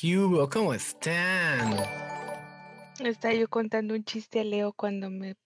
¿Qué 0.00 0.16
hubo? 0.16 0.48
¿Cómo 0.48 0.72
están? 0.72 1.76
Estaba 3.00 3.34
yo 3.34 3.48
contando 3.48 3.92
un 3.92 4.02
chiste 4.02 4.40
a 4.40 4.44
Leo 4.44 4.72
cuando 4.72 5.10
me, 5.10 5.36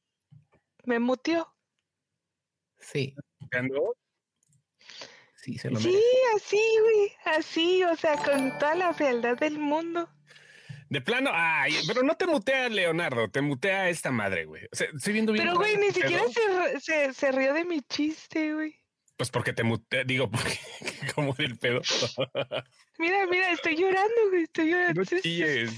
me 0.85 1.01
muteó. 1.01 1.53
Sí, 2.79 3.17
sí, 5.35 5.59
se 5.59 5.71
lo 5.71 5.81
Sí, 5.81 5.89
merece. 5.89 6.07
así, 6.37 6.63
güey. 6.83 7.13
Así, 7.37 7.83
o 7.83 7.97
sea, 7.97 8.17
con 8.17 8.57
toda 8.61 8.77
la 8.77 8.95
frialdad 8.95 9.37
del 9.37 9.59
mundo. 9.59 10.09
De 10.89 11.01
plano, 11.01 11.31
ay, 11.33 11.75
pero 11.89 12.05
no 12.05 12.17
te 12.17 12.29
mutea 12.29 12.69
Leonardo, 12.69 13.29
te 13.29 13.41
mutea 13.41 13.89
esta 13.89 14.13
madre, 14.13 14.45
güey. 14.45 14.67
O 14.71 14.77
sea, 14.77 14.87
estoy 14.95 15.15
viendo 15.15 15.33
bien. 15.33 15.47
Pero, 15.47 15.57
güey, 15.57 15.73
raro 15.73 15.81
ni 15.81 15.89
este 15.89 16.03
siquiera 16.03 16.25
se, 16.29 16.81
se, 16.81 17.13
se 17.13 17.33
rió 17.33 17.55
de 17.55 17.65
mi 17.65 17.81
chiste, 17.81 18.55
güey. 18.55 18.84
Pues 19.17 19.31
porque 19.31 19.53
te 19.53 19.63
mutea, 19.63 20.05
digo, 20.05 20.31
porque 20.31 20.59
como 21.15 21.35
del 21.35 21.57
pedo. 21.59 21.81
Mira, 22.99 23.27
mira, 23.27 23.51
estoy 23.53 23.77
llorando, 23.77 24.29
güey. 24.31 24.43
Estoy 24.45 24.71
llorando. 24.71 25.03
No 25.11 25.21
chilles. 25.21 25.73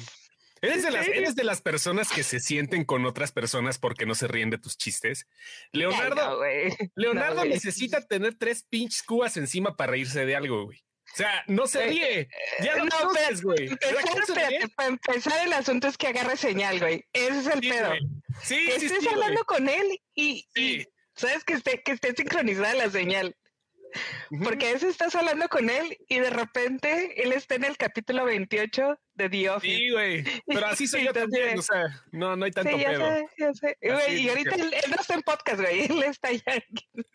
¿Eres 0.62 0.82
de, 0.82 0.88
¿En 0.88 0.94
las? 0.94 1.06
¿Eres 1.08 1.34
de 1.36 1.44
las 1.44 1.60
personas 1.60 2.10
que 2.10 2.22
se 2.22 2.40
sienten 2.40 2.84
con 2.84 3.04
otras 3.04 3.30
personas 3.30 3.78
porque 3.78 4.06
no 4.06 4.14
se 4.14 4.26
ríen 4.26 4.48
de 4.48 4.56
tus 4.58 4.78
chistes? 4.78 5.26
Ay, 5.72 5.80
Leonardo, 5.80 6.40
no. 6.40 6.76
Leonardo 6.94 7.44
No, 7.44 7.44
necesita 7.44 8.00
tener 8.06 8.34
tres 8.38 8.64
pinches 8.68 9.02
cubas 9.02 9.36
encima 9.36 9.76
para 9.76 9.92
reírse 9.92 10.24
de 10.24 10.34
algo, 10.34 10.64
güey. 10.64 10.78
O 11.12 11.16
sea, 11.16 11.44
no 11.46 11.66
se 11.66 11.84
Eh, 11.84 12.28
ría. 12.58 12.66
Ya 12.74 12.76
no, 12.84 12.88
conoces, 12.88 13.42
güey. 13.42 13.68
Empezar, 13.68 13.94
¿Verdad 13.94 14.12
que 14.12 14.18
no 14.20 14.26
se 14.26 14.48
ríe? 14.48 14.68
para 14.74 14.88
empezar, 14.88 15.46
el 15.46 15.52
asunto 15.52 15.88
es 15.88 15.96
que 15.98 16.08
agarre 16.08 16.36
señal, 16.38 16.80
güey. 16.80 17.04
Ese 17.12 17.38
es 17.38 17.46
el 17.46 17.60
Sí, 17.60 17.68
pedo. 17.68 17.88
güey. 17.88 18.00
Sí, 18.42 18.64
Que 18.66 18.80
sí, 18.80 18.86
estés 18.86 18.98
sí, 19.00 19.04
güey. 19.04 19.14
hablando 19.14 19.44
con 19.44 19.68
él 19.68 20.00
y, 20.14 20.46
Sí. 20.54 20.80
y 20.80 20.86
sabes 21.16 21.44
que 21.44 21.54
esté, 21.54 21.82
que 21.82 21.92
esté 21.92 22.12
sincronizada 22.16 22.74
la 22.74 22.90
señal. 22.90 23.36
Porque 24.42 24.68
a 24.68 24.72
veces 24.72 24.90
estás 24.90 25.14
hablando 25.14 25.48
con 25.48 25.70
él 25.70 25.96
y 26.08 26.18
de 26.18 26.28
repente 26.28 27.22
él 27.22 27.32
está 27.32 27.54
en 27.54 27.64
el 27.64 27.78
capítulo 27.78 28.24
28 28.24 28.98
de 29.14 29.28
The 29.30 29.50
Office. 29.50 29.76
Sí, 29.76 29.90
güey. 29.90 30.24
Pero 30.46 30.66
así 30.66 30.86
soy 30.86 31.04
yo 31.04 31.12
también. 31.14 31.58
O 31.58 31.62
sea, 31.62 31.84
no, 32.12 32.36
no 32.36 32.44
hay 32.44 32.50
tanto 32.50 32.76
Sí, 32.76 32.82
ya 32.82 32.90
pedo. 32.90 33.06
sé, 33.06 33.26
ya 33.38 33.54
sé. 33.54 33.78
Güey, 33.80 34.20
y 34.22 34.28
ahorita 34.28 34.56
que- 34.56 34.60
él, 34.62 34.74
él 34.74 34.90
no 34.90 34.96
está 35.00 35.14
en 35.14 35.22
podcast, 35.22 35.60
güey. 35.60 35.80
Él 35.90 36.02
está 36.02 36.28
allá. 36.28 36.62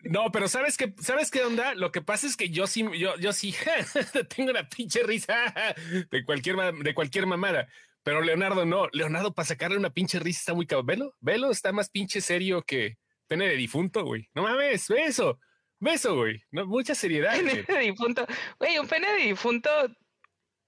No, 0.02 0.32
pero 0.32 0.48
sabes 0.48 0.76
qué, 0.76 0.92
sabes 1.00 1.30
qué 1.30 1.44
onda. 1.44 1.74
Lo 1.74 1.92
que 1.92 2.00
pasa 2.02 2.26
es 2.26 2.36
que 2.36 2.48
yo 2.48 2.66
sí, 2.66 2.84
yo, 2.98 3.16
yo 3.18 3.32
sí 3.32 3.54
tengo 4.34 4.50
una 4.50 4.66
pinche 4.68 5.02
risa 5.04 5.54
de 6.10 6.24
cualquier, 6.24 6.56
de 6.56 6.94
cualquier 6.94 7.26
mamada. 7.26 7.68
Pero 8.02 8.22
Leonardo 8.22 8.64
no. 8.66 8.88
Leonardo 8.92 9.32
para 9.34 9.46
sacarle 9.46 9.76
una 9.76 9.90
pinche 9.90 10.18
risa 10.18 10.40
está 10.40 10.54
muy 10.54 10.66
cabrón. 10.66 10.86
Velo, 10.86 11.14
velo, 11.20 11.50
está 11.52 11.70
más 11.70 11.90
pinche 11.90 12.20
serio 12.20 12.62
que 12.62 12.96
pene 13.32 13.48
de 13.48 13.56
difunto, 13.56 14.04
güey. 14.04 14.28
No 14.34 14.42
mames, 14.42 14.88
ve 14.88 15.04
eso, 15.04 15.38
ve 15.80 15.94
eso, 15.94 16.14
güey. 16.14 16.42
No, 16.50 16.66
mucha 16.66 16.94
seriedad. 16.94 17.34
Pene 17.34 17.62
de 17.62 17.78
difunto. 17.78 18.26
Güey, 18.58 18.78
un 18.78 18.86
pene 18.86 19.10
de 19.12 19.22
difunto. 19.22 19.70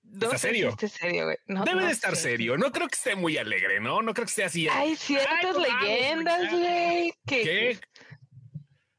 No 0.02 0.26
¿Está 0.26 0.38
serio? 0.38 0.68
si 0.68 0.86
esté 0.86 0.88
serio, 0.88 1.24
güey. 1.24 1.36
No, 1.46 1.64
Debe 1.64 1.84
de 1.84 1.92
estar 1.92 2.16
sé. 2.16 2.22
serio. 2.22 2.56
No 2.56 2.72
creo 2.72 2.88
que 2.88 2.94
esté 2.94 3.14
muy 3.16 3.36
alegre, 3.36 3.80
¿no? 3.80 4.00
No 4.02 4.14
creo 4.14 4.24
que 4.26 4.30
esté 4.30 4.44
así. 4.44 4.68
Hay 4.68 4.96
ciertas 4.96 5.56
leyendas, 5.56 6.50
güey. 6.50 7.12
Que... 7.26 7.42
¿Qué? 7.42 7.80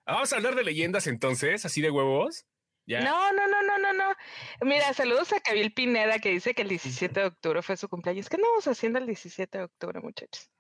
Vamos 0.06 0.32
a 0.32 0.36
hablar 0.36 0.54
de 0.56 0.64
leyendas 0.64 1.08
entonces, 1.08 1.66
así 1.66 1.82
de 1.82 1.90
huevos. 1.90 2.46
Ya. 2.86 3.02
No, 3.02 3.34
no, 3.34 3.48
no, 3.48 3.64
no, 3.64 3.80
no, 3.80 3.94
no. 3.94 4.14
Mira, 4.62 4.94
saludos 4.94 5.34
a 5.34 5.40
Kabil 5.40 5.74
Pineda 5.74 6.20
que 6.20 6.30
dice 6.30 6.54
que 6.54 6.62
el 6.62 6.68
17 6.70 7.20
de 7.20 7.26
octubre 7.26 7.64
fue 7.64 7.78
su 7.78 7.90
cumpleaños. 7.90 8.30
¿Qué 8.30 8.36
andamos 8.36 8.68
haciendo 8.68 9.00
el 9.00 9.08
17 9.08 9.58
de 9.58 9.64
octubre, 9.64 10.00
muchachos? 10.02 10.52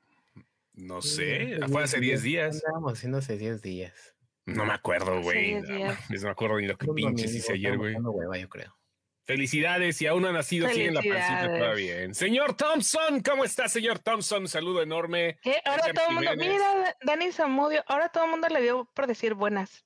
No 0.75 1.01
sé, 1.01 1.57
fue 1.71 1.83
hace 1.83 1.99
10 1.99 2.21
¿Qué 2.21 2.27
días. 2.27 2.61
Andábamos 2.65 2.93
haciendo 2.93 3.17
hace 3.19 3.37
10 3.37 3.61
días. 3.61 4.15
No 4.45 4.65
me 4.65 4.73
acuerdo, 4.73 5.21
güey. 5.21 5.61
10 5.61 5.69
No, 5.69 5.95
me 6.09 6.29
acuerdo 6.29 6.59
ni 6.59 6.67
lo 6.67 6.77
que 6.77 6.87
pinches 6.87 7.33
hice 7.33 7.53
ayer, 7.53 7.73
estábamos 7.73 8.13
güey. 8.13 8.41
yo 8.41 8.49
creo. 8.49 8.77
Felicidades, 9.23 9.97
si 9.97 10.05
aún 10.05 10.21
no 10.21 10.29
ha 10.29 10.33
nacido, 10.33 10.69
sigue 10.69 10.85
en 10.85 10.93
la 10.93 11.01
pancita 11.01 11.57
toda 11.57 11.73
bien. 11.73 12.13
Señor 12.13 12.55
Thompson, 12.55 13.21
¿cómo 13.21 13.43
está, 13.43 13.67
señor 13.67 13.97
Thompson? 13.97 14.43
Un 14.43 14.47
saludo 14.47 14.83
enorme. 14.83 15.39
¿Qué? 15.41 15.55
Ahora 15.65 15.91
todo 15.93 16.09
el 16.09 16.15
mundo, 16.15 16.31
mira, 16.37 16.95
Dani 17.01 17.31
Zamudio, 17.31 17.83
ahora 17.87 18.09
todo 18.09 18.25
el 18.25 18.29
mundo 18.29 18.47
le 18.49 18.61
dio 18.61 18.87
por 18.93 19.07
decir 19.07 19.33
buenas. 19.33 19.83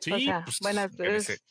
Sí, 0.00 0.12
o 0.12 0.18
sea, 0.18 0.42
pues, 0.44 0.58
buenas. 0.60 1.00
es-. 1.00 1.42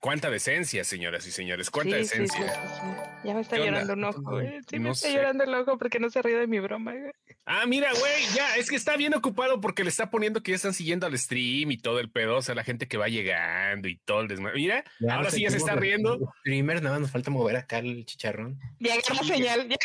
Cuánta 0.00 0.30
decencia, 0.30 0.82
señoras 0.82 1.26
y 1.26 1.30
señores, 1.30 1.70
cuánta 1.70 1.98
sí, 1.98 2.04
sí, 2.04 2.08
sí, 2.14 2.20
decencia. 2.22 2.54
sí, 2.54 2.70
sí. 2.80 3.28
Ya 3.28 3.34
me 3.34 3.42
está 3.42 3.58
llorando 3.58 3.92
un 3.92 4.04
ojo, 4.04 4.22
güey. 4.22 4.60
Sí, 4.68 4.78
me 4.78 4.90
está 4.92 5.08
sé. 5.08 5.14
llorando 5.14 5.44
el 5.44 5.52
ojo 5.54 5.76
porque 5.76 5.98
no 6.00 6.08
se 6.08 6.22
ríe 6.22 6.36
de 6.38 6.46
mi 6.46 6.58
broma, 6.58 6.94
güey. 6.94 7.12
Ah, 7.44 7.66
mira, 7.66 7.90
güey, 7.92 8.24
ya, 8.34 8.56
es 8.56 8.70
que 8.70 8.76
está 8.76 8.96
bien 8.96 9.14
ocupado 9.14 9.60
porque 9.60 9.82
le 9.84 9.90
está 9.90 10.08
poniendo 10.08 10.42
que 10.42 10.52
ya 10.52 10.56
están 10.56 10.72
siguiendo 10.72 11.06
al 11.06 11.18
stream 11.18 11.70
y 11.70 11.76
todo 11.76 12.00
el 12.00 12.10
pedo, 12.10 12.38
o 12.38 12.42
sea, 12.42 12.54
la 12.54 12.64
gente 12.64 12.88
que 12.88 12.96
va 12.96 13.08
llegando 13.08 13.88
y 13.88 13.98
todo 13.98 14.22
el 14.22 14.28
desmadre. 14.28 14.56
Mira, 14.56 14.84
Ya 15.00 15.16
ahora 15.16 15.30
sí 15.30 15.42
ya 15.42 15.50
se 15.50 15.58
está 15.58 15.74
riendo. 15.74 16.18
Primero 16.44 16.80
nada 16.80 16.94
más 16.94 17.02
nos 17.02 17.10
falta 17.10 17.30
mover 17.30 17.56
acá 17.56 17.78
el 17.80 18.06
chicharrón. 18.06 18.58
Ya 18.78 18.94
agarró 18.94 19.22
señal, 19.24 19.68
ya- 19.68 19.76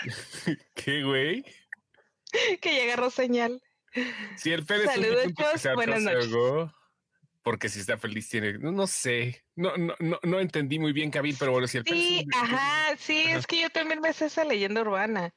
¿Qué, 0.74 1.02
güey? 1.02 1.44
que 2.62 2.74
ya 2.74 2.84
agarró 2.84 3.10
señal. 3.10 3.60
Si 4.36 4.50
el 4.50 4.64
Pérez 4.64 4.86
Saludos, 4.86 5.26
buenas 5.74 6.00
noches. 6.02 6.30
Porque 7.42 7.68
si 7.68 7.80
está 7.80 7.98
feliz 7.98 8.28
tiene, 8.28 8.54
no, 8.58 8.70
no 8.72 8.86
sé, 8.86 9.41
no, 9.54 9.76
no, 9.76 9.94
no, 9.98 10.18
no 10.22 10.40
entendí 10.40 10.78
muy 10.78 10.92
bien, 10.92 11.10
Kabil, 11.10 11.36
pero 11.38 11.52
bueno, 11.52 11.66
si 11.66 11.78
el 11.78 11.84
Sí, 11.84 12.26
ajá, 12.34 12.96
sí, 12.96 13.24
Ajá. 13.26 13.38
es 13.38 13.46
que 13.46 13.60
yo 13.60 13.70
también 13.70 14.00
me 14.00 14.12
sé 14.12 14.26
esa 14.26 14.44
leyenda 14.44 14.80
urbana. 14.80 15.34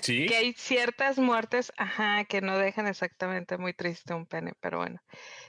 sí, 0.00 0.26
Que 0.26 0.36
hay 0.36 0.52
ciertas 0.54 1.18
muertes, 1.18 1.72
ajá, 1.76 2.24
que 2.24 2.40
no 2.40 2.56
dejan 2.56 2.86
exactamente 2.86 3.58
muy 3.58 3.74
triste 3.74 4.14
un 4.14 4.26
pene, 4.26 4.52
pero 4.60 4.78
bueno. 4.78 5.00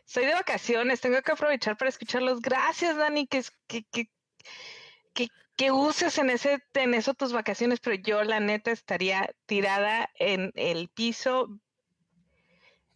Estoy 0.05 0.25
de 0.25 0.33
vacaciones, 0.33 1.01
tengo 1.01 1.21
que 1.21 1.31
aprovechar 1.31 1.77
para 1.77 1.89
escucharlos. 1.89 2.41
Gracias, 2.41 2.97
Dani, 2.97 3.27
que, 3.27 3.43
que, 3.67 3.83
que, 3.85 4.09
que, 5.13 5.27
que 5.55 5.71
uses 5.71 6.17
en, 6.17 6.29
ese, 6.29 6.59
en 6.73 6.93
eso 6.93 7.13
tus 7.13 7.31
vacaciones, 7.31 7.79
pero 7.79 7.95
yo 7.95 8.23
la 8.23 8.39
neta 8.39 8.71
estaría 8.71 9.29
tirada 9.45 10.09
en 10.15 10.51
el 10.55 10.89
piso 10.89 11.47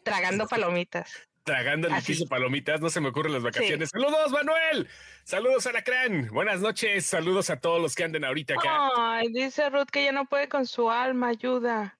tragando 0.03 0.47
palomitas. 0.47 1.13
Tragando 1.43 1.87
el 1.89 2.01
piso 2.03 2.25
palomitas, 2.27 2.79
no 2.81 2.89
se 2.89 3.01
me 3.01 3.09
ocurren 3.09 3.33
las 3.33 3.43
vacaciones. 3.43 3.89
Saludos, 3.89 4.31
Manuel, 4.31 4.87
saludos 5.23 5.67
a 5.67 5.71
Lacrán, 5.73 6.29
buenas 6.29 6.61
noches, 6.61 7.05
saludos 7.05 7.49
a 7.49 7.59
todos 7.59 7.81
los 7.81 7.95
que 7.95 8.03
anden 8.05 8.23
ahorita 8.23 8.53
acá. 8.55 8.89
Ay, 8.97 9.27
dice 9.31 9.69
Ruth 9.69 9.87
que 9.91 10.03
ya 10.05 10.11
no 10.11 10.25
puede 10.25 10.47
con 10.47 10.65
su 10.65 10.89
alma, 10.89 11.29
ayuda. 11.29 11.99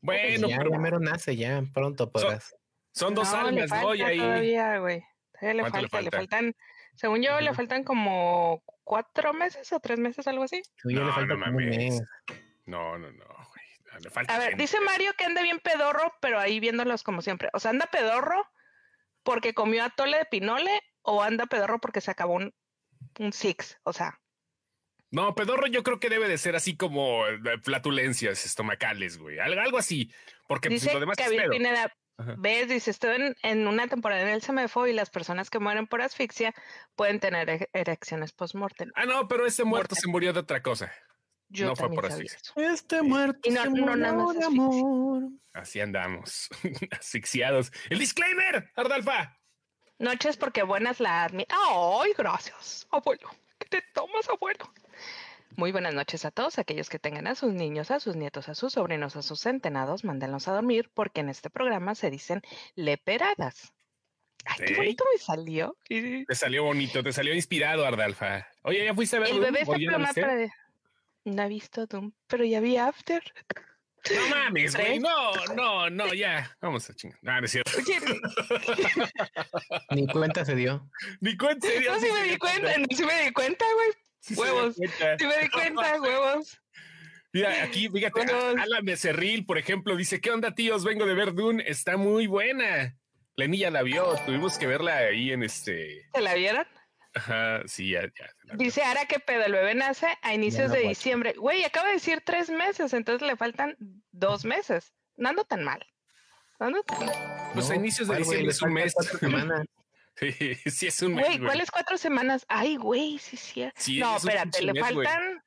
Bueno, 0.00 0.48
ya 0.48 0.58
pero 0.58 0.70
primero 0.70 0.98
nace, 1.00 1.36
ya 1.36 1.62
pronto 1.72 2.10
podrás. 2.10 2.54
son 2.92 3.14
dos 3.14 3.30
No, 3.32 3.38
almas, 3.38 3.70
¿no? 3.70 3.76
falta 3.76 3.96
Y 3.96 4.02
ahí, 4.02 4.18
todavía, 4.18 4.78
güey. 4.78 5.04
Todavía 5.32 5.54
le 5.54 5.60
¿Cuánto 5.62 5.80
le 5.80 5.88
falta, 5.88 6.02
le 6.02 6.10
falta? 6.10 6.16
faltan, 6.36 6.56
según 6.94 7.22
yo, 7.22 7.40
le 7.40 7.54
faltan 7.54 7.84
como 7.84 8.62
cuatro 8.84 9.32
meses 9.32 9.72
o 9.72 9.80
tres 9.80 9.98
meses, 9.98 10.26
algo 10.26 10.44
así. 10.44 10.62
No, 10.84 11.04
le 11.06 11.12
falta 11.12 11.34
no 11.34 11.44
como 11.44 11.56
un 11.58 11.64
mames. 11.64 11.76
mes. 11.76 12.02
no, 12.66 12.98
no, 12.98 13.10
no, 13.12 13.24
güey, 13.24 14.00
le 14.02 14.10
falta 14.10 14.34
A 14.34 14.38
ver, 14.38 14.48
gente. 14.50 14.62
dice 14.62 14.80
Mario 14.80 15.12
que 15.18 15.24
anda 15.24 15.42
bien 15.42 15.58
pedorro, 15.60 16.12
pero 16.20 16.38
ahí 16.38 16.60
viéndolos 16.60 17.02
como 17.02 17.20
siempre. 17.22 17.48
O 17.54 17.58
sea, 17.60 17.70
anda 17.70 17.86
pedorro 17.86 18.46
porque 19.24 19.54
comió 19.54 19.84
atole 19.84 20.18
de 20.18 20.24
pinole 20.26 20.80
o 21.02 21.22
anda 21.22 21.46
pedorro 21.46 21.80
porque 21.80 22.00
se 22.00 22.10
acabó 22.10 22.34
un, 22.34 22.54
un 23.18 23.32
six. 23.32 23.76
O 23.82 23.92
sea, 23.92 24.20
No, 25.10 25.34
pedorro 25.34 25.66
yo 25.66 25.82
creo 25.82 25.98
que 26.00 26.08
debe 26.08 26.28
de 26.28 26.38
ser 26.38 26.56
así 26.56 26.76
como 26.76 27.26
eh, 27.26 27.38
flatulencias 27.62 28.44
estomacales, 28.46 29.18
güey, 29.18 29.38
algo, 29.38 29.60
algo 29.60 29.78
así, 29.78 30.12
porque 30.48 30.68
pues, 30.68 30.82
dice 30.82 30.94
lo 30.94 31.00
demás 31.00 31.18
es 31.18 31.24
Gabriel 31.24 31.42
pedo. 31.44 31.52
Pineda, 31.52 31.92
ves, 32.38 32.68
dice, 32.68 32.90
estoy 32.90 33.16
en, 33.16 33.36
en 33.42 33.66
una 33.68 33.86
temporada 33.88 34.22
en 34.22 34.28
el 34.28 34.40
CMFO 34.42 34.86
y 34.86 34.92
las 34.92 35.10
personas 35.10 35.50
que 35.50 35.58
mueren 35.58 35.86
por 35.86 36.00
asfixia 36.02 36.54
pueden 36.96 37.20
tener 37.20 37.48
ere- 37.48 37.68
erecciones 37.72 38.32
post-mortem. 38.32 38.90
Ah, 38.94 39.04
no, 39.06 39.26
pero 39.28 39.46
ese 39.46 39.64
muerto 39.64 39.94
se 39.94 40.08
murió 40.08 40.32
de 40.32 40.40
otra 40.40 40.62
cosa. 40.62 40.92
Yo 41.54 41.66
No 41.68 41.76
fue 41.76 41.88
por 41.88 42.04
eso. 42.06 42.18
Este 42.56 43.00
muerto 43.02 43.48
Y 43.48 43.52
no- 43.52 43.64
no 43.66 44.32
de 44.32 44.44
amor. 44.44 45.22
Así 45.52 45.80
andamos, 45.80 46.48
asfixiados. 46.90 47.72
El 47.88 48.00
disclaimer, 48.00 48.72
Ardalfa. 48.74 49.38
Noches 50.00 50.36
porque 50.36 50.64
buenas 50.64 50.98
la 50.98 51.24
admi. 51.24 51.46
¡Ay, 51.48 52.12
gracias, 52.18 52.88
abuelo! 52.90 53.30
¿Qué 53.58 53.68
te 53.68 53.82
tomas, 53.94 54.28
abuelo? 54.28 54.68
Muy 55.56 55.70
buenas 55.70 55.94
noches 55.94 56.24
a 56.24 56.32
todos 56.32 56.58
aquellos 56.58 56.88
que 56.88 56.98
tengan 56.98 57.28
a 57.28 57.36
sus 57.36 57.52
niños, 57.54 57.92
a 57.92 58.00
sus 58.00 58.16
nietos, 58.16 58.48
a 58.48 58.56
sus 58.56 58.72
sobrinos, 58.72 59.14
a 59.14 59.22
sus 59.22 59.38
centenados, 59.40 60.02
mándenlos 60.02 60.48
a 60.48 60.52
dormir 60.54 60.90
porque 60.92 61.20
en 61.20 61.28
este 61.28 61.50
programa 61.50 61.94
se 61.94 62.10
dicen 62.10 62.42
leperadas. 62.74 63.72
Ay, 64.44 64.66
qué 64.66 64.74
bonito 64.74 65.04
me 65.12 65.18
salió. 65.20 65.76
Te 65.88 66.34
salió 66.34 66.64
bonito, 66.64 67.04
te 67.04 67.12
salió 67.12 67.32
inspirado, 67.32 67.86
Ardalfa. 67.86 68.48
Oye, 68.62 68.84
¿ya 68.84 68.92
fuiste 68.92 69.16
a 69.16 69.20
ver 69.20 69.30
El 69.30 69.38
bebé 69.40 69.62
¿O 69.64 69.74
No 71.24 71.42
he 71.42 71.48
visto 71.48 71.86
Doom, 71.86 72.12
pero 72.26 72.44
ya 72.44 72.60
vi 72.60 72.76
After. 72.76 73.22
No 74.12 74.28
mames, 74.28 74.76
güey. 74.76 74.98
No, 74.98 75.32
no, 75.54 75.88
no, 75.88 76.12
ya. 76.12 76.54
Vamos 76.60 76.88
a 76.90 76.94
chingar. 76.94 77.18
No, 77.22 77.40
no 77.40 77.46
es 77.46 77.52
cierto. 77.52 77.70
Oye, 77.78 77.98
Ni 79.90 80.06
cuenta 80.06 80.44
se 80.44 80.54
dio. 80.54 80.90
Ni 81.20 81.36
cuenta. 81.36 81.66
serio, 81.66 81.92
no, 81.92 82.00
sí 82.00 82.06
me 82.12 82.30
di 82.30 82.36
cuenta, 82.36 82.78
no, 82.78 82.86
sí 82.90 83.04
me 83.04 83.24
di 83.24 83.32
cuenta, 83.32 83.64
güey. 83.74 83.88
Sí 84.20 84.34
se 84.34 84.42
dio 84.42 84.54
Huevos. 84.54 84.74
Sí 84.76 85.26
me 85.26 85.38
di 85.38 85.48
cuenta, 85.48 86.00
huevos. 86.02 86.60
Mira, 87.32 87.64
aquí, 87.64 87.88
fíjate. 87.88 88.30
Alan 88.30 88.84
Becerril, 88.84 89.46
por 89.46 89.56
ejemplo, 89.56 89.96
dice, 89.96 90.20
¿qué 90.20 90.30
onda, 90.30 90.54
tíos? 90.54 90.84
Vengo 90.84 91.06
de 91.06 91.14
ver 91.14 91.32
Dune, 91.32 91.64
está 91.66 91.96
muy 91.96 92.26
buena. 92.26 92.96
Lenilla 93.36 93.70
la 93.70 93.82
vio, 93.82 94.14
tuvimos 94.26 94.58
que 94.58 94.66
verla 94.68 94.98
ahí 94.98 95.32
en 95.32 95.42
este... 95.42 96.08
¿Se 96.14 96.20
la 96.20 96.34
vieron? 96.34 96.64
Ajá, 97.14 97.62
sí, 97.66 97.90
ya, 97.90 98.02
ya. 98.02 98.30
Dice 98.54 98.82
Ara 98.82 99.06
que 99.06 99.20
pedo, 99.20 99.44
el 99.44 99.52
bebé 99.52 99.74
nace 99.74 100.08
a 100.22 100.34
inicios 100.34 100.68
no 100.68 100.74
de 100.74 100.80
diciembre. 100.88 101.34
Güey, 101.34 101.64
acaba 101.64 101.86
de 101.88 101.94
decir 101.94 102.22
tres 102.26 102.50
meses, 102.50 102.92
entonces 102.92 103.26
le 103.26 103.36
faltan 103.36 103.76
dos 104.10 104.44
meses. 104.44 104.92
No 105.16 105.28
ando 105.28 105.44
tan 105.44 105.62
mal. 105.62 105.84
No 106.58 106.66
ando 106.66 106.82
tan 106.82 107.06
mal. 107.06 107.50
Pues 107.54 107.70
a 107.70 107.76
inicios 107.76 108.08
de 108.08 108.16
diciembre 108.16 108.50
es 108.50 108.62
un 108.62 108.72
mes. 108.72 108.94
cuatro 108.94 109.18
semanas. 109.20 109.66
Sí, 110.16 110.54
sí 110.70 110.86
es 110.88 111.02
un 111.02 111.14
mes. 111.14 111.26
Güey, 111.26 111.38
¿cuáles 111.40 111.70
cuatro 111.70 111.96
semanas? 111.98 112.44
Ay, 112.48 112.76
güey, 112.76 113.18
sí, 113.18 113.36
sí. 113.36 113.68
Sí, 113.76 113.98
no, 113.98 114.16
es 114.16 114.24
espérate, 114.24 114.62
le 114.62 114.72
mes, 114.72 114.82
faltan 114.82 115.42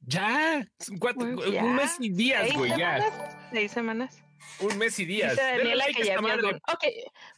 Ya, 0.00 0.66
cuatro- 1.00 1.34
Pues 1.36 1.50
ya, 1.52 1.64
un 1.64 1.74
mes 1.74 1.96
y 2.00 2.10
días, 2.10 2.52
güey, 2.54 2.76
ya. 2.78 3.00
Seis 3.52 3.72
semanas. 3.72 4.22
Un 4.60 4.78
mes 4.78 4.98
y 4.98 5.04
días. 5.04 5.32
Dice 5.32 5.42
Daniela 5.42 5.84
a 5.84 5.86
que 5.88 6.04
ya. 6.04 6.18
Ok, 6.18 6.84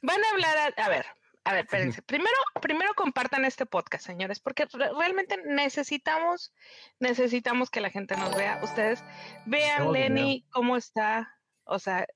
van 0.02 0.24
a 0.24 0.30
hablar, 0.30 0.74
a, 0.76 0.84
a 0.84 0.88
ver, 0.88 1.06
a 1.48 1.54
ver, 1.54 1.64
espérense. 1.64 2.02
Primero, 2.02 2.36
primero 2.60 2.92
compartan 2.94 3.44
este 3.44 3.64
podcast, 3.64 4.04
señores, 4.04 4.38
porque 4.38 4.66
re- 4.72 4.90
realmente 4.98 5.38
necesitamos, 5.46 6.52
necesitamos 6.98 7.70
que 7.70 7.80
la 7.80 7.90
gente 7.90 8.16
nos 8.16 8.36
vea. 8.36 8.60
Ustedes 8.62 9.02
vean. 9.46 9.92
Lenny, 9.92 10.44
cómo 10.50 10.76
está, 10.76 11.34
o 11.64 11.78
sea, 11.78 12.06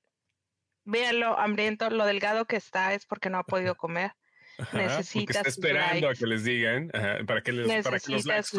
vean 0.85 1.19
lo 1.19 1.39
hambriento, 1.39 1.89
lo 1.89 2.05
delgado 2.05 2.45
que 2.45 2.57
está 2.57 2.93
es 2.93 3.05
porque 3.05 3.29
no 3.29 3.39
ha 3.39 3.43
podido 3.43 3.75
comer. 3.75 4.11
Ajá, 4.59 4.77
necesita 4.77 5.39
está 5.39 5.49
esperando 5.49 6.09
a 6.09 6.13
que 6.13 6.27
les 6.27 6.43
digan, 6.43 6.91
ajá, 6.93 7.17
para 7.25 7.41
que 7.41 7.51
les, 7.53 7.83
para 7.83 7.99
que 7.99 8.11
los 8.11 8.25
likes. 8.25 8.49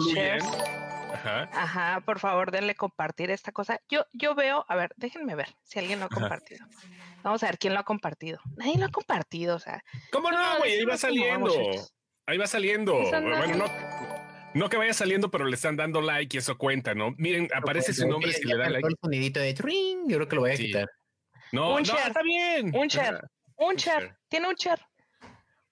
Ajá. 1.15 1.49
Ajá, 1.53 2.01
por 2.01 2.19
favor, 2.19 2.51
denle 2.51 2.75
compartir 2.75 3.31
esta 3.31 3.53
cosa. 3.53 3.81
Yo, 3.89 4.05
yo 4.13 4.35
veo, 4.35 4.65
a 4.69 4.77
ver, 4.77 4.93
déjenme 4.97 5.35
ver 5.35 5.49
si 5.63 5.79
alguien 5.79 5.99
lo 6.01 6.07
ha 6.07 6.09
Ajá. 6.09 6.21
compartido. 6.21 6.67
Vamos 7.23 7.43
a 7.43 7.47
ver 7.47 7.59
quién 7.59 7.73
lo 7.75 7.81
ha 7.81 7.85
compartido. 7.85 8.39
Nadie 8.57 8.77
lo 8.79 8.87
ha 8.87 8.91
compartido, 8.91 9.57
o 9.57 9.59
sea. 9.59 9.83
¿Cómo 10.13 10.31
no, 10.31 10.39
no, 10.39 10.59
güey? 10.59 10.73
Ahí 10.79 10.85
va 10.85 10.97
saliendo. 10.97 11.51
Ahí 12.27 12.39
va 12.39 12.47
saliendo. 12.47 12.93
No- 12.95 13.21
Bueno, 13.39 13.57
no, 13.57 13.67
no 14.55 14.69
que 14.69 14.77
vaya 14.77 14.95
saliendo, 14.95 15.31
pero 15.31 15.45
le 15.47 15.55
están 15.57 15.77
dando 15.77 16.01
like 16.01 16.37
y 16.37 16.39
eso 16.39 16.57
cuenta, 16.59 16.95
¿no? 16.95 17.13
Miren, 17.19 17.49
aparece 17.55 17.93
su 17.93 18.07
nombre 18.09 18.33
si 18.33 18.45
le 18.45 18.57
dan 18.57 18.73
like. 18.73 18.87
el 18.89 18.97
sonidito 19.01 19.41
de 19.41 19.55
tring, 19.55 20.09
yo 20.09 20.17
creo 20.19 20.29
que 20.29 20.37
lo 20.37 20.43
voy 20.43 20.51
a 20.53 20.57
Sí. 20.57 20.67
quitar. 20.67 20.89
No, 21.53 21.71
Un 21.75 21.83
no, 21.83 21.85
share. 21.85 22.09
está 22.09 22.23
bien. 22.23 22.75
Un 22.75 22.89
share. 22.89 23.21
Un 23.57 23.77
share, 23.77 24.17
tiene 24.29 24.49
un 24.49 24.55
share. 24.55 24.81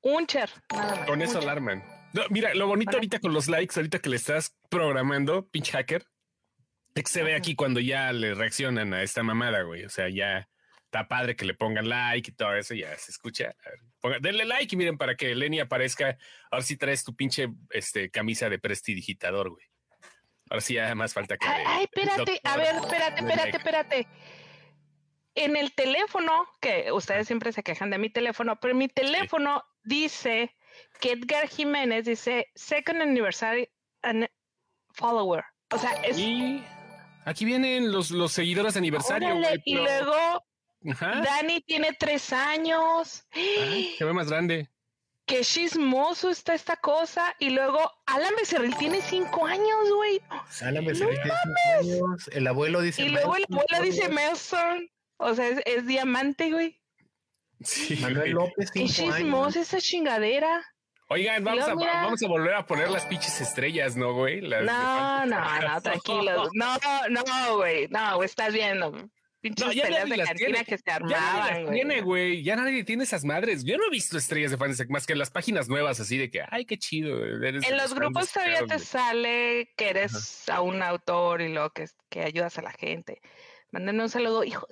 Un 0.02 0.24
share, 0.26 0.50
nada 0.72 0.96
más. 0.96 1.06
Con 1.06 1.22
eso 1.22 1.38
alarman. 1.38 1.82
No, 2.14 2.22
mira, 2.30 2.54
lo 2.54 2.66
bonito 2.66 2.92
ahorita 2.92 3.18
con 3.20 3.32
los 3.32 3.48
likes, 3.48 3.74
ahorita 3.76 3.98
que 4.00 4.10
le 4.10 4.16
estás 4.16 4.54
programando, 4.68 5.48
pinche 5.48 5.72
hacker, 5.72 6.04
es 6.94 7.04
que 7.04 7.10
se 7.10 7.22
ve 7.22 7.34
aquí 7.34 7.54
cuando 7.54 7.80
ya 7.80 8.12
le 8.12 8.34
reaccionan 8.34 8.92
a 8.94 9.02
esta 9.02 9.22
mamada, 9.22 9.62
güey. 9.62 9.84
O 9.84 9.88
sea, 9.88 10.08
ya 10.08 10.48
está 10.84 11.08
padre 11.08 11.36
que 11.36 11.46
le 11.46 11.54
pongan 11.54 11.88
like 11.88 12.30
y 12.30 12.34
todo 12.34 12.54
eso, 12.54 12.74
ya 12.74 12.94
se 12.98 13.12
escucha. 13.12 13.54
Ver, 13.64 13.80
ponga- 14.00 14.18
denle 14.20 14.44
like 14.44 14.74
y 14.74 14.76
miren 14.78 14.98
para 14.98 15.14
que 15.14 15.34
Lenny 15.34 15.60
aparezca. 15.60 16.18
Ahora 16.50 16.62
sí 16.64 16.76
traes 16.76 17.02
tu 17.02 17.16
pinche 17.16 17.48
este, 17.70 18.10
camisa 18.10 18.50
de 18.50 18.58
prestidigitador, 18.58 19.48
güey. 19.50 19.64
Ahora 20.50 20.60
sí 20.60 20.74
ya 20.74 20.94
más 20.94 21.14
falta 21.14 21.38
que. 21.38 21.46
Ay, 21.46 21.64
ay, 21.66 21.84
espérate, 21.84 22.40
a 22.44 22.56
ver, 22.58 22.74
espérate, 22.74 23.20
espérate, 23.20 23.56
espérate. 23.56 24.08
En 25.34 25.56
el 25.56 25.72
teléfono, 25.72 26.46
que 26.60 26.92
ustedes 26.92 27.26
siempre 27.26 27.52
se 27.52 27.62
quejan 27.62 27.88
de 27.88 27.96
mi 27.96 28.10
teléfono, 28.10 28.60
pero 28.60 28.74
mi 28.74 28.88
teléfono 28.88 29.64
dice 29.82 30.54
que 31.00 31.12
Edgar 31.12 31.48
Jiménez 31.48 32.04
dice 32.04 32.48
Second 32.54 33.02
Anniversary 33.02 33.68
and 34.02 34.28
Follower. 34.94 35.44
O 35.70 35.78
sea, 35.78 35.92
es 36.02 36.18
Y 36.18 36.62
aquí 37.24 37.44
vienen 37.44 37.92
los, 37.92 38.10
los 38.10 38.32
seguidores 38.32 38.74
de 38.74 38.78
aniversario, 38.78 39.28
órale, 39.28 39.48
güey. 39.48 39.62
y 39.64 39.74
luego 39.76 40.44
Ajá. 40.90 41.20
Dani 41.22 41.60
tiene 41.62 41.96
tres 41.98 42.32
años. 42.32 43.24
Ay, 43.32 43.94
se 43.96 44.04
ve 44.04 44.12
más 44.12 44.28
grande. 44.28 44.68
Qué 45.24 45.42
chismoso 45.42 46.30
está 46.30 46.52
esta 46.52 46.76
cosa. 46.76 47.34
Y 47.38 47.50
luego 47.50 47.78
Alan 48.06 48.34
Becerril 48.36 48.76
tiene 48.76 49.00
cinco 49.00 49.46
años, 49.46 49.92
güey. 49.94 50.20
Alan 50.62 50.84
Becerril 50.84 51.16
tiene 51.22 51.38
cinco 51.40 52.06
años, 52.06 52.28
el 52.32 52.46
abuelo 52.48 52.80
dice. 52.80 53.02
Y 53.02 53.08
luego 53.10 53.36
la 53.36 53.46
Manuel 53.48 53.66
abuela 53.70 53.84
dice 53.86 54.08
Melson. 54.08 54.90
O 55.18 55.34
sea, 55.34 55.46
es, 55.48 55.60
es 55.64 55.86
diamante, 55.86 56.50
güey. 56.50 56.81
Sí, 57.64 57.96
Manuel. 58.00 58.30
López, 58.32 58.70
Qué 58.70 58.86
cinco 58.88 59.14
chismosa 59.16 59.60
esa 59.60 59.80
chingadera. 59.80 60.64
Oigan, 61.08 61.44
vamos 61.44 61.68
a, 61.68 61.74
mira. 61.74 61.92
vamos 62.04 62.22
a 62.22 62.28
volver 62.28 62.54
a 62.54 62.66
poner 62.66 62.90
las 62.90 63.04
pinches 63.04 63.40
estrellas, 63.40 63.96
¿no, 63.96 64.14
güey? 64.14 64.40
Las 64.40 64.64
No, 64.64 65.26
no, 65.26 65.60
no, 65.60 65.80
tranquilo. 65.82 66.48
No, 66.54 66.76
no, 67.10 67.56
güey. 67.56 67.86
No, 67.88 68.16
güey, 68.16 68.26
estás 68.26 68.52
viendo. 68.54 68.92
Pinches 69.42 69.66
No, 69.66 69.72
ya 69.72 69.82
peleas 69.82 70.08
nadie 70.08 70.22
de 70.22 70.26
cantina 70.28 70.46
tiene. 70.52 70.64
que 70.64 70.78
se 70.78 70.84
Ya 70.86 70.98
nadie 71.00 71.14
armaban, 71.16 71.62
güey. 71.64 71.74
tiene, 71.74 72.00
güey. 72.00 72.42
Ya 72.44 72.56
nadie 72.56 72.84
tiene 72.84 73.02
esas 73.04 73.24
madres. 73.24 73.64
Yo 73.64 73.76
no 73.76 73.84
he 73.88 73.90
visto 73.90 74.16
estrellas 74.16 74.52
de 74.52 74.56
Fantasy 74.56 74.84
más 74.88 75.04
que 75.04 75.12
en 75.14 75.18
las 75.18 75.30
páginas 75.30 75.68
nuevas, 75.68 75.98
así 76.00 76.16
de 76.16 76.30
que, 76.30 76.42
ay, 76.48 76.64
qué 76.64 76.78
chido. 76.78 77.22
En 77.26 77.56
los 77.56 77.66
fans 77.66 77.94
grupos 77.94 78.32
todavía 78.32 78.64
te 78.66 78.78
sale 78.78 79.68
que 79.76 79.90
eres 79.90 80.48
a 80.48 80.62
un 80.62 80.80
autor 80.82 81.42
y 81.42 81.52
lo 81.52 81.70
que, 81.70 81.86
que 82.08 82.22
ayudas 82.22 82.56
a 82.58 82.62
la 82.62 82.70
gente. 82.72 83.20
Mándenme 83.72 84.04
un 84.04 84.08
saludo. 84.10 84.44
Hijo, 84.44 84.66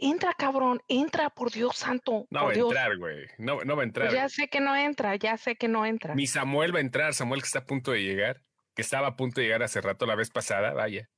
entra, 0.00 0.34
cabrón, 0.34 0.82
entra, 0.88 1.30
por 1.30 1.50
Dios 1.50 1.76
santo. 1.76 2.26
No 2.30 2.46
va 2.46 2.50
a 2.50 2.54
entrar, 2.54 2.96
güey. 2.96 3.26
No, 3.38 3.62
no 3.64 3.76
va 3.76 3.82
a 3.82 3.86
entrar. 3.86 4.08
Pues 4.08 4.18
ya 4.18 4.28
sé 4.28 4.48
que 4.48 4.60
no 4.60 4.74
entra, 4.76 5.16
ya 5.16 5.36
sé 5.36 5.56
que 5.56 5.68
no 5.68 5.86
entra. 5.86 6.14
Mi 6.14 6.26
Samuel 6.26 6.74
va 6.74 6.78
a 6.78 6.82
entrar. 6.82 7.14
Samuel 7.14 7.40
que 7.40 7.46
está 7.46 7.60
a 7.60 7.66
punto 7.66 7.92
de 7.92 8.02
llegar. 8.02 8.40
Que 8.74 8.82
estaba 8.82 9.08
a 9.08 9.16
punto 9.16 9.40
de 9.40 9.46
llegar 9.46 9.62
hace 9.62 9.80
rato 9.80 10.06
la 10.06 10.16
vez 10.16 10.30
pasada. 10.30 10.72
Vaya. 10.72 11.08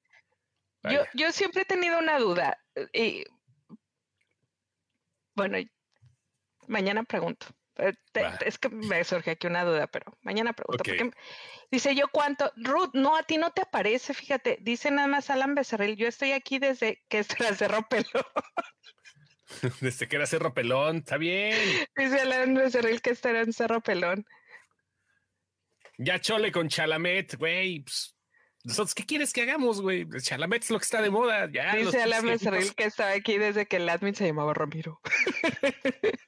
Yo, 0.84 1.02
yo 1.14 1.32
siempre 1.32 1.62
he 1.62 1.64
tenido 1.64 1.98
una 1.98 2.18
duda. 2.18 2.58
Y 2.92 3.24
bueno, 5.34 5.58
mañana 6.68 7.02
pregunto. 7.02 7.46
Eh. 7.78 7.92
Es 8.44 8.58
que 8.58 8.68
me 8.68 9.04
surge 9.04 9.32
aquí 9.32 9.46
una 9.46 9.64
duda, 9.64 9.86
pero 9.86 10.16
mañana 10.22 10.52
pregunto. 10.52 10.82
Ok. 10.82 10.98
porque 10.98 11.10
dice 11.70 11.94
yo 11.94 12.08
cuánto. 12.08 12.50
Ruth, 12.56 12.90
no, 12.94 13.16
a 13.16 13.22
ti 13.22 13.36
no 13.36 13.50
te 13.52 13.62
aparece, 13.62 14.14
fíjate. 14.14 14.58
Dice 14.62 14.90
nada 14.90 15.08
más 15.08 15.30
Alan 15.30 15.54
Becerril. 15.54 15.96
Yo 15.96 16.08
estoy 16.08 16.32
aquí 16.32 16.58
desde 16.58 17.02
que 17.08 17.18
es 17.18 17.38
la 17.38 17.54
Cerro 17.54 17.86
Pelón. 17.88 18.24
Desde 19.80 20.08
que 20.08 20.16
era 20.16 20.26
Cerro 20.26 20.52
Pelón. 20.52 20.96
Está 20.98 21.18
bien. 21.18 21.56
Dice 21.96 22.20
Alan 22.20 22.54
Becerril 22.54 23.00
que 23.00 23.10
estará 23.10 23.42
en 23.42 23.52
Cerro 23.52 23.80
Pelón. 23.80 24.26
Ya 25.98 26.20
chole 26.20 26.50
con 26.50 26.68
Chalamet, 26.68 27.36
güey. 27.36 27.80
pues, 27.80 28.16
Nosotros, 28.64 28.94
¿qué 28.94 29.06
quieres 29.06 29.32
que 29.32 29.42
hagamos, 29.42 29.80
güey? 29.80 30.06
Chalamet 30.20 30.64
es 30.64 30.70
lo 30.70 30.78
que 30.78 30.84
está 30.84 31.00
de 31.00 31.10
moda. 31.10 31.48
Ya, 31.50 31.76
Dice 31.76 32.02
Alan 32.02 32.26
Becerril 32.26 32.74
que 32.74 32.84
estaba 32.84 33.12
aquí 33.12 33.38
desde 33.38 33.66
que 33.66 33.76
el 33.76 33.88
admin 33.88 34.14
se 34.14 34.26
llamaba 34.26 34.52
Ramiro. 34.52 35.00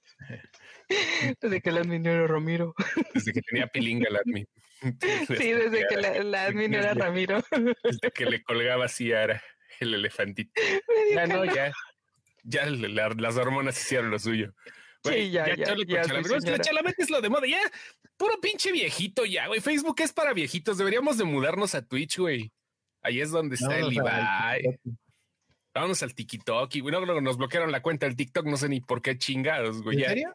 desde 1.41 1.61
que 1.61 1.71
el 1.71 1.79
admin 1.79 2.07
era 2.07 2.27
Ramiro. 2.27 2.75
Desde 3.15 3.33
que 3.33 3.41
tenía 3.43 3.67
pilinga 3.67 4.09
el 4.09 4.17
admin. 4.17 4.47
Sí, 4.81 5.53
desde 5.53 5.89
que 5.89 5.97
la, 5.97 6.09
el 6.15 6.33
admin 6.35 6.73
era 6.75 6.95
desde- 6.95 7.01
Ramiro. 7.05 7.43
Desde 7.83 8.11
que 8.15 8.27
le 8.27 8.43
colgaba 8.45 8.85
así 8.85 9.13
a 9.13 9.25
Ara, 9.25 9.43
el 9.81 9.93
elefantito. 9.95 10.53
Ya 11.15 11.27
dijo, 11.27 11.45
no, 11.45 11.53
ya. 11.53 11.73
Ya 12.45 12.67
la- 12.67 13.09
las 13.09 13.37
hormonas 13.37 13.77
hicieron 13.81 14.11
lo 14.13 14.19
suyo. 14.21 14.55
Sí, 15.05 15.31
ya, 15.31 15.47
ya, 15.55 15.75
ya, 15.87 16.03
Chalamet. 16.03 16.97
No, 16.99 17.05
es 17.05 17.11
lo 17.11 17.21
de 17.21 17.29
moda. 17.29 17.47
Ya, 17.47 17.61
puro 18.17 18.41
pinche 18.41 18.71
viejito 18.73 19.25
ya, 19.25 19.47
güey. 19.49 19.61
Facebook 19.61 20.01
es 20.01 20.13
para 20.13 20.33
viejitos. 20.33 20.79
Deberíamos 20.79 21.19
de 21.19 21.25
mudarnos 21.25 21.75
a 21.75 21.85
Twitch, 21.87 22.19
güey. 22.19 22.53
Ahí 23.03 23.21
es 23.21 23.31
donde 23.31 23.55
está 23.57 23.79
el 23.79 23.93
Ibai. 23.93 24.79
Vámonos 25.75 26.03
al 26.03 26.15
TikTok. 26.15 26.75
Y 26.77 26.81
bueno, 26.81 27.05
nos 27.21 27.37
bloquearon 27.37 27.71
la 27.71 27.81
cuenta 27.83 28.07
del 28.07 28.17
TikTok. 28.17 28.47
No 28.47 28.57
sé 28.57 28.69
ni 28.69 28.81
por 28.81 29.01
qué 29.03 29.17
chingados, 29.19 29.83
güey. 29.83 29.97
¿En 29.99 30.03
Ya. 30.03 30.09
serio? 30.09 30.33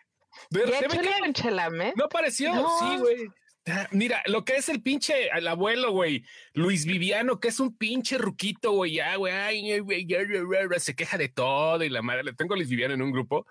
Pero 0.49 0.71
¿Ya 0.71 1.33
Chalamet? 1.33 1.95
no 1.95 2.05
apareció. 2.05 2.53
No. 2.53 2.79
Sí, 2.79 2.97
güey. 2.97 3.27
Ah, 3.65 3.87
Mira, 3.91 4.21
lo 4.25 4.43
que 4.43 4.57
es 4.57 4.67
el 4.67 4.81
pinche, 4.81 5.29
el 5.33 5.47
abuelo, 5.47 5.91
güey, 5.91 6.25
Luis 6.53 6.85
Viviano, 6.85 7.39
que 7.39 7.47
es 7.47 7.61
un 7.61 7.77
pinche 7.77 8.17
ruquito, 8.17 8.71
güey, 8.73 8.95
ya, 8.95 9.15
güey, 9.15 9.33
ay, 9.33 9.79
güey, 9.79 10.05
ya, 10.05 10.19
ya, 10.19 10.39
ya, 10.39 10.67
ya, 10.69 10.79
se 10.79 10.95
queja 10.95 11.17
de 11.17 11.29
todo 11.29 11.81
y 11.81 11.89
la 11.89 12.01
madre, 12.01 12.23
le 12.23 12.33
tengo 12.33 12.55
a 12.55 12.57
Luis 12.57 12.67
Viviano 12.67 12.93
en 12.93 13.01
un 13.01 13.13
grupo 13.13 13.45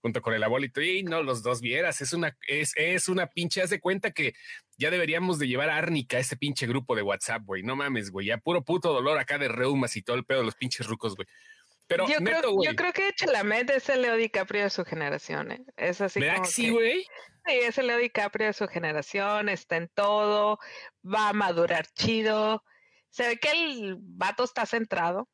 junto 0.00 0.22
con 0.22 0.34
el 0.34 0.44
abuelito 0.44 0.80
y 0.80 1.02
no, 1.02 1.20
los 1.24 1.42
dos 1.42 1.60
vieras, 1.60 2.00
es 2.00 2.12
una, 2.12 2.36
es, 2.46 2.74
es 2.76 3.08
una 3.08 3.26
pinche, 3.26 3.60
haz 3.60 3.70
de 3.70 3.80
cuenta 3.80 4.12
que 4.12 4.34
ya 4.78 4.88
deberíamos 4.92 5.40
de 5.40 5.48
llevar 5.48 5.68
a 5.68 5.78
Árnica 5.78 6.16
a 6.16 6.20
ese 6.20 6.36
pinche 6.36 6.68
grupo 6.68 6.94
de 6.94 7.02
WhatsApp, 7.02 7.42
güey, 7.44 7.64
no 7.64 7.74
mames, 7.74 8.12
güey, 8.12 8.28
ya 8.28 8.38
puro 8.38 8.62
puto 8.62 8.92
dolor 8.92 9.18
acá 9.18 9.36
de 9.36 9.48
reumas 9.48 9.96
y 9.96 10.02
todo 10.02 10.14
el 10.14 10.24
pedo 10.24 10.38
de 10.40 10.44
los 10.44 10.54
pinches 10.54 10.86
rucos, 10.86 11.16
güey. 11.16 11.26
Pero 11.88 12.06
yo, 12.08 12.20
neto, 12.20 12.40
creo, 12.40 12.62
yo 12.62 12.74
creo 12.74 12.92
que 12.92 13.12
Chalamet 13.14 13.70
es 13.70 13.88
el 13.88 14.02
Leo 14.02 14.16
DiCaprio 14.16 14.64
de 14.64 14.70
su 14.70 14.84
generación. 14.84 15.52
¿eh? 15.52 15.64
Es 15.76 16.00
así 16.00 16.20
¿verdad 16.20 16.36
como 16.36 16.46
que 16.46 16.52
sí, 16.52 16.70
güey? 16.70 17.02
Sí, 17.46 17.52
es 17.52 17.78
el 17.78 17.86
Leo 17.86 17.98
DiCaprio 17.98 18.48
de 18.48 18.52
su 18.52 18.66
generación, 18.66 19.48
está 19.48 19.76
en 19.76 19.88
todo, 19.88 20.58
va 21.04 21.28
a 21.28 21.32
madurar 21.32 21.86
chido. 21.86 22.64
Se 23.10 23.28
ve 23.28 23.36
que 23.38 23.50
el 23.50 23.96
vato 23.98 24.44
está 24.44 24.66
centrado, 24.66 25.28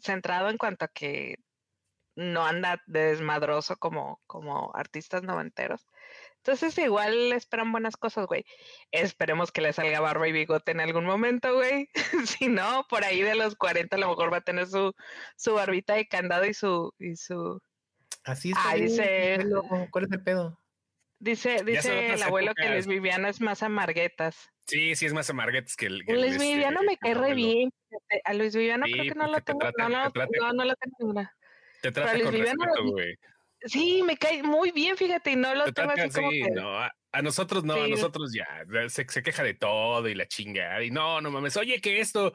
centrado 0.00 0.50
en 0.50 0.58
cuanto 0.58 0.84
a 0.84 0.88
que 0.88 1.36
no 2.14 2.44
anda 2.44 2.82
de 2.86 3.06
desmadroso 3.06 3.76
como, 3.76 4.20
como 4.26 4.70
artistas 4.74 5.22
noventeros. 5.22 5.86
Entonces 6.46 6.76
igual 6.76 7.30
le 7.30 7.36
esperan 7.36 7.72
buenas 7.72 7.96
cosas, 7.96 8.26
güey. 8.26 8.44
Esperemos 8.92 9.50
que 9.50 9.62
le 9.62 9.72
salga 9.72 10.00
barba 10.00 10.28
y 10.28 10.32
bigote 10.32 10.72
en 10.72 10.80
algún 10.80 11.06
momento, 11.06 11.54
güey. 11.54 11.88
si 12.38 12.48
no, 12.48 12.86
por 12.90 13.02
ahí 13.02 13.22
de 13.22 13.34
los 13.34 13.56
40 13.56 13.96
a 13.96 13.98
lo 13.98 14.08
mejor 14.10 14.30
va 14.30 14.36
a 14.38 14.40
tener 14.42 14.66
su, 14.66 14.92
su 15.36 15.54
barbita 15.54 15.94
de 15.94 16.06
candado 16.06 16.44
y 16.44 16.52
su, 16.52 16.92
y 16.98 17.16
su, 17.16 17.62
Así 18.24 18.50
está. 18.50 18.62
Ah, 18.70 18.74
dice- 18.74 19.38
¿Cuál 19.90 20.04
es 20.04 20.12
el 20.12 20.22
pedo? 20.22 20.60
Dice, 21.18 21.64
dice 21.64 22.12
el 22.12 22.22
abuelo 22.22 22.52
que. 22.54 22.68
Luis 22.68 22.86
Viviano 22.86 23.26
es 23.28 23.40
más 23.40 23.62
amarguetas. 23.62 24.36
Sí, 24.66 24.94
sí, 24.96 25.06
es 25.06 25.14
más 25.14 25.30
amarguetes 25.30 25.76
que 25.76 25.86
el. 25.86 26.04
que 26.04 26.12
Luis 26.12 26.32
este, 26.32 26.44
Viviano 26.44 26.82
me 26.82 26.98
cae 26.98 27.14
re 27.14 27.32
bien. 27.32 27.70
A 28.24 28.34
Luis 28.34 28.54
Viviano 28.54 28.84
Sí, 28.84 28.92
creo 28.92 29.04
que 29.04 29.14
no 29.18 29.28
lo 29.28 29.40
tengo. 29.40 29.60
trata- 29.60 29.88
no, 29.88 30.04
no, 30.04 30.10
te 30.12 30.20
no, 30.40 30.52
no 30.52 30.64
lo 30.66 30.74
tengo 30.76 30.96
ninguna. 30.98 31.34
Te 31.80 31.90
trata 31.92 32.12
Luis 32.12 32.24
con 32.24 32.34
Viviano- 32.34 32.64
respeto, 32.66 32.90
güey. 32.90 33.16
Sí, 33.64 34.02
me 34.04 34.16
cae 34.16 34.42
muy 34.42 34.70
bien, 34.70 34.96
fíjate, 34.96 35.32
y 35.32 35.36
no 35.36 35.54
lo 35.54 35.64
Te 35.64 35.72
tengo 35.72 35.92
así 35.92 36.10
como 36.10 36.28
así, 36.28 36.42
que. 36.42 36.50
no. 36.50 36.78
A, 36.78 36.94
a 37.12 37.22
nosotros 37.22 37.64
no, 37.64 37.74
a 37.74 37.84
Sí. 37.84 37.90
nosotros 37.92 38.32
ya. 38.34 38.46
Se, 38.88 39.06
se 39.08 39.22
queja 39.22 39.42
de 39.42 39.54
todo 39.54 40.06
y 40.08 40.14
la 40.14 40.26
chinga. 40.26 40.82
Y 40.82 40.90
no, 40.90 41.20
no 41.20 41.30
mames. 41.30 41.56
Oye, 41.56 41.80
que 41.80 42.00
esto. 42.00 42.34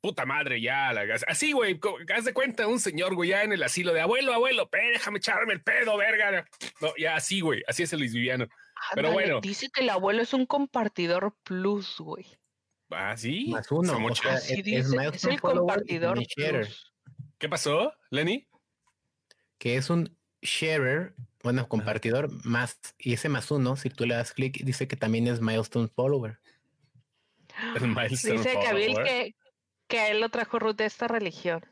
Puta 0.00 0.26
madre, 0.26 0.60
ya. 0.60 0.92
La, 0.92 1.04
así, 1.26 1.52
güey. 1.52 1.80
Haz 2.14 2.24
de 2.26 2.34
cuenta 2.34 2.66
un 2.68 2.78
señor, 2.78 3.14
güey, 3.14 3.30
ya 3.30 3.42
en 3.42 3.52
el 3.52 3.62
asilo 3.62 3.92
de 3.92 4.00
abuelo, 4.02 4.34
abuelo, 4.34 4.68
pe, 4.68 4.78
déjame 4.92 5.18
echarme 5.18 5.54
el 5.54 5.62
pedo, 5.62 5.96
verga. 5.96 6.46
No, 6.80 6.92
ya 6.98 7.16
así, 7.16 7.40
güey. 7.40 7.62
Así 7.66 7.82
es 7.82 7.92
el 7.92 8.00
Luis 8.00 8.12
Viviano. 8.12 8.46
pero 8.94 9.08
Ándale, 9.08 9.14
bueno. 9.26 9.40
Dice 9.40 9.68
que 9.72 9.80
el 9.82 9.90
abuelo 9.90 10.22
es 10.22 10.34
un 10.34 10.44
compartidor 10.46 11.34
plus, 11.42 11.96
güey. 11.98 12.26
Ah, 12.90 13.16
sí. 13.16 13.46
Más 13.48 13.72
uno. 13.72 13.96
O 14.06 14.14
sea, 14.14 14.34
es, 14.34 14.48
dice, 14.48 14.76
es 14.76 14.86
es, 14.86 14.90
milestone 14.92 15.34
el 15.34 15.40
compartidor 15.40 16.18
plus. 16.36 16.92
¿Qué 17.38 17.48
pasó, 17.48 17.92
Lenny? 18.10 18.46
que 19.58 19.76
es 19.76 19.88
un 19.88 20.15
sharer, 20.42 21.14
bueno, 21.42 21.68
compartidor 21.68 22.30
más, 22.44 22.78
y 22.98 23.14
ese 23.14 23.28
más 23.28 23.50
uno, 23.50 23.76
si 23.76 23.90
tú 23.90 24.06
le 24.06 24.14
das 24.14 24.32
clic, 24.32 24.62
dice 24.64 24.88
que 24.88 24.96
también 24.96 25.26
es 25.26 25.40
milestone 25.40 25.88
follower. 25.88 26.38
El 27.74 27.88
milestone 27.88 28.38
Dice 28.38 28.54
Kabil 28.62 28.92
follower. 28.92 29.04
que, 29.06 29.34
que 29.88 29.98
a 29.98 30.10
él 30.10 30.20
lo 30.20 30.28
trajo 30.28 30.58
Ruth 30.58 30.76
de 30.76 30.86
esta 30.86 31.08
religión. 31.08 31.64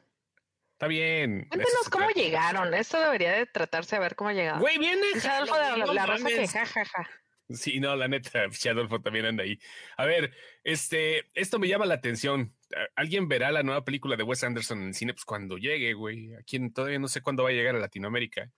Está 0.74 0.88
bien. 0.88 1.46
Cuéntanos 1.48 1.88
cómo 1.88 2.08
llegaron. 2.10 2.74
Esto 2.74 3.00
debería 3.00 3.32
de 3.32 3.46
tratarse 3.46 3.94
a 3.94 4.00
ver 4.00 4.16
cómo 4.16 4.32
llegaron. 4.32 4.60
Güey, 4.60 4.78
viene. 4.78 5.06
Dice 5.14 5.28
Adolfo 5.28 5.54
de 5.54 5.94
la, 5.94 6.06
Rosa 6.06 6.26
que 6.26 6.48
jajaja. 6.48 7.08
Sí, 7.50 7.78
no, 7.80 7.94
la 7.94 8.08
neta, 8.08 8.44
Adolfo 8.70 9.00
también 9.02 9.26
anda 9.26 9.42
ahí. 9.44 9.58
A 9.96 10.06
ver, 10.06 10.32
este, 10.62 11.30
esto 11.34 11.58
me 11.58 11.68
llama 11.68 11.84
la 11.86 11.94
atención. 11.94 12.54
¿A- 12.74 12.88
¿Alguien 13.00 13.28
verá 13.28 13.52
la 13.52 13.62
nueva 13.62 13.84
película 13.84 14.16
de 14.16 14.22
Wes 14.22 14.42
Anderson 14.44 14.80
en 14.80 14.88
el 14.88 14.94
cine? 14.94 15.12
Pues 15.12 15.24
cuando 15.24 15.58
llegue, 15.58 15.92
güey. 15.92 16.34
Aquí 16.36 16.70
todavía 16.70 16.98
no 16.98 17.08
sé 17.08 17.20
cuándo 17.20 17.42
va 17.44 17.50
a 17.50 17.52
llegar 17.52 17.74
a 17.76 17.78
Latinoamérica. 17.80 18.50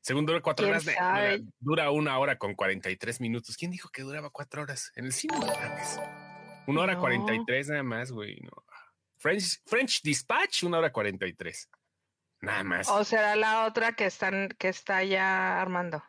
Según 0.00 0.26
dura 0.26 0.40
cuatro 0.40 0.64
¿Quién 0.66 0.74
horas, 0.74 0.84
sabe? 0.84 1.42
dura, 1.60 1.90
una 1.92 2.18
hora 2.18 2.36
con 2.38 2.54
43 2.54 3.20
minutos. 3.20 3.56
¿Quién 3.56 3.70
dijo 3.70 3.88
que 3.90 4.02
duraba 4.02 4.30
cuatro 4.30 4.62
horas? 4.62 4.90
En 4.96 5.04
el 5.06 5.12
cine. 5.12 5.34
Una 6.66 6.80
hora 6.82 6.94
No. 6.94 7.00
43 7.00 7.68
nada 7.68 7.82
más, 7.82 8.10
güey. 8.12 8.40
No. 8.40 8.50
French, 9.18 9.60
French 9.66 10.02
Dispatch, 10.02 10.64
una 10.64 10.78
hora 10.78 10.90
43. 10.92 11.68
Nada 12.40 12.64
más. 12.64 12.88
O 12.88 13.04
será 13.04 13.36
la 13.36 13.64
otra 13.66 13.92
que 13.92 14.06
están, 14.06 14.48
que 14.58 14.68
está 14.68 15.04
ya 15.04 15.60
armando. 15.60 16.02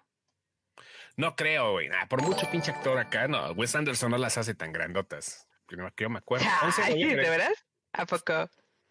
No 1.16 1.36
creo, 1.36 1.74
güey. 1.74 1.90
Nah, 1.90 2.08
por 2.08 2.22
mucho 2.22 2.50
pinche 2.50 2.72
actor 2.72 2.98
acá, 2.98 3.28
no. 3.28 3.52
Wes 3.52 3.76
Anderson 3.76 4.12
no 4.12 4.18
las 4.18 4.38
hace 4.38 4.56
tan 4.56 4.72
grandotas. 4.72 5.48
No- 5.70 5.92
que 5.96 6.04
yo 6.04 6.10
me 6.10 6.20
acuerdo. 6.20 6.46
11 6.64 6.82
de 6.82 6.88
Ay, 6.88 7.04
¿De 7.04 7.16
veras? 7.30 7.66
¿A 7.94 8.06
poco? 8.06 8.50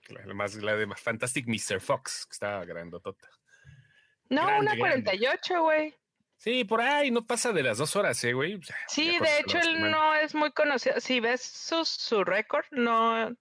La, 0.09 0.35
más, 0.35 0.55
la 0.55 0.75
de 0.77 0.87
Fantastic 0.95 1.47
Mr. 1.47 1.81
Fox, 1.81 2.27
que 2.27 2.33
estaba 2.33 2.65
grandotota. 2.65 3.29
No, 4.29 4.47
Grande, 4.47 4.61
una 4.73 4.75
grande. 4.77 5.05
48, 5.05 5.63
güey. 5.63 5.95
Sí, 6.37 6.65
por 6.65 6.81
ahí 6.81 7.11
no 7.13 7.25
pasa 7.25 7.53
de 7.53 7.63
las 7.63 7.79
dos 7.79 7.95
horas, 7.95 8.23
eh, 8.25 8.33
güey. 8.33 8.59
Sí, 8.89 9.17
de 9.21 9.39
hecho 9.39 9.59
él 9.59 9.91
no 9.91 10.15
es 10.17 10.35
muy 10.35 10.51
conocido. 10.53 10.99
Si 11.01 11.21
ves 11.21 11.41
su, 11.43 11.85
su 11.85 12.25
récord, 12.25 12.65
no, 12.73 13.33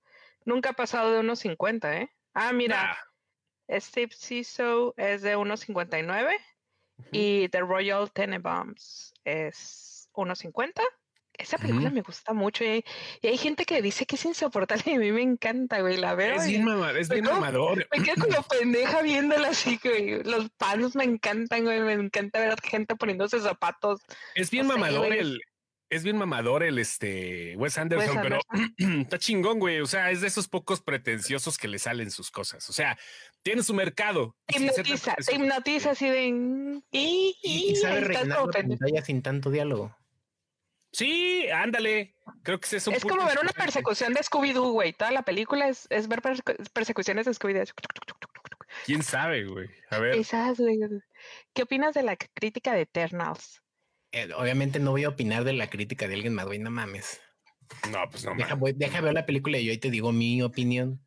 nunca 0.46 0.70
ha 0.70 0.74
pasado 0.74 1.12
de 1.14 1.20
unos 1.22 1.40
50, 1.40 1.98
¿eh? 1.98 2.12
Ah, 2.36 2.52
mira, 2.54 2.96
Nah. 3.70 3.80
Steve 3.80 4.12
Siso 4.14 4.94
es 4.98 5.24
de 5.24 5.36
1.59 5.36 6.36
y 7.12 7.48
The 7.50 7.60
Royal 7.62 8.12
Tenenbaums 8.12 9.14
es 9.24 10.10
1.50. 10.14 10.82
Esa 11.34 11.58
película 11.58 11.90
me 11.90 12.02
gusta 12.02 12.34
mucho 12.34 12.64
y, 12.64 12.84
y 13.22 13.28
hay 13.28 13.38
gente 13.38 13.66
que 13.66 13.82
dice 13.82 14.06
que 14.06 14.16
es 14.16 14.26
insoportable 14.26 14.84
y 14.92 14.96
a 14.96 15.00
mí 15.00 15.12
me 15.12 15.22
encanta, 15.24 15.80
güey. 15.82 15.98
La 15.98 16.14
veo 16.14 16.36
Es 16.36 16.46
bien, 16.46 16.66
mama- 16.66 16.92
es 16.92 17.10
bien 17.10 17.24
mamador. 17.26 17.88
me 17.96 18.04
quedo 18.04 18.16
como 18.26 18.44
pendeja 18.50 19.02
viéndola 19.02 19.48
así, 19.48 19.80
güey. 19.84 20.22
Los 20.24 20.50
palos 20.52 20.96
me 20.96 21.04
encantan, 21.06 21.64
güey. 21.64 21.80
Me 21.80 21.94
encanta 21.94 22.40
ver 22.40 22.62
gente 22.62 22.96
poniéndose 22.96 23.40
zapatos. 23.40 24.02
Es 24.36 24.52
bien 24.52 24.68
mamador 24.68 25.12
el. 25.14 25.42
Es 25.92 26.04
bien 26.04 26.18
mamador 26.18 26.64
el 26.64 26.80
este 26.80 27.54
Wes 27.58 27.78
Anderson, 27.78 28.20
pero 28.22 28.40
está 29.02 29.20
chingón, 29.20 29.60
güey. 29.60 29.82
O 29.82 29.86
sea, 29.86 30.10
es 30.10 30.22
de 30.22 30.28
esos 30.28 30.48
pocos 30.48 30.82
pretenciosos 30.82 31.58
que 31.58 31.68
le 31.68 31.80
salen 31.80 32.12
sus 32.12 32.32
cosas. 32.32 32.70
O 32.70 32.74
sea, 32.74 32.98
tiene 33.44 33.62
su 33.62 33.74
mercado. 33.74 34.38
Te 34.46 34.58
hipnotiza, 34.58 35.16
te 35.16 35.36
hipnotiza 35.36 35.92
así 35.92 36.08
de. 36.08 36.32
mm, 36.32 36.82
Y, 36.92 37.38
Y, 37.44 37.72
y 37.72 37.76
sabe 37.76 38.00
rellenar 38.00 38.50
pantalla 38.50 39.02
sin 39.04 39.22
tanto 39.22 39.52
diálogo. 39.52 39.94
Sí, 40.94 41.48
ándale. 41.50 42.16
Creo 42.44 42.60
que 42.60 42.76
es 42.78 42.88
un 42.88 42.94
Es 42.94 43.04
como 43.04 43.26
ver 43.26 43.40
una 43.42 43.52
persecución 43.52 44.14
de 44.14 44.22
Scooby-Doo, 44.22 44.72
güey. 44.72 44.94
Toda 44.94 45.12
la 45.12 45.24
película 45.24 45.68
es, 45.68 45.88
es 45.90 46.08
ver 46.08 46.22
persecu- 46.22 46.70
persecuciones 46.72 47.26
de 47.26 47.32
Scooby-Doo. 47.34 47.74
¿Quién 48.86 49.04
sabe, 49.04 49.46
güey? 49.46 49.68
A 49.90 50.00
ver. 50.00 50.16
Esas, 50.16 50.58
güey. 50.58 50.80
¿Qué 51.54 51.64
opinas 51.64 51.94
de 51.94 52.04
la 52.04 52.16
crítica 52.16 52.74
de 52.74 52.82
Eternals? 52.82 53.62
Eh, 54.12 54.30
obviamente 54.36 54.80
no 54.80 54.92
voy 54.92 55.04
a 55.06 55.10
opinar 55.10 55.44
de 55.44 55.54
la 55.54 55.70
crítica 55.70 56.08
de 56.08 56.16
alguien 56.16 56.34
más, 56.34 56.46
güey, 56.46 56.60
no 56.60 56.70
mames. 56.72 57.22
No, 57.92 58.00
pues 58.10 58.26
no. 58.26 58.36
Deja, 58.36 58.50
man. 58.52 58.60
voy- 58.60 58.74
deja 58.74 59.00
ver 59.02 59.14
la 59.14 59.26
película 59.26 59.58
y 59.58 59.66
yo 59.66 59.72
ahí 59.72 59.78
te 59.78 59.90
digo 59.90 60.12
mi 60.12 60.42
opinión. 60.42 61.06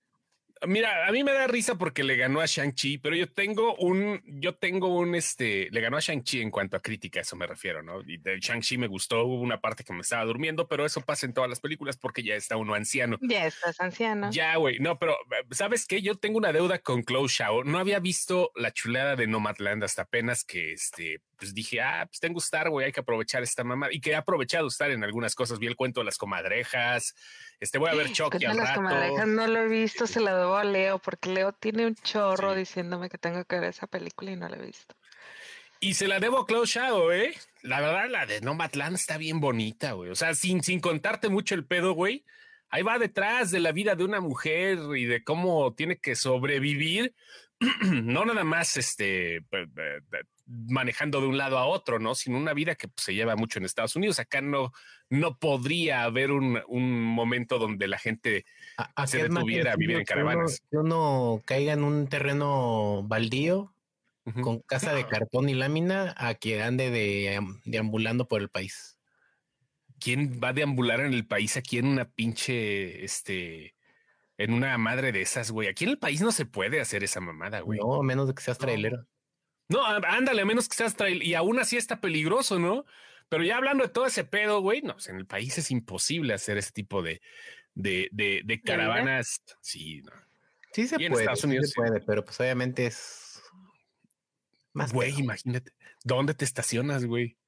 Mira, 0.66 1.06
a 1.06 1.12
mí 1.12 1.25
me 1.25 1.33
da 1.33 1.47
risa 1.47 1.76
porque 1.76 2.04
le 2.04 2.16
ganó 2.16 2.40
a 2.40 2.47
Shang-Chi, 2.47 2.99
pero 2.99 3.16
yo 3.16 3.30
tengo 3.30 3.75
un, 3.76 4.23
yo 4.26 4.54
tengo 4.54 4.88
un, 4.88 5.14
este, 5.14 5.68
le 5.71 5.80
ganó 5.80 5.97
a 5.97 6.00
Shang-Chi 6.00 6.40
en 6.40 6.50
cuanto 6.50 6.76
a 6.76 6.83
crítica, 6.83 7.21
eso 7.21 7.37
me 7.37 7.47
refiero, 7.47 7.83
¿no? 7.83 8.00
Y 8.02 8.18
de 8.18 8.38
Shang-Chi 8.38 8.78
me 8.78 8.87
gustó, 8.87 9.25
hubo 9.25 9.40
una 9.40 9.61
parte 9.61 9.85
que 9.85 9.92
me 9.92 10.00
estaba 10.00 10.25
durmiendo, 10.25 10.66
pero 10.68 10.85
eso 10.85 11.00
pasa 11.00 11.26
en 11.26 11.33
todas 11.33 11.50
las 11.50 11.61
películas 11.61 11.97
porque 11.97 12.23
ya 12.23 12.35
está 12.35 12.56
uno 12.56 12.75
anciano. 12.75 13.18
Ya 13.21 13.47
estás 13.47 13.80
anciano. 13.80 14.30
Ya, 14.30 14.56
güey, 14.56 14.78
no, 14.78 14.99
pero 14.99 15.16
¿sabes 15.50 15.87
qué? 15.87 16.02
Yo 16.02 16.16
tengo 16.16 16.38
una 16.38 16.52
deuda 16.52 16.78
con 16.78 17.04
Chloe 17.04 17.28
Shao. 17.28 17.64
No 17.64 17.78
había 17.78 17.99
visto 17.99 18.52
la 18.54 18.73
chulada 18.73 19.16
de 19.16 19.26
Nomadland 19.26 19.85
hasta 19.85 20.02
apenas 20.02 20.44
que, 20.44 20.73
este, 20.73 21.21
pues 21.38 21.54
dije, 21.54 21.80
ah, 21.80 22.06
pues 22.06 22.21
tengo 22.21 22.38
Star, 22.38 22.71
güey, 22.71 22.87
hay 22.87 22.92
que 22.92 23.00
aprovechar 23.00 23.42
esta 23.42 23.64
mamá. 23.64 23.88
Y 23.90 24.00
que 24.00 24.11
he 24.11 24.14
aprovechado 24.14 24.68
estar 24.68 24.90
en 24.90 25.04
algunas 25.04 25.35
cosas. 25.35 25.59
Vi 25.59 25.66
el 25.66 25.76
cuento 25.76 26.00
de 26.00 26.06
las 26.06 26.18
comadrejas, 26.18 27.14
este, 27.61 27.78
voy 27.78 27.90
a 27.90 27.94
ver 27.94 28.11
Chucky 28.12 28.38
Cuéntame 28.38 28.52
al 28.52 28.56
las 28.58 28.68
rato. 28.70 28.80
comadrejas, 28.82 29.26
no 29.26 29.46
lo 29.46 29.58
he 29.61 29.68
visto, 29.68 30.06
se 30.06 30.20
la 30.20 30.37
debo 30.37 30.56
a 30.56 30.64
Leo, 30.64 30.99
porque 30.99 31.30
Leo 31.30 31.52
tiene 31.52 31.87
un 31.87 31.94
chorro 31.96 32.52
Sí. 32.52 32.58
diciéndome 32.61 33.08
que 33.08 33.18
tengo 33.18 33.44
que 33.44 33.58
ver 33.61 33.70
esa 33.70 33.87
película 33.87 34.30
y 34.32 34.37
no 34.37 34.49
la 34.49 34.56
he 34.56 34.66
visto. 34.66 34.94
Y 35.80 35.94
se 35.94 36.08
la 36.08 36.18
debo 36.20 36.40
a 36.40 36.46
Chloe 36.46 36.66
Shao, 36.66 37.12
¿eh? 37.12 37.34
La 37.62 37.80
verdad, 37.80 38.08
la 38.08 38.26
de 38.26 38.40
Nomadland 38.40 38.94
está 38.96 39.18
bien 39.18 39.40
bonita, 39.40 39.92
güey. 39.92 40.11
O 40.11 40.14
sea, 40.14 40.34
sin, 40.34 40.62
sin 40.62 40.80
contarte 40.80 41.28
mucho 41.28 41.54
el 41.54 41.66
pedo, 41.66 41.92
güey. 41.92 42.25
Ahí 42.70 42.82
va 42.82 42.99
detrás 42.99 43.50
de 43.50 43.61
la 43.61 43.70
vida 43.73 43.94
de 43.94 44.04
una 44.04 44.20
mujer 44.20 44.78
y 44.96 45.04
de 45.04 45.23
cómo 45.23 45.75
tiene 45.75 45.99
que 45.99 46.16
sobrevivir. 46.16 47.14
no 48.02 48.25
nada 48.25 48.44
más 48.44 48.76
este 48.76 49.40
manejando 50.46 51.20
de 51.20 51.26
un 51.26 51.38
lado 51.38 51.56
a 51.58 51.66
otro, 51.66 51.99
¿no? 51.99 52.14
Sino 52.14 52.37
una 52.37 52.52
vida 52.52 52.75
que 52.75 52.88
pues, 52.88 53.04
se 53.04 53.14
lleva 53.14 53.34
mucho 53.37 53.58
en 53.58 53.64
Estados 53.64 53.96
Unidos. 53.96 54.18
Acá 54.18 54.40
no, 54.42 54.73
no 55.08 55.38
podría 55.38 56.04
haber 56.04 56.30
un, 56.32 56.61
un 56.68 57.00
momento 57.02 57.58
donde 57.58 57.88
la 57.88 57.99
gente 57.99 58.44
A, 58.76 59.06
Se 59.06 59.23
detuviera 59.23 59.73
a 59.73 59.76
vivir 59.76 59.96
en 59.96 60.04
sencillo 60.06 60.14
que 60.16 60.20
uno- 60.23 60.26
caravanas. 60.28 60.62
Que 60.70 60.76
uno 60.76 61.42
caiga 61.46 61.73
en 61.73 61.84
un 61.84 62.08
terreno 62.08 63.02
baldío 63.04 63.75
con 64.42 64.61
casa 64.61 64.92
de 64.94 65.06
cartón 65.08 65.49
y 65.49 65.54
lámina 65.54 66.14
a 66.18 66.34
que 66.34 66.62
ande 66.62 66.90
de, 66.90 67.37
am- 67.37 67.61
deambulando 67.64 68.28
por 68.28 68.42
el 68.42 68.49
país. 68.50 68.99
¿Quién 70.00 70.40
va 70.42 70.49
a 70.49 70.52
deambular 70.52 71.00
en 71.00 71.14
el 71.14 71.26
país 71.26 71.56
aquí 71.56 71.78
en 71.78 71.87
una 71.87 72.04
pinche, 72.11 73.04
este, 73.04 73.74
en 74.38 74.53
una 74.53 74.76
madre 74.79 75.12
de 75.12 75.23
esas, 75.23 75.50
güey? 75.50 75.69
Aquí 75.69 75.85
en 75.85 75.91
el 75.91 75.99
país 75.99 76.21
no 76.21 76.33
se 76.33 76.47
puede 76.47 76.81
hacer 76.81 77.05
esa 77.05 77.21
mamada, 77.21 77.61
güey. 77.61 77.79
No, 77.79 77.95
a 77.95 78.03
menos 78.03 78.29
de 78.29 78.35
que 78.35 78.43
seas 78.43 78.59
trailero. 78.59 79.07
No, 79.69 79.85
ándale, 79.85 80.43
a 80.43 80.45
menos 80.45 80.69
que 80.69 80.76
seas 80.76 80.95
trail. 80.95 81.23
Y 81.23 81.35
aún 81.35 81.59
así 81.59 81.76
está 81.76 82.00
peligroso, 82.00 82.59
¿no? 82.59 82.85
Pero 83.29 83.43
ya 83.45 83.57
hablando 83.57 83.85
de 83.85 83.91
todo 83.91 84.07
ese 84.07 84.25
pedo, 84.25 84.61
güey, 84.61 84.83
no, 84.83 84.95
pues 84.95 85.09
en 85.09 85.17
el 85.17 85.26
país 85.26 85.57
es 85.59 85.71
imposible 85.71 86.35
hacer 86.35 86.59
ese 86.59 86.73
tipo 86.73 87.03
de, 87.03 87.23
de, 87.75 88.09
de, 88.12 88.43
de 88.45 88.61
caravanas. 88.61 89.43
Sí, 89.62 90.03
no. 90.03 90.12
Sí 90.73 90.87
se 90.87 91.00
Y 91.00 91.07
en 91.07 91.12
puede, 91.12 91.25
Estados 91.25 91.41
sí 91.41 91.47
Unidos 91.47 91.71
se 91.71 91.75
puede, 91.76 92.00
pero 92.00 92.25
pues 92.25 92.38
obviamente 92.41 92.87
es 92.87 93.43
más 94.75 94.93
Güey, 94.93 95.12
pedo. 95.12 95.21
imagínate. 95.21 95.73
¿Dónde 96.03 96.35
te 96.35 96.45
estacionas, 96.45 97.05
güey? 97.07 97.38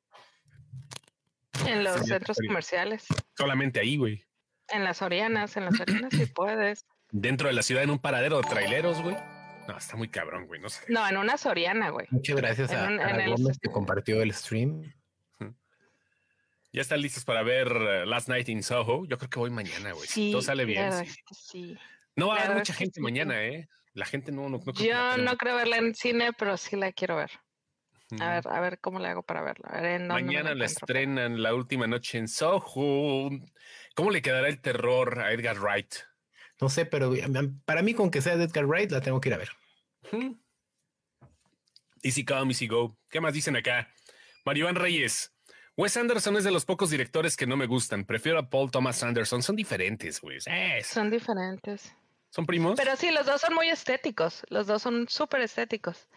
En 1.67 1.85
los 1.85 2.01
Sí, 2.01 2.07
centros 2.07 2.39
comerciales, 2.47 3.07
Solamente 3.37 3.81
ahí, 3.81 3.97
güey. 3.97 4.26
En 4.69 4.85
las 4.85 5.03
Orianas, 5.03 5.57
en 5.57 5.65
las 5.67 5.81
Orianas 5.81 6.13
sí 6.13 6.27
puedes. 6.35 6.85
Dentro 7.11 7.49
de 7.49 7.55
la 7.55 7.63
ciudad 7.63 7.83
en 7.85 7.91
un 7.91 7.99
paradero 7.99 8.41
de 8.41 8.49
traileros, 8.49 9.01
güey. 9.03 9.17
No, 9.69 9.77
está 9.77 9.97
muy 9.97 10.09
cabrón, 10.09 10.47
güey. 10.47 10.61
No 10.61 10.69
sé. 10.69 10.81
No, 10.89 11.07
en 11.09 11.17
una 11.17 11.37
Soriana, 11.37 11.91
güey. 11.91 12.07
Muchas 12.11 12.37
gracias 12.37 12.71
En 12.71 12.79
a, 12.79 12.85
un- 12.89 13.01
a 13.01 13.11
en 13.11 13.21
el- 13.21 13.31
Gómez 13.33 13.59
que 13.61 13.71
compartió 13.71 14.23
el 14.23 14.33
stream. 14.33 14.93
¿Ya 16.73 16.83
están 16.83 17.01
listos 17.01 17.25
para 17.25 17.43
ver 17.43 17.69
eh, 17.69 18.07
Last 18.07 18.29
Night 18.29 18.49
in 18.51 18.63
Soho? 18.63 19.07
Yo 19.07 19.17
creo 19.17 19.31
que 19.31 19.39
voy 19.39 19.51
mañana, 19.51 19.93
güey. 19.93 20.07
Sí, 20.07 20.31
todo 20.31 20.43
sale 20.43 20.65
bien. 20.67 20.93
sí. 21.33 21.77
No 22.17 22.29
va 22.29 22.37
a 22.39 22.45
haber 22.45 22.57
mucha 22.59 22.75
gente 22.75 22.97
sí. 22.97 23.01
mañana, 23.01 23.43
¿eh? 23.45 23.69
La 23.95 24.05
gente 24.05 24.31
no, 24.31 24.49
no, 24.51 24.59
no 24.59 24.73
Yo 24.75 25.17
no 25.17 25.37
creo 25.39 25.57
verla 25.57 25.79
en 25.79 25.95
cine, 25.95 26.33
pero 26.35 26.57
sí 26.59 26.77
la 26.77 26.93
quiero 26.93 27.17
ver. 27.17 27.31
A 28.21 28.35
ver, 28.35 28.49
a 28.49 28.61
ver 28.61 28.79
cómo 28.79 29.01
le 29.01 29.09
hago 29.09 29.23
para 29.23 29.43
verlo. 29.43 29.65
A 29.69 29.81
ver, 29.81 30.01
¿en 30.03 30.09
dónde 30.09 30.23
me 30.23 30.27
Mañana 30.29 30.55
la 30.55 30.65
estrenan 30.65 31.43
la 31.43 31.55
última 31.55 31.87
noche 31.87 32.19
en 32.19 32.29
Soho. 32.29 33.31
¿Cómo 33.95 34.11
le 34.11 34.23
quedará 34.23 34.49
el 34.49 34.61
terror 34.61 35.19
a 35.21 35.33
Edgar 35.33 35.59
Wright? 35.59 35.95
No 36.61 36.69
sé, 36.69 36.87
pero 36.87 37.13
para 37.65 37.83
mí, 37.83 37.95
con 37.95 38.11
que 38.11 38.23
sea 38.23 38.37
de 38.37 38.45
Edgar 38.45 38.67
Wright, 38.67 38.91
la 38.93 39.01
tengo 39.01 39.21
que 39.21 39.29
ir 39.29 39.35
a 39.35 39.39
ver. 39.39 39.51
Ujú. 40.05 40.39
Easy 42.03 42.25
come, 42.25 42.53
easy 42.53 42.69
go. 42.69 42.97
¿Qué 43.11 43.21
más 43.21 43.35
dicen 43.35 43.57
acá? 43.57 43.93
Maribán 44.45 44.77
Reyes. 44.77 45.33
Wes 45.77 45.97
Anderson 45.97 46.37
es 46.37 46.45
de 46.45 46.53
los 46.53 46.65
pocos 46.65 46.89
directores 46.89 47.37
que 47.37 47.47
no 47.47 47.57
me 47.57 47.67
gustan. 47.67 48.05
Prefiero 48.05 48.39
a 48.39 48.49
Paul 48.49 48.71
Thomas 48.71 49.03
Anderson. 49.03 49.43
Son 49.43 49.57
diferentes, 49.57 50.21
güey. 50.21 50.39
Eh, 50.47 50.83
Son 50.85 51.11
diferentes. 51.11 51.95
¿Son 52.31 52.47
primos? 52.47 52.77
Pero 52.77 52.97
sí, 52.97 53.11
los 53.11 53.27
dos 53.27 53.41
son 53.41 53.55
muy 53.55 53.69
estéticos. 53.69 54.43
Los 54.49 54.67
dos 54.67 54.83
son 54.83 55.07
súper 55.09 55.43
estéticos. 55.43 56.09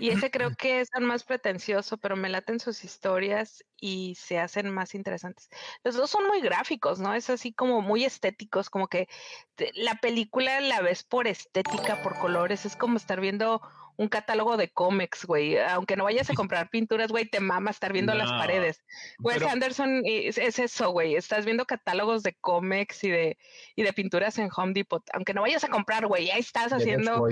Y 0.00 0.10
ese 0.10 0.30
creo 0.30 0.50
que 0.58 0.80
es 0.80 0.88
el 0.94 1.04
más 1.04 1.24
pretencioso, 1.24 1.96
pero 1.98 2.16
me 2.16 2.28
laten 2.28 2.58
sus 2.60 2.84
historias 2.84 3.64
y 3.80 4.14
se 4.16 4.38
hacen 4.38 4.70
más 4.70 4.94
interesantes. 4.94 5.48
Los 5.84 5.94
dos 5.94 6.10
son 6.10 6.26
muy 6.26 6.40
gráficos, 6.40 6.98
¿no? 6.98 7.14
Es 7.14 7.30
así 7.30 7.52
como 7.52 7.82
muy 7.82 8.04
estéticos, 8.04 8.68
como 8.70 8.88
que 8.88 9.08
te- 9.54 9.70
la 9.74 9.94
película 9.96 10.60
la 10.60 10.80
ves 10.80 11.04
por 11.04 11.26
estética, 11.26 12.02
por 12.02 12.18
colores. 12.18 12.64
Es 12.66 12.74
como 12.76 12.96
estar 12.96 13.20
viendo 13.20 13.60
un 13.98 14.08
catálogo 14.08 14.56
de 14.58 14.70
cómics, 14.70 15.24
güey. 15.24 15.56
Aunque 15.58 15.96
no 15.96 16.04
vayas 16.04 16.28
a 16.30 16.34
comprar 16.50 16.68
pinturas, 16.68 17.10
güey, 17.10 17.24
te 17.26 17.40
mama 17.40 17.70
estar 17.70 17.92
viendo 17.92 18.12
las 18.12 18.30
paredes. 18.30 18.84
Wes 19.20 19.38
pero- 19.38 19.48
Anderson 19.50 20.02
es, 20.04 20.36
es 20.36 20.58
eso, 20.58 20.90
güey. 20.90 21.14
Estás 21.14 21.44
viendo 21.44 21.64
catálogos 21.64 22.22
de 22.22 22.34
cómics 22.34 23.04
y 23.04 23.10
de, 23.10 23.38
y 23.74 23.82
de 23.84 23.92
pinturas 23.92 24.36
en 24.38 24.50
Home 24.54 24.72
Depot. 24.74 25.02
Aunque 25.12 25.32
no 25.32 25.42
vayas 25.42 25.64
a 25.64 25.68
comprar, 25.68 26.06
güey, 26.06 26.30
ahí 26.30 26.40
estás 26.40 26.72
haciendo. 26.72 27.26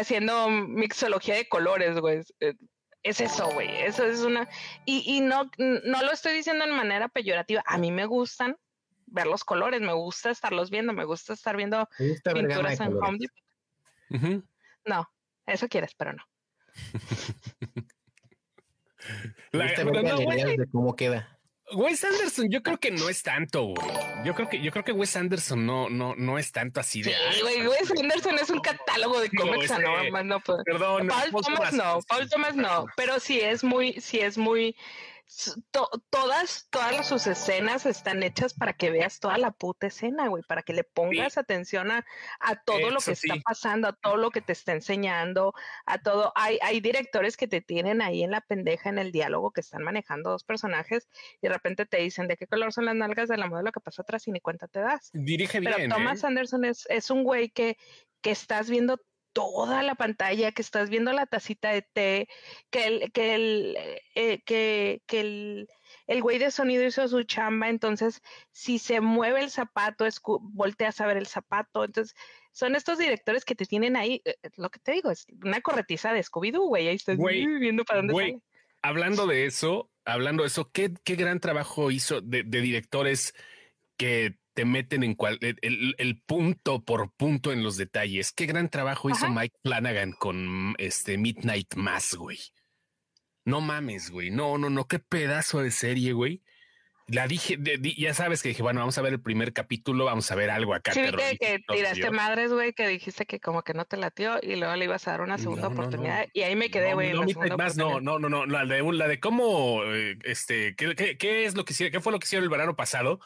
Haciendo 0.00 0.48
mixología 0.50 1.34
de 1.36 1.48
colores, 1.48 1.98
güey. 1.98 2.18
Es- 2.18 2.34
eh, 2.40 2.54
Es 3.02 3.20
eso, 3.20 3.48
güey. 3.52 3.68
Eso 3.82 4.04
es 4.04 4.20
una. 4.20 4.48
Y, 4.84 5.04
y 5.06 5.20
no, 5.20 5.48
no 5.58 6.02
lo 6.02 6.10
estoy 6.10 6.32
diciendo 6.34 6.64
en 6.64 6.72
manera 6.74 7.08
peyorativa. 7.08 7.62
A 7.64 7.78
mí 7.78 7.92
me 7.92 8.04
gustan 8.04 8.56
ver 9.06 9.28
los 9.28 9.44
colores, 9.44 9.80
me 9.80 9.92
gusta 9.92 10.30
estarlos 10.30 10.70
viendo, 10.70 10.92
me 10.92 11.04
gusta 11.04 11.32
estar 11.34 11.56
viendo 11.56 11.88
gusta 12.00 12.32
pinturas 12.34 12.80
en. 12.80 12.96
Home 12.96 13.18
Depot. 13.20 14.44
No, 14.84 15.08
eso 15.46 15.68
quieres, 15.68 15.94
pero 15.96 16.14
no. 16.14 16.24
Me 19.52 19.58
La- 19.60 19.66
gusta 19.66 19.84
ver 19.84 19.92
no, 19.94 20.02
no, 20.02 20.14
güey. 20.16 20.26
galerías 20.26 20.56
de 20.58 20.66
cómo 20.70 20.96
queda. 20.96 21.35
Wes 21.74 22.04
Anderson, 22.04 22.46
yo 22.50 22.62
creo 22.62 22.78
que 22.78 22.90
no 22.92 23.08
es 23.08 23.22
tanto, 23.22 23.64
güey. 23.64 23.86
Yo 24.24 24.34
creo 24.34 24.48
que, 24.48 24.60
yo 24.62 24.70
creo 24.70 24.84
que 24.84 24.92
Wes 24.92 25.16
Anderson 25.16 25.66
no, 25.66 25.88
no, 25.88 26.14
no 26.16 26.38
es 26.38 26.52
tanto 26.52 26.78
así 26.80 27.02
de. 27.02 27.10
Sí, 27.10 27.16
"Ay, 27.28 27.40
güey, 27.42 27.66
Wes 27.66 27.90
Anderson 27.90 28.38
es 28.38 28.50
un 28.50 28.60
catálogo 28.60 29.20
de 29.20 29.30
cómics, 29.30 29.70
este, 29.70 29.82
no, 29.82 30.10
más 30.10 30.24
no. 30.24 30.40
Perdón, 30.40 31.08
Paul 31.08 31.44
Thomas 31.44 31.72
no, 31.72 31.98
Paul 32.06 32.28
Thomas 32.28 32.54
no, 32.54 32.86
pero 32.96 33.18
sí 33.18 33.40
es 33.40 33.64
muy, 33.64 33.94
sí 34.00 34.20
es 34.20 34.38
muy, 34.38 34.76
to- 35.70 35.90
todas, 36.10 36.68
todas 36.70 37.06
sus 37.06 37.26
escenas 37.26 37.86
están 37.86 38.22
hechas 38.22 38.54
para 38.54 38.72
que 38.72 38.90
veas 38.90 39.20
toda 39.20 39.38
la 39.38 39.50
puta 39.50 39.88
escena, 39.88 40.28
güey, 40.28 40.42
para 40.46 40.62
que 40.62 40.72
le 40.72 40.84
pongas 40.84 41.38
atención 41.38 41.90
a, 41.90 42.04
a 42.40 42.56
todo 42.62 42.90
lo 42.90 43.00
que 43.00 43.12
está 43.12 43.34
pasando, 43.44 43.88
a 43.88 43.92
todo 43.92 44.16
lo 44.16 44.30
que 44.30 44.40
te 44.40 44.52
está 44.52 44.72
enseñando, 44.72 45.52
a 45.84 45.98
todo. 45.98 46.32
Hay, 46.34 46.58
hay 46.62 46.80
directores 46.80 47.36
que 47.36 47.48
te 47.48 47.60
tienen 47.60 48.02
ahí 48.02 48.22
en 48.22 48.30
la 48.30 48.40
pendeja 48.40 48.88
en 48.88 48.98
el 48.98 49.12
diálogo 49.12 49.50
que 49.50 49.60
están 49.60 49.82
manejando 49.82 50.30
dos 50.30 50.44
personajes 50.44 51.08
y 51.40 51.48
de 51.48 51.52
repente 51.52 51.86
te 51.86 51.98
dicen 51.98 52.28
de 52.28 52.36
qué 52.36 52.46
color 52.46 52.72
son 52.72 52.84
las 52.86 52.94
nalgas 52.94 53.28
de 53.28 53.36
la 53.36 53.46
modelo 53.46 53.72
que 53.72 53.80
pasó 53.80 54.02
atrás 54.02 54.26
y 54.28 54.32
ni 54.32 54.40
cuenta 54.40 54.68
te 54.68 54.80
das. 54.80 55.10
Dirige 55.12 55.60
Pero 55.60 55.76
bien. 55.76 55.90
Thomas 55.90 56.22
¿eh? 56.22 56.26
Anderson 56.26 56.64
es, 56.64 56.86
es 56.88 57.10
un 57.10 57.24
güey 57.24 57.50
que, 57.50 57.76
que 58.20 58.30
estás 58.30 58.70
viendo 58.70 59.00
toda 59.36 59.82
la 59.82 59.94
pantalla, 59.96 60.50
que 60.52 60.62
estás 60.62 60.88
viendo 60.88 61.12
la 61.12 61.26
tacita 61.26 61.68
de 61.68 61.82
té, 61.82 62.28
que 62.70 62.86
el, 62.86 63.12
que 63.12 63.34
el, 63.34 63.76
eh, 64.14 64.40
que, 64.46 65.02
que 65.04 65.20
el, 65.20 65.68
el 66.06 66.22
güey 66.22 66.38
de 66.38 66.50
sonido 66.50 66.86
hizo 66.86 67.06
su 67.06 67.22
chamba, 67.24 67.68
entonces 67.68 68.22
si 68.50 68.78
se 68.78 69.02
mueve 69.02 69.42
el 69.42 69.50
zapato, 69.50 70.06
volteas 70.40 71.02
a 71.02 71.06
ver 71.06 71.18
el 71.18 71.26
zapato, 71.26 71.84
entonces 71.84 72.16
son 72.50 72.76
estos 72.76 72.96
directores 72.96 73.44
que 73.44 73.54
te 73.54 73.66
tienen 73.66 73.96
ahí, 73.96 74.22
eh, 74.24 74.36
eh, 74.42 74.48
lo 74.56 74.70
que 74.70 74.78
te 74.78 74.92
digo, 74.92 75.10
es 75.10 75.26
una 75.44 75.60
corretiza 75.60 76.14
de 76.14 76.22
Scooby-Doo, 76.22 76.68
güey, 76.68 76.88
ahí 76.88 76.96
estás 76.96 77.18
Güey, 77.18 77.46
viendo 77.58 77.84
para 77.84 77.98
dónde 77.98 78.14
güey, 78.14 78.30
sale. 78.30 78.42
Hablando 78.80 79.26
de 79.26 79.44
eso, 79.44 79.90
hablando 80.06 80.44
de 80.44 80.46
eso, 80.46 80.70
qué, 80.72 80.94
qué 81.04 81.14
gran 81.14 81.40
trabajo 81.40 81.90
hizo 81.90 82.22
de, 82.22 82.42
de 82.42 82.60
directores 82.62 83.34
que 83.98 84.38
te 84.56 84.64
meten 84.64 85.02
en 85.02 85.14
cual, 85.14 85.38
el, 85.42 86.22
punto 86.24 86.82
por 86.82 87.12
punto 87.12 87.52
en 87.52 87.62
los 87.62 87.76
detalles. 87.76 88.32
Qué 88.32 88.46
gran 88.46 88.70
trabajo 88.70 89.10
hizo. 89.10 89.28
Mike 89.28 89.54
Flanagan 89.62 90.12
con 90.12 90.74
este 90.78 91.18
Midnight 91.18 91.74
Mass, 91.74 92.14
güey. 92.14 92.38
No 93.44 93.60
mames, 93.60 94.10
güey. 94.10 94.30
No, 94.30 94.56
no, 94.56 94.70
no. 94.70 94.88
Qué 94.88 94.98
pedazo 94.98 95.60
de 95.60 95.70
serie, 95.70 96.14
güey. 96.14 96.42
La 97.06 97.28
dije, 97.28 97.58
de- 97.58 97.94
ya 97.98 98.14
sabes 98.14 98.42
que 98.42 98.48
dije, 98.48 98.62
bueno, 98.62 98.80
vamos 98.80 98.96
a 98.96 99.02
ver 99.02 99.12
el 99.12 99.20
primer 99.20 99.52
capítulo, 99.52 100.06
vamos 100.06 100.32
a 100.32 100.34
ver 100.34 100.48
algo 100.48 100.72
acá. 100.72 100.92
Sí, 100.92 101.02
que, 101.02 101.36
que 101.38 101.60
tiraste 101.68 102.10
madres, 102.10 102.50
güey, 102.50 102.72
que 102.72 102.88
dijiste 102.88 103.26
que 103.26 103.38
como 103.38 103.62
que 103.62 103.74
no 103.74 103.84
te 103.84 103.98
latió 103.98 104.38
y 104.42 104.56
luego 104.56 104.74
le 104.74 104.86
ibas 104.86 105.06
a 105.06 105.10
dar 105.10 105.20
una 105.20 105.36
segunda 105.36 105.64
No, 105.64 105.68
no, 105.68 105.74
no. 105.74 105.80
oportunidad 105.82 106.26
y 106.32 106.42
ahí 106.42 106.56
me 106.56 106.70
quedé, 106.70 106.94
güey. 106.94 107.12
No, 107.12 107.24
Mass, 107.58 107.76
no, 107.76 108.00
no, 108.00 108.18
no, 108.18 108.30
no, 108.30 108.46
la 108.46 108.64
de, 108.64 108.82
la 108.82 109.06
de 109.06 109.20
cómo, 109.20 109.84
eh, 109.84 110.16
este, 110.24 110.74
¿qué, 110.76 110.94
qué, 110.96 111.18
qué 111.18 111.44
es 111.44 111.54
lo 111.54 111.66
que 111.66 111.74
hicieron? 111.74 111.92
¿Qué 111.92 112.00
fue 112.00 112.10
lo 112.10 112.18
que 112.18 112.24
hicieron 112.24 112.44
el 112.44 112.50
verano 112.50 112.74
pasado? 112.74 113.20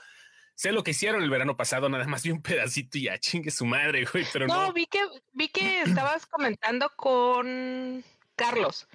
Sé 0.60 0.72
lo 0.72 0.82
que 0.82 0.90
hicieron 0.90 1.22
el 1.22 1.30
verano 1.30 1.56
pasado, 1.56 1.88
nada 1.88 2.06
más 2.06 2.22
vi 2.22 2.32
un 2.32 2.42
pedacito 2.42 2.98
y 2.98 3.04
ya 3.04 3.16
chingue 3.16 3.50
su 3.50 3.64
madre, 3.64 4.04
güey, 4.04 4.26
pero 4.30 4.46
No, 4.46 4.66
no. 4.66 4.72
vi 4.74 4.84
que 4.84 4.98
vi 5.32 5.48
que 5.48 5.80
estabas 5.80 6.26
comentando 6.26 6.92
con 6.96 8.04
Carlos, 8.36 8.86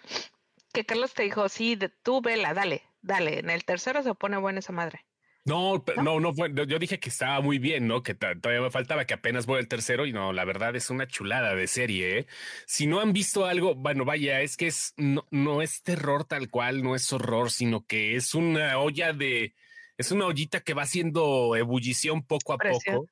que 0.71 0.85
Carlos 0.85 1.15
te 1.15 1.23
dijo, 1.23 1.49
sí, 1.49 1.75
de, 1.75 1.89
tú 1.89 2.21
vela, 2.21 2.53
dale, 2.53 2.83
dale. 3.01 3.39
En 3.39 3.49
el 3.49 3.65
tercero 3.65 4.03
se 4.03 4.13
pone 4.13 4.37
buena 4.37 4.59
esa 4.59 4.73
madre. 4.73 5.07
No, 5.43 5.83
no, 6.03 6.19
no 6.19 6.35
fue. 6.35 6.53
Yo 6.53 6.77
dije 6.77 6.99
que 6.99 7.09
estaba 7.09 7.41
muy 7.41 7.57
bien, 7.57 7.87
¿no? 7.87 8.03
Que 8.03 8.13
todavía 8.13 8.61
me 8.61 8.69
faltaba, 8.69 9.05
que 9.05 9.15
apenas 9.15 9.47
voy 9.47 9.57
al 9.57 9.67
tercero 9.67 10.05
y 10.05 10.13
no, 10.13 10.33
la 10.33 10.45
verdad 10.45 10.75
es 10.75 10.91
una 10.91 11.07
chulada 11.07 11.55
de 11.55 11.65
serie. 11.65 12.19
¿eh? 12.19 12.27
Si 12.67 12.85
no 12.85 12.99
han 12.99 13.11
visto 13.11 13.47
algo, 13.47 13.73
bueno, 13.73 14.05
vaya, 14.05 14.41
es 14.41 14.55
que 14.55 14.67
es 14.67 14.93
no, 14.97 15.25
no 15.31 15.63
es 15.63 15.81
terror 15.81 16.25
tal 16.25 16.51
cual, 16.51 16.83
no 16.83 16.93
es 16.93 17.11
horror, 17.11 17.49
sino 17.49 17.87
que 17.87 18.15
es 18.15 18.35
una 18.35 18.77
olla 18.77 19.13
de, 19.13 19.55
es 19.97 20.11
una 20.11 20.25
ollita 20.25 20.61
que 20.61 20.73
va 20.73 20.83
haciendo 20.83 21.55
ebullición 21.55 22.25
poco 22.25 22.53
a 22.53 22.57
Presión. 22.57 22.95
poco. 22.97 23.11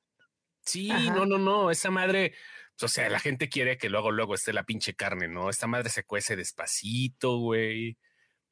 Sí, 0.64 0.90
Ajá. 0.90 1.14
no, 1.14 1.26
no, 1.26 1.38
no, 1.38 1.70
esa 1.70 1.90
madre, 1.90 2.34
pues, 2.78 2.82
o 2.84 2.88
sea, 2.88 3.08
la 3.10 3.20
gente 3.20 3.48
quiere 3.48 3.76
que 3.76 3.90
luego, 3.90 4.10
luego 4.10 4.34
esté 4.34 4.52
la 4.52 4.64
pinche 4.64 4.94
carne, 4.94 5.28
¿no? 5.28 5.50
Esta 5.50 5.66
madre 5.66 5.90
se 5.90 6.04
cuece 6.04 6.36
despacito, 6.36 7.38
güey 7.38 7.98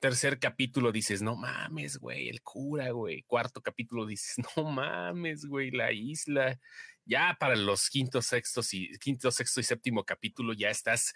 tercer 0.03 0.41
capítulo 0.41 0.91
dices, 0.91 1.23
no 1.23 1.37
mames, 1.37 1.99
güey, 1.99 2.29
el 2.29 2.43
cura, 2.43 2.91
güey. 2.91 3.23
Cuarto 3.23 3.63
capítulo 3.63 4.05
dices, 4.05 4.35
no 4.57 4.69
mames, 4.69 5.47
güey, 5.47 5.71
la 5.71 5.93
isla. 5.93 6.59
Ya 7.05 7.37
para 7.39 7.55
los 7.55 7.89
quinto, 7.89 8.21
sextos 8.21 8.75
y 8.75 8.91
quinto, 8.99 9.31
sexto 9.31 9.61
y 9.61 9.63
séptimo 9.63 10.05
capítulo 10.05 10.55
ya 10.55 10.71
estás 10.71 11.15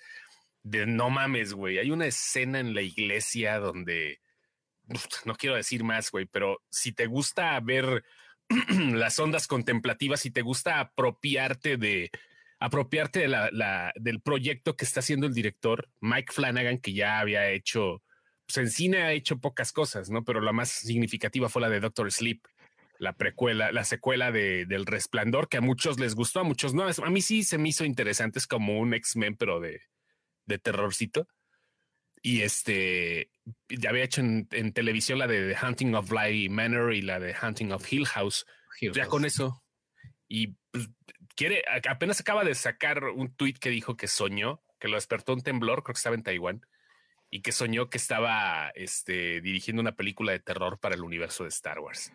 de 0.62 0.87
no 0.87 1.11
mames, 1.11 1.52
güey. 1.52 1.79
Hay 1.79 1.90
una 1.90 2.07
escena 2.07 2.61
en 2.61 2.74
la 2.74 2.83
iglesia 2.83 3.59
donde 3.59 4.20
no 5.25 5.35
quiero 5.35 5.57
decir 5.57 5.85
más, 5.85 6.11
güey, 6.11 6.27
pero 6.27 6.62
si 6.70 6.92
te 6.92 7.07
gusta 7.07 7.59
ver 7.61 8.05
las 8.92 9.18
ondas 9.18 9.46
contemplativas, 9.46 10.20
si 10.20 10.31
te 10.31 10.42
gusta 10.42 10.81
apropiarte 10.81 11.77
de 11.77 12.11
apropiarte 12.59 13.29
del 13.96 14.20
proyecto 14.22 14.77
que 14.77 14.87
está 14.87 15.01
haciendo 15.01 15.27
el 15.27 15.35
director 15.35 15.90
Mike 16.01 16.33
Flanagan, 16.33 16.79
que 16.79 16.94
ya 16.94 17.20
había 17.20 17.51
hecho 17.51 18.03
pues 18.46 18.59
en 18.59 18.70
cine 18.70 19.03
ha 19.03 19.12
hecho 19.12 19.38
pocas 19.38 19.72
cosas, 19.72 20.09
¿no? 20.09 20.25
Pero 20.25 20.40
la 20.40 20.53
más 20.53 20.70
significativa 20.70 21.49
fue 21.49 21.62
la 21.62 21.68
de 21.68 21.81
Doctor 21.81 22.11
Sleep, 22.12 22.40
la 22.99 23.12
precuela, 23.12 23.72
la 23.72 23.85
secuela 23.85 24.31
de, 24.31 24.66
del 24.66 24.87
Resplandor, 24.87 25.49
que 25.49 25.57
a 25.57 25.61
muchos 25.61 25.99
les 25.99 26.14
gustó, 26.14 26.40
a 26.40 26.44
muchos 26.44 26.72
no. 26.72 26.85
A 26.85 27.11
mí 27.11 27.22
sí 27.22 27.42
se 27.42 27.59
me 27.59 27.70
hizo 27.70 27.85
interesante, 27.85 28.38
es 28.38 28.46
como 28.46 28.79
un 28.79 28.94
X-Men, 28.94 29.37
pero 29.37 29.61
de, 29.61 29.83
de 30.46 30.59
terrorcito. 30.59 31.27
Y 32.29 32.43
este, 32.43 33.31
ya 33.69 33.91
había 33.91 34.03
hecho 34.03 34.21
en, 34.21 34.49
en 34.51 34.73
televisión 34.73 35.21
la 35.21 35.29
de 35.29 35.55
The 35.55 35.65
Hunting 35.65 35.95
of 35.95 36.09
Bly 36.11 36.49
Manor 36.49 36.93
y 36.93 37.01
la 37.03 37.21
de 37.21 37.37
Hunting 37.41 37.71
of 37.71 37.93
Hill 37.93 38.05
House. 38.07 38.47
Ya 38.81 39.07
con 39.07 39.25
eso. 39.25 39.62
Y 40.27 40.57
pues, 40.73 40.89
quiere, 41.37 41.62
apenas 41.89 42.21
acaba 42.21 42.43
de 42.43 42.57
sacar 42.57 43.05
un 43.05 43.33
tweet 43.37 43.55
que 43.61 43.71
dijo 43.71 43.97
que 43.97 44.09
soñó, 44.09 44.61
que 44.81 44.89
lo 44.89 44.97
despertó 44.97 45.35
un 45.35 45.43
temblor, 45.43 45.85
creo 45.85 45.95
que 45.95 45.99
estaba 45.99 46.17
en 46.17 46.25
Taiwán, 46.25 46.67
y 47.31 47.43
que 47.43 47.53
soñó 47.53 47.91
que 47.91 47.99
estaba 47.99 48.73
este, 48.75 49.41
dirigiendo 49.41 49.81
una 49.81 49.95
película 49.95 50.33
de 50.33 50.41
terror 50.41 50.81
para 50.81 50.97
el 50.97 51.05
universo 51.05 51.45
de 51.45 51.51
Star 51.51 51.79
Wars. 51.79 52.12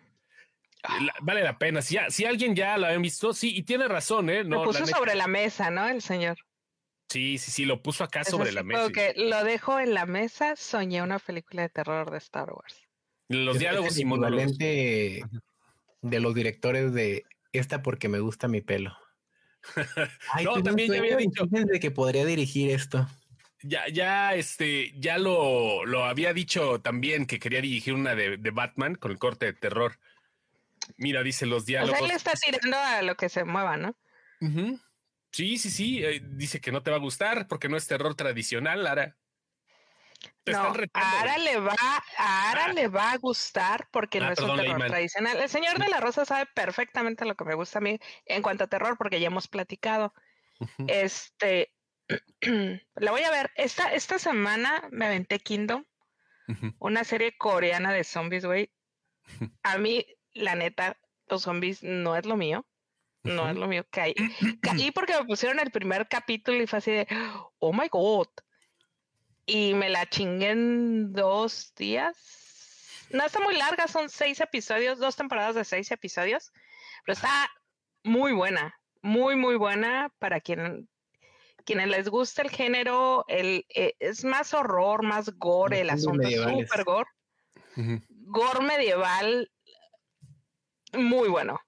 La- 1.00 1.14
vale 1.22 1.42
la 1.42 1.56
pena. 1.56 1.80
Si, 1.80 1.94
ya- 1.94 2.10
si 2.10 2.26
alguien 2.26 2.54
ya 2.54 2.76
lo 2.76 2.84
habían 2.84 3.00
visto, 3.00 3.32
sí, 3.32 3.56
y 3.56 3.62
tiene 3.62 3.88
razón, 3.88 4.28
¿eh? 4.28 4.44
Lo 4.44 4.62
puso 4.64 4.80
la 4.80 4.86
sobre 4.88 5.14
la 5.14 5.26
mesa, 5.26 5.70
¿no? 5.70 5.88
El 5.88 6.02
señor. 6.02 6.36
Sí, 7.12 7.38
sí, 7.38 7.50
sí, 7.50 7.64
lo 7.64 7.82
puso 7.82 8.04
acá 8.04 8.24
sobre 8.24 8.52
la 8.52 8.62
mesa. 8.62 8.90
que 8.90 9.12
lo 9.16 9.44
dejo 9.44 9.78
en 9.78 9.92
la 9.94 10.06
mesa, 10.06 10.56
soñé 10.56 11.02
una 11.02 11.18
película 11.18 11.62
de 11.62 11.68
terror 11.68 12.10
de 12.10 12.18
Star 12.18 12.50
Wars. 12.52 12.80
Los 13.28 13.58
diálogos 13.58 13.98
y 13.98 14.04
monólogos. 14.04 14.56
de 14.58 15.22
los 16.02 16.34
directores 16.34 16.92
de 16.92 17.24
esta 17.52 17.82
porque 17.82 18.08
me 18.08 18.18
gusta 18.18 18.48
mi 18.48 18.60
pelo. 18.60 18.96
Ay, 20.32 20.44
No, 20.44 20.62
también 20.62 20.90
ya 20.92 20.98
había 20.98 21.16
dicho- 21.16 21.46
fíjense 21.48 21.78
que 21.80 21.90
podría 21.90 22.24
dirigir 22.24 22.70
esto. 22.70 23.06
ya, 23.62 23.86
ya, 23.88 24.34
este, 24.34 24.92
ya 24.98 25.18
lo, 25.18 25.84
lo 25.86 26.04
había 26.04 26.32
dicho 26.32 26.80
también 26.80 27.26
que 27.26 27.38
quería 27.38 27.60
dirigir 27.60 27.94
una 27.94 28.14
de, 28.16 28.36
de 28.38 28.50
Batman 28.50 28.96
con 28.96 29.12
el 29.12 29.18
corte 29.18 29.46
de 29.46 29.52
terror. 29.52 29.98
Mira, 30.96 31.22
dice 31.22 31.46
los 31.46 31.62
O 31.62 31.66
diálogos. 31.66 31.96
sea, 31.98 32.04
él 32.06 32.08
le 32.08 32.16
está 32.16 32.32
tirando 32.32 32.76
a 32.76 33.02
lo 33.02 33.14
que 33.16 33.28
se 33.28 33.44
mueva, 33.44 33.76
¿no? 33.76 33.94
Ujú. 34.40 34.80
Sí, 35.32 35.56
sí, 35.58 35.70
sí. 35.70 36.04
eh, 36.04 36.20
dice 36.22 36.60
que 36.60 36.72
no 36.72 36.82
te 36.82 36.90
va 36.90 36.96
a 36.96 37.00
gustar 37.00 37.48
porque 37.48 37.68
no 37.68 37.76
es 37.76 37.86
terror 37.86 38.14
tradicional, 38.14 38.84
Lara. 38.84 39.16
Te 40.44 40.52
No, 40.52 40.72
retando, 40.72 41.08
güey. 41.32 41.44
le 41.44 41.58
va, 41.58 41.74
Ah. 42.18 42.70
le 42.74 42.88
va 42.88 43.12
a 43.12 43.16
gustar 43.18 43.88
porque 43.90 44.18
Ah, 44.18 44.26
no 44.26 44.32
es 44.32 44.38
perdón, 44.38 44.60
un 44.60 44.64
terror 44.66 44.86
tradicional. 44.86 45.36
El 45.38 45.48
señor 45.48 45.78
de 45.78 45.88
la 45.88 46.00
Rosa 46.00 46.24
sabe 46.24 46.46
perfectamente 46.54 47.24
lo 47.24 47.34
que 47.34 47.44
me 47.44 47.54
gusta 47.54 47.78
a 47.78 47.82
mí 47.82 47.98
en 48.26 48.42
cuanto 48.42 48.64
a 48.64 48.66
terror, 48.68 48.96
porque 48.98 49.18
ya 49.20 49.26
hemos 49.28 49.48
platicado. 49.48 50.14
Este, 50.86 51.72
la 52.94 53.10
voy 53.10 53.22
a 53.22 53.30
ver. 53.30 53.50
Esta, 53.56 53.92
esta 53.94 54.18
semana 54.18 54.88
me 54.92 55.06
aventé 55.06 55.40
Kingdom, 55.40 55.84
una 56.78 57.04
serie 57.04 57.36
coreana 57.36 57.92
de 57.92 58.04
zombies, 58.04 58.44
güey. 58.44 58.72
A 59.62 59.78
mí, 59.78 60.06
la 60.34 60.54
neta, 60.54 60.98
los 61.26 61.42
zombies 61.42 61.82
no 61.82 62.14
es 62.16 62.26
lo 62.26 62.36
mío. 62.36 62.66
No 63.24 63.48
es 63.48 63.56
lo 63.56 63.68
mío. 63.68 63.84
Caí, 63.90 64.14
caí 64.60 64.90
porque 64.94 65.14
me 65.18 65.24
pusieron 65.24 65.60
el 65.60 65.70
primer 65.70 66.08
capítulo 66.08 66.62
y 66.62 66.66
fue 66.66 66.78
así 66.78 66.90
de, 66.90 67.06
oh 67.58 67.72
my 67.72 67.88
god. 67.90 68.28
Y 69.46 69.74
me 69.74 69.90
la 69.90 70.08
chingué 70.08 70.50
en 70.50 71.12
dos 71.12 71.72
días. 71.76 73.06
No 73.10 73.24
está 73.24 73.40
muy 73.40 73.56
larga, 73.56 73.86
son 73.88 74.08
seis 74.08 74.40
episodios, 74.40 74.98
dos 74.98 75.16
temporadas 75.16 75.54
de 75.54 75.64
seis 75.64 75.90
episodios. 75.90 76.52
Pero 77.04 77.14
está 77.14 77.50
muy 78.04 78.32
buena, 78.32 78.74
muy, 79.02 79.36
muy 79.36 79.56
buena 79.56 80.12
para 80.18 80.40
quien, 80.40 80.88
quienes 81.64 81.88
les 81.88 82.08
gusta 82.08 82.42
el 82.42 82.50
género. 82.50 83.24
El, 83.28 83.66
eh, 83.74 83.94
es 84.00 84.24
más 84.24 84.54
horror, 84.54 85.02
más 85.02 85.30
gore, 85.36 85.80
el 85.80 85.90
asunto 85.90 86.28
súper 86.28 86.84
gore. 86.84 87.10
Gore 88.08 88.64
medieval, 88.64 89.50
muy 90.92 91.28
bueno. 91.28 91.60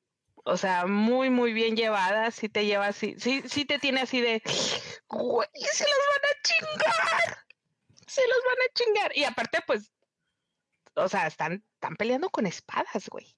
O 0.47 0.57
sea, 0.59 0.87
muy, 0.87 1.31
muy 1.31 1.53
bien 1.53 1.75
llevada. 1.75 2.31
Sí 2.31 2.49
te 2.49 2.67
lleva 2.67 2.87
así, 2.89 3.15
sí, 3.19 3.43
sí 3.47 3.65
te 3.65 3.79
tiene 3.79 4.03
así 4.03 4.21
de, 4.21 4.43
güey, 5.09 5.49
se 5.73 5.85
los 5.85 6.01
van 6.13 6.31
a 6.31 6.43
chingar. 6.43 7.39
Se 8.07 8.21
los 8.29 8.39
van 8.47 8.57
a 8.57 8.73
chingar. 8.75 9.17
Y 9.17 9.25
aparte, 9.25 9.61
pues, 9.67 9.91
o 10.95 11.09
sea, 11.09 11.27
están, 11.27 11.65
están 11.75 11.97
peleando 11.97 12.29
con 12.31 12.47
espadas, 12.47 13.09
güey. 13.09 13.37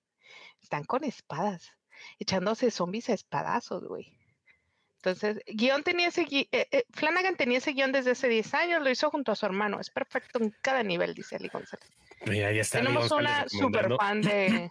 Están 0.63 0.83
con 0.85 1.05
espadas, 1.05 1.73
echándose 2.19 2.71
zombies 2.73 3.09
a 3.09 3.15
espadazos, 3.15 3.85
güey. 3.85 4.13
Entonces, 4.97 5.39
guion 5.47 5.85
tenía 5.85 6.09
ese 6.09 6.27
gui- 6.27 6.49
eh, 6.51 6.67
eh, 6.73 6.85
Flanagan 6.93 7.37
tenía 7.37 7.59
ese 7.59 7.73
guion 7.73 7.93
desde 7.93 8.11
hace 8.11 8.27
10 8.29 8.53
años, 8.55 8.83
lo 8.83 8.91
hizo 8.91 9.09
junto 9.11 9.31
a 9.31 9.37
su 9.37 9.47
hermano. 9.47 9.79
Es 9.79 9.91
perfecto 9.91 10.41
en 10.43 10.53
cada 10.61 10.83
nivel, 10.83 11.15
dice 11.15 11.37
Ali 11.37 11.49
González. 11.49 11.89
Mira, 12.27 12.51
ya 12.51 12.63
está. 12.63 12.79
Ali 12.79 12.89
Tenemos 12.89 13.09
González 13.09 13.53
una 13.55 13.61
super 13.63 13.97
fan 13.97 14.21
de, 14.23 14.71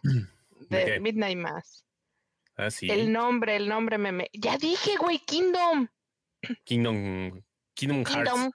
¿De? 0.69 0.99
Midnight 0.99 1.37
Mass. 1.37 1.85
Ah, 2.57 2.71
sí. 2.71 2.89
El 2.89 3.11
nombre, 3.11 3.55
el 3.55 3.67
nombre 3.67 3.97
meme. 3.97 4.29
Ya 4.33 4.57
dije, 4.57 4.95
güey, 4.97 5.19
Kingdom. 5.19 5.87
Kingdom, 6.63 7.43
Kingdom 7.73 8.05
Hearts. 8.05 8.31
Kingdom. 8.31 8.51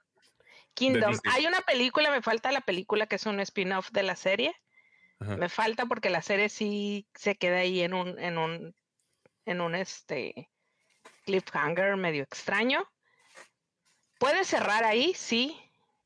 Kingdom. 0.73 1.19
Hay 1.31 1.45
una 1.45 1.61
película, 1.61 2.11
me 2.11 2.21
falta 2.21 2.51
la 2.51 2.61
película 2.61 3.05
que 3.05 3.17
es 3.17 3.25
un 3.25 3.39
spin-off 3.39 3.91
de 3.91 4.03
la 4.03 4.15
serie. 4.15 4.55
Ajá. 5.19 5.37
Me 5.37 5.49
falta 5.49 5.85
porque 5.85 6.09
la 6.09 6.21
serie 6.21 6.49
sí 6.49 7.07
se 7.13 7.35
queda 7.35 7.57
ahí 7.57 7.81
en 7.81 7.93
un, 7.93 8.17
en 8.19 8.37
un, 8.37 8.75
en 9.45 9.61
un 9.61 9.75
este 9.75 10.49
cliffhanger 11.25 11.95
medio 11.97 12.23
extraño. 12.23 12.89
Puede 14.17 14.43
cerrar 14.45 14.83
ahí, 14.83 15.13
sí. 15.13 15.59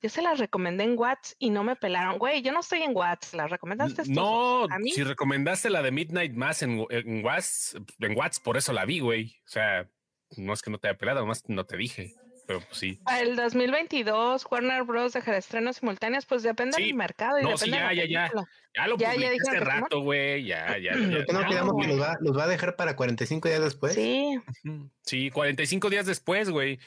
Yo 0.06 0.10
se 0.10 0.22
las 0.22 0.38
recomendé 0.38 0.84
en 0.84 1.00
Watts 1.00 1.36
y 1.40 1.50
no 1.50 1.64
me 1.64 1.76
pelaron. 1.76 2.20
Güey, 2.20 2.44
yo 2.44 2.52
no 2.52 2.60
estoy 2.60 2.84
en 2.84 2.96
Watts, 2.96 3.34
las 3.34 3.50
recomendaste 3.50 4.04
tú? 4.04 4.12
No, 4.12 4.66
¿A 4.70 4.78
mí? 4.78 4.92
si 4.92 5.04
recomendaste 5.04 5.72
la 5.72 5.82
de 5.82 5.90
Midnight 5.92 6.34
Mass 6.34 6.62
en, 6.62 6.86
en 6.92 7.26
Watts, 7.26 7.76
en 8.00 8.16
Watts, 8.16 8.40
por 8.40 8.56
eso 8.56 8.72
la 8.72 8.86
vi, 8.86 9.00
güey. 9.00 9.40
O 9.46 9.48
sea, 9.50 9.90
no 10.38 10.54
es 10.54 10.62
que 10.62 10.70
no 10.70 10.78
te 10.78 10.90
haya 10.90 10.98
pelado, 11.00 11.22
nomás 11.22 11.42
no 11.48 11.66
te 11.66 11.76
dije. 11.76 12.14
Pero 12.46 12.60
pues 12.60 12.78
sí. 12.78 13.00
Para 13.04 13.22
el 13.22 13.36
2022, 13.36 14.46
Warner 14.52 14.84
Bros. 14.84 15.14
dejará 15.14 15.38
estrenos 15.40 15.78
simultáneos, 15.78 16.28
pues 16.28 16.44
depende 16.44 16.78
Sí. 16.78 16.84
del 16.84 16.94
mercado 16.94 17.40
y 17.40 17.42
No, 17.42 17.50
depende 17.50 17.66
sí, 17.78 17.82
ya, 17.82 17.90
de 17.90 17.96
la 17.96 18.04
ya, 18.04 18.08
ya. 18.08 18.22
película. 18.30 18.50
Ya 18.76 18.88
lo 18.88 18.98
Ya, 18.98 19.16
ya 19.16 19.30
¿no? 19.32 19.60
rato, 19.66 20.00
güey. 20.02 20.46
Ya, 20.46 20.78
ya, 20.78 20.92
ya. 20.94 20.96
Lo 20.98 21.26
que 21.26 21.34
no 21.34 21.42
ya. 21.42 21.48
quedamos 21.48 21.74
que 21.82 21.88
los 21.88 22.00
va, 22.00 22.16
los 22.20 22.38
va 22.38 22.44
a 22.44 22.48
dejar 22.48 22.76
para 22.76 22.96
45 22.96 23.48
días 23.48 23.62
después. 23.62 23.96
Sí. 23.96 24.40
Sí, 25.02 25.32
45 25.32 25.90
días 25.90 26.06
después, 26.06 26.52
güey. 26.52 26.78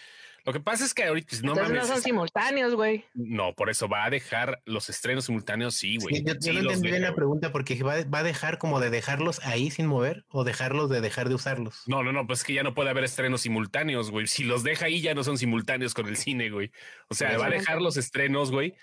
Lo 0.44 0.53
que 0.53 0.61
pasa 0.61 0.85
es 0.85 0.94
que 0.94 1.05
ahorita, 1.05 1.29
pues, 1.29 1.42
no 1.42 1.53
entonces 1.53 1.74
mames. 1.74 1.88
no 1.88 1.94
son 1.94 2.03
simultáneos, 2.03 2.74
güey. 2.74 3.05
No, 3.14 3.55
por 3.55 3.70
eso 3.70 3.88
va 3.88 4.05
a 4.05 4.11
dejar 4.11 4.62
los 4.64 4.88
estrenos 4.88 5.27
simultáneos, 5.27 5.74
sí, 5.74 5.98
güey. 5.98 6.16
Sí, 6.16 6.24
yo, 6.27 6.35
yo 6.35 6.40
Sí 6.40 6.53
no 6.53 6.62
los 6.62 6.74
entendí 6.74 6.90
bien 6.90 7.03
la 7.03 7.14
pregunta 7.14 7.53
porque 7.53 7.83
va, 7.83 7.96
va 8.05 8.20
a 8.20 8.22
dejar 8.22 8.59
como 8.59 8.81
de 8.81 8.90
dejarlos 8.90 9.40
ahí 9.44 9.70
sin 9.70 9.87
mover 9.87 10.24
o 10.29 10.44
dejarlos 10.44 10.88
de 10.90 11.01
dejar 11.01 11.29
de 11.29 11.35
usarlos. 11.35 11.83
No, 11.87 12.03
no, 12.03 12.12
no, 12.12 12.27
pues 12.27 12.40
es 12.40 12.44
que 12.44 12.55
ya 12.55 12.62
no 12.62 12.74
puede 12.74 12.90
haber 12.90 13.05
estrenos 13.05 13.42
simultáneos, 13.42 14.11
güey. 14.11 14.27
Si 14.27 14.44
los 14.44 14.62
deja 14.62 14.87
ahí, 14.87 15.01
ya 15.01 15.14
no 15.14 15.24
son 15.24 15.38
simultáneos 15.38 15.94
con 15.94 16.07
el 16.07 16.16
cine, 16.16 16.51
güey. 16.51 16.70
O 17.09 17.14
sea, 17.14 17.37
va 17.38 17.46
a 17.46 17.51
dejar 17.51 17.83
los 17.83 17.96
estrenos, 17.96 18.51
güey, 18.51 18.74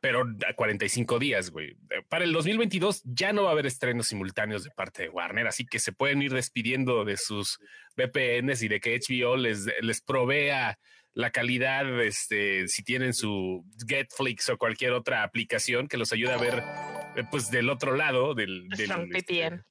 pero 0.00 0.24
a 0.48 0.54
45 0.54 1.18
días, 1.18 1.50
güey. 1.50 1.76
Para 2.08 2.24
el 2.24 2.32
2022 2.32 3.02
ya 3.04 3.32
no 3.32 3.44
va 3.44 3.50
a 3.50 3.52
haber 3.52 3.66
estrenos 3.66 4.08
simultáneos 4.08 4.64
de 4.64 4.70
parte 4.70 5.04
de 5.04 5.08
Warner, 5.08 5.46
así 5.46 5.66
que 5.66 5.78
se 5.78 5.92
pueden 5.92 6.22
ir 6.22 6.32
despidiendo 6.32 7.04
de 7.04 7.16
sus 7.16 7.58
VPNs 7.96 8.62
y 8.62 8.68
de 8.68 8.80
que 8.80 8.98
HBO 8.98 9.36
les, 9.36 9.66
les 9.80 10.00
provea 10.00 10.78
la 11.18 11.32
calidad, 11.32 12.00
este, 12.00 12.68
si 12.68 12.84
tienen 12.84 13.12
su 13.12 13.64
Getflix 13.84 14.50
o 14.50 14.56
cualquier 14.56 14.92
otra 14.92 15.24
aplicación 15.24 15.88
que 15.88 15.96
los 15.96 16.12
ayude 16.12 16.32
a 16.32 16.36
ver, 16.36 16.62
eh, 17.16 17.24
pues 17.28 17.50
del 17.50 17.70
otro 17.70 17.96
lado 17.96 18.34
del, 18.34 18.68
del 18.68 18.86
Son 18.86 19.10
este, 19.12 19.48
VPN. 19.48 19.64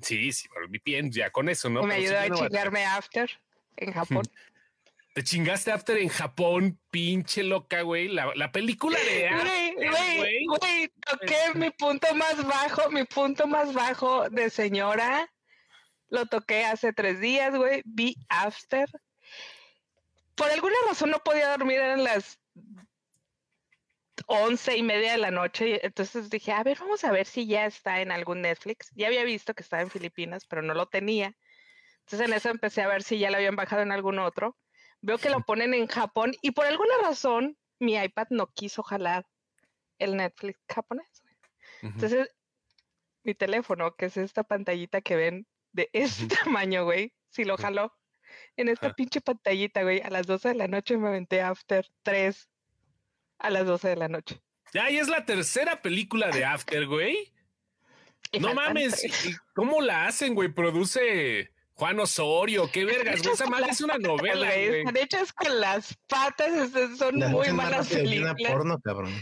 Sí, 0.00 0.32
sí, 0.32 0.48
por 0.48 0.62
el 0.62 0.70
VPN, 0.70 1.10
ya 1.10 1.28
con 1.28 1.50
eso, 1.50 1.68
¿no? 1.68 1.82
Me 1.82 1.96
Pero 1.96 2.00
ayudó 2.00 2.12
ya 2.12 2.22
a 2.22 2.28
no 2.28 2.36
chingarme 2.36 2.86
After 2.86 3.30
en 3.76 3.92
Japón. 3.92 4.22
Te 5.14 5.22
chingaste 5.22 5.70
After 5.70 5.98
en 5.98 6.08
Japón, 6.08 6.80
pinche 6.90 7.42
loca, 7.42 7.82
güey. 7.82 8.08
La, 8.08 8.32
la 8.34 8.50
película 8.50 8.98
de 8.98 9.28
After, 9.28 9.74
güey, 9.74 10.46
güey, 10.46 10.92
toqué 11.10 11.36
mi 11.56 11.70
punto 11.72 12.14
más 12.14 12.42
bajo, 12.42 12.90
mi 12.90 13.04
punto 13.04 13.46
más 13.46 13.74
bajo 13.74 14.30
de 14.30 14.48
señora. 14.48 15.30
Lo 16.08 16.24
toqué 16.24 16.64
hace 16.64 16.94
tres 16.94 17.20
días, 17.20 17.54
güey. 17.54 17.82
Vi 17.84 18.16
After. 18.30 18.88
Por 20.36 20.50
alguna 20.50 20.76
razón 20.88 21.10
no 21.10 21.18
podía 21.18 21.50
dormir, 21.50 21.80
eran 21.80 22.04
las 22.04 22.38
once 24.26 24.76
y 24.76 24.82
media 24.82 25.12
de 25.12 25.18
la 25.18 25.30
noche. 25.30 25.84
Entonces 25.84 26.30
dije, 26.30 26.52
a 26.52 26.62
ver, 26.62 26.78
vamos 26.78 27.04
a 27.04 27.10
ver 27.10 27.26
si 27.26 27.46
ya 27.46 27.66
está 27.66 28.00
en 28.00 28.12
algún 28.12 28.42
Netflix. 28.42 28.90
Ya 28.94 29.06
había 29.06 29.24
visto 29.24 29.54
que 29.54 29.62
estaba 29.62 29.82
en 29.82 29.90
Filipinas, 29.90 30.46
pero 30.46 30.62
no 30.62 30.74
lo 30.74 30.86
tenía. 30.86 31.34
Entonces 32.00 32.28
en 32.28 32.34
eso 32.34 32.50
empecé 32.50 32.82
a 32.82 32.88
ver 32.88 33.02
si 33.02 33.18
ya 33.18 33.30
lo 33.30 33.36
habían 33.36 33.56
bajado 33.56 33.82
en 33.82 33.92
algún 33.92 34.18
otro. 34.18 34.56
Veo 35.00 35.18
que 35.18 35.30
lo 35.30 35.40
ponen 35.40 35.74
en 35.74 35.86
Japón 35.86 36.34
y 36.40 36.52
por 36.52 36.66
alguna 36.66 36.94
razón 37.02 37.58
mi 37.78 37.96
iPad 37.96 38.28
no 38.30 38.52
quiso 38.52 38.82
jalar 38.82 39.26
el 39.98 40.16
Netflix 40.16 40.60
japonés. 40.68 41.22
Ujú. 41.82 41.92
Entonces, 41.94 42.28
mi 43.22 43.34
teléfono, 43.34 43.94
que 43.96 44.06
es 44.06 44.16
esta 44.16 44.44
pantallita 44.44 45.00
que 45.00 45.16
ven 45.16 45.46
de 45.72 45.90
este 45.92 46.28
tamaño, 46.44 46.84
güey, 46.84 47.12
si 47.28 47.44
lo 47.44 47.56
jaló 47.56 47.92
en 48.56 48.68
esta 48.68 48.86
Ajá. 48.88 48.96
pinche 48.96 49.20
pantallita, 49.20 49.82
güey, 49.82 50.00
a 50.00 50.10
las 50.10 50.26
12 50.26 50.48
de 50.48 50.54
la 50.54 50.68
noche 50.68 50.96
me 50.96 51.08
aventé 51.08 51.40
After 51.42 51.86
3 52.02 52.48
a 53.38 53.50
las 53.50 53.66
12 53.66 53.88
de 53.88 53.96
la 53.96 54.08
noche. 54.08 54.40
Ya, 54.72 54.90
y 54.90 54.98
es 54.98 55.08
la 55.08 55.24
tercera 55.24 55.80
película 55.82 56.28
de 56.30 56.44
After, 56.44 56.86
güey. 56.86 57.32
Y 58.32 58.40
No 58.40 58.54
mames, 58.54 59.00
tres. 59.00 59.26
¿y 59.26 59.36
¿cómo 59.54 59.80
la 59.80 60.06
hacen, 60.06 60.34
güey? 60.34 60.48
Produce 60.48 61.52
Juan 61.74 62.00
Osorio, 62.00 62.70
qué 62.72 62.84
vergas, 62.84 63.22
güey. 63.22 63.34
Esa 63.34 63.46
madre 63.46 63.70
es 63.70 63.80
una 63.80 63.94
novela, 63.98 64.46
Güey. 64.46 64.80
Están 64.80 64.96
hechas 64.96 65.32
con 65.32 65.60
las 65.60 65.96
patas, 66.08 66.70
son 66.98 67.16
muy 67.16 67.52
malas 67.52 67.88
películas. 67.88 68.34
porno, 68.48 68.78
cabrón. 68.80 69.12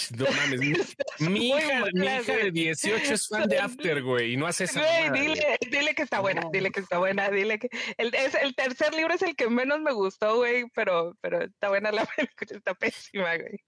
No 0.16 0.26
mames, 0.30 0.60
mi, 0.60 1.48
hija, 1.48 1.84
mi 1.92 2.00
malas, 2.00 2.22
hija 2.22 2.36
de 2.36 2.50
güey. 2.50 2.50
18 2.50 3.14
es 3.14 3.28
fan 3.28 3.48
de 3.48 3.58
After, 3.60 4.02
güey, 4.02 4.32
y 4.32 4.36
no 4.36 4.46
hace 4.46 4.64
esa 4.64 4.80
Güey, 4.80 5.10
mamada, 5.10 5.24
güey. 5.24 5.28
dile, 5.34 5.58
dile 5.70 5.94
que 5.94 6.02
está 6.02 6.20
buena, 6.20 6.42
No. 6.42 6.50
dile 6.50 6.70
que 6.70 6.80
está 6.80 6.98
buena, 6.98 7.30
dile 7.30 7.58
que 7.58 7.68
el, 7.98 8.14
es, 8.14 8.34
el 8.34 8.54
tercer 8.54 8.94
libro 8.94 9.14
es 9.14 9.22
el 9.22 9.36
que 9.36 9.48
menos 9.48 9.80
me 9.80 9.92
gustó, 9.92 10.36
güey, 10.36 10.64
pero, 10.74 11.16
pero 11.20 11.42
está 11.42 11.68
buena 11.68 11.92
la 11.92 12.04
película, 12.06 12.56
está 12.58 12.74
pésima, 12.74 13.36
güey. 13.36 13.58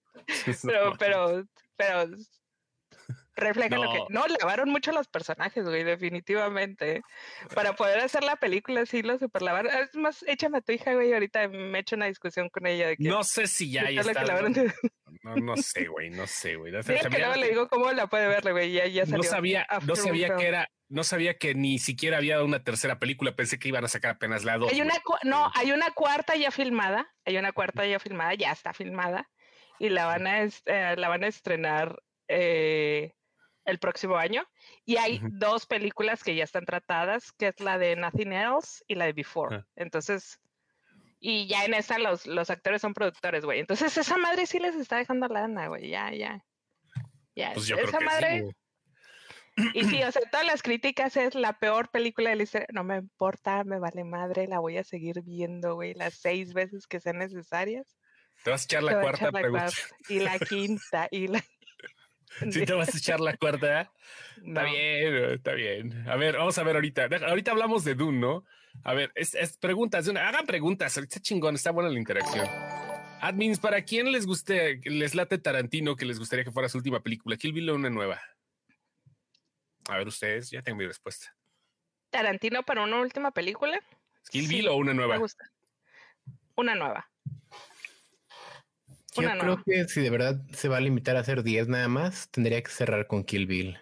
Pero, 0.63 0.95
pero, 0.99 1.45
pero 1.77 2.11
refleja 3.37 3.77
lo 3.77 3.93
que. 3.93 3.99
No. 4.11 4.25
No, 4.25 4.37
lavaron 4.41 4.71
mucho 4.71 4.93
los 4.93 5.09
personajes, 5.09 5.65
güey, 5.65 5.85
definitivamente. 5.85 7.03
Para 7.55 7.75
poder 7.75 8.01
hacer 8.01 8.23
la 8.23 8.37
película, 8.37 8.87
sí 8.87 9.03
lo 9.03 9.19
super 9.19 9.43
lavaron. 9.43 9.73
Es 9.73 9.95
más, 9.97 10.25
échame 10.27 10.59
a 10.59 10.61
tu 10.61 10.73
hija, 10.73 10.95
güey, 10.95 11.13
ahorita 11.13 11.49
me 11.49 11.81
echo 11.81 11.97
una 11.97 12.07
discusión 12.07 12.49
con 12.49 12.67
ella 12.67 12.89
de 12.89 12.97
que. 12.97 13.05
No 13.05 13.25
sé 13.25 13.47
si 13.47 13.71
ya, 13.71 13.91
lavaron. 13.91 14.55
No, 15.23 15.37
no 15.37 15.57
sé, 15.57 15.87
güey, 15.87 16.11
no 16.11 16.27
sé, 16.27 16.57
güey. 16.57 16.73
Dile 16.73 17.01
que 17.11 17.19
luego 17.19 17.35
le 17.37 17.49
digo 17.49 17.69
cómo 17.69 17.91
la 17.93 18.07
puede 18.07 18.27
ver, 18.29 18.51
güey, 18.53 18.73
ya, 18.73 18.87
ya 18.87 19.05
no 19.05 19.11
salió. 19.11 19.31
sabía, 19.31 19.67
no 19.87 19.97
sabía 19.97 20.37
que 20.37 20.47
era, 20.47 20.71
no 20.89 21.05
sabía 21.05 21.39
que 21.39 21.55
ni 21.55 21.79
siquiera 21.79 22.19
había 22.19 22.43
una 22.43 22.63
tercera 22.63 22.99
película. 22.99 23.35
Pensé 23.35 23.59
que 23.59 23.69
iban 23.69 23.85
a 23.85 23.89
sacar 23.89 24.13
apenas 24.13 24.45
la 24.45 24.59
dos. 24.59 24.73
Hay 24.73 24.81
una, 24.81 24.95
no, 25.23 25.51
hay 25.55 25.73
una 25.73 25.91
cuarta 25.93 26.37
ya 26.37 26.51
filmada, 26.51 27.13
hay 27.25 27.37
una 27.39 27.53
cuarta 27.53 27.87
ya 27.87 27.99
filmada, 27.99 28.35
ya 28.35 28.53
está 28.53 28.73
filmada. 28.73 29.31
y 29.79 29.89
la 29.89 30.07
van 30.07 30.27
a, 30.27 30.43
eh, 30.43 30.95
la 30.97 31.09
van 31.09 31.25
a 31.25 31.27
estrenar 31.27 31.99
eh, 32.29 33.13
el 33.65 33.79
próximo 33.79 34.17
año. 34.17 34.45
Y 34.85 34.97
hay 34.97 35.21
dos 35.23 35.67
películas 35.67 36.23
que 36.23 36.35
ya 36.35 36.45
están 36.45 36.65
tratadas, 36.65 37.33
que 37.33 37.49
es 37.49 37.61
la 37.61 37.79
de 37.79 37.97
Nothing 37.97 38.33
Else 38.33 38.85
y 38.87 38.95
la 38.95 39.07
de 39.07 39.13
Before. 39.13 39.57
Ah. 39.57 39.67
Entonces, 39.77 40.41
y 41.21 41.47
ya 41.47 41.65
en 41.65 41.75
esa 41.75 41.99
los, 41.99 42.27
los 42.27 42.51
actores 42.51 42.83
son 42.83 42.95
productores, 42.95 43.45
güey. 43.45 43.61
Entonces 43.61 43.97
esa 43.97 44.19
madre 44.19 44.47
sí 44.47 44.59
les 44.59 44.75
está 44.75 44.97
dejando 44.97 45.27
lana, 45.29 45.69
güey. 45.69 45.89
Ya, 45.89 46.13
ya. 46.13 46.45
Ya, 47.35 47.53
Pues 47.55 47.67
yo 47.67 47.77
esa 47.77 47.87
creo 47.87 47.99
que 47.99 48.05
madre. 48.05 48.43
sí. 48.43 48.57
Y 49.73 49.85
sí, 49.85 50.03
o 50.03 50.11
sea, 50.11 50.23
todas 50.31 50.47
las 50.47 50.63
críticas 50.63 51.17
es 51.17 51.35
la 51.37 51.53
peor 51.59 51.89
película 51.91 52.31
de 52.31 52.37
la 52.37 52.43
historia. 52.43 52.67
No 52.73 52.83
me 52.83 52.97
importa, 52.97 53.63
me 53.65 53.79
vale 53.79 54.03
madre, 54.05 54.49
la 54.49 54.59
voy 54.59 54.79
a 54.79 54.85
seguir 54.85 55.23
viendo, 55.23 55.75
güey, 55.77 55.95
las 55.95 56.15
seis 56.15 56.53
veces 56.55 56.87
que 56.87 57.01
sean 57.01 57.19
necesarias. 57.19 57.97
Te 58.43 58.51
vas 58.51 58.63
a 58.63 58.65
echar 58.65 58.83
la 58.83 59.01
cuarta 59.01 59.29
echar 59.29 59.33
la 59.33 59.41
pregunta. 59.41 59.65
cuarta, 59.65 59.97
Y 60.09 60.19
la 60.19 60.39
quinta, 60.41 61.09
y 61.11 61.29
la... 61.29 61.45
Sí, 62.51 62.65
te 62.65 62.73
vas 62.73 62.95
a 62.95 62.99
echar 62.99 63.21
la 63.21 63.37
cuarta. 63.37 63.93
Está 64.45 64.65
bien, 64.65 65.15
está 65.33 65.53
bien. 65.53 66.09
A 66.09 66.17
ver, 66.17 66.37
vamos 66.37 66.57
a 66.59 66.63
ver 66.63 66.75
ahorita. 66.77 67.09
Ahorita 67.29 67.53
hablamos 67.53 67.85
de 67.85 67.95
Dune, 67.95 68.19
¿no? 68.19 68.45
A 68.83 68.93
ver, 68.95 69.13
es, 69.15 69.35
es 69.35 69.57
preguntas. 69.57 70.09
Hagan 70.09 70.47
preguntas. 70.47 70.97
Ahorita 70.97 71.21
chingón, 71.21 71.55
está 71.55 71.71
buena 71.71 71.91
la 71.91 71.99
interacción. 71.99 72.47
Admins, 73.21 73.59
¿para 73.61 73.83
quién 73.85 74.11
les 74.13 74.27
guste, 74.27 74.81
les 74.85 75.15
late 75.15 75.39
Tarantino 75.39 75.97
que 75.97 76.05
les 76.05 76.19
gustaría 76.19 76.45
que 76.45 76.51
fuera 76.51 76.69
su 76.69 76.79
última 76.79 77.03
película? 77.03 77.37
Kill 77.37 77.53
Bill 77.53 77.71
o 77.71 77.75
una 77.77 77.89
nueva. 77.89 78.21
A 79.89 79.97
ver, 79.99 80.09
ustedes, 80.09 80.51
ya 80.51 80.63
tengo 80.63 80.79
mi 80.79 80.87
respuesta. 80.87 81.35
Tarantino 82.11 82.63
para 82.65 82.83
una 82.83 83.01
última 83.01 83.31
película. 83.31 83.81
¿Kill 84.31 84.47
Sí, 84.47 84.55
Bill 84.57 84.69
o 84.69 84.77
una 84.77 84.93
Me 84.93 84.97
nueva? 84.97 85.17
gusta. 85.19 85.45
Una 86.57 86.75
nueva. 86.75 87.11
Yo 89.15 89.23
Una 89.23 89.39
creo 89.39 89.63
que 89.65 89.89
si 89.89 90.01
de 90.01 90.11
verdad 90.11 90.41
se 90.53 90.69
va 90.69 90.79
a 90.79 90.81
limitar 90.81 91.17
a 91.17 91.21
hacer 91.21 91.43
10 91.43 91.69
nada 91.69 91.89
más, 91.89 92.29
tendría 92.31 92.63
que 92.63 92.71
cerrar 92.71 93.07
con 93.07 93.25
Kill 93.25 93.47
Bill. 93.47 93.79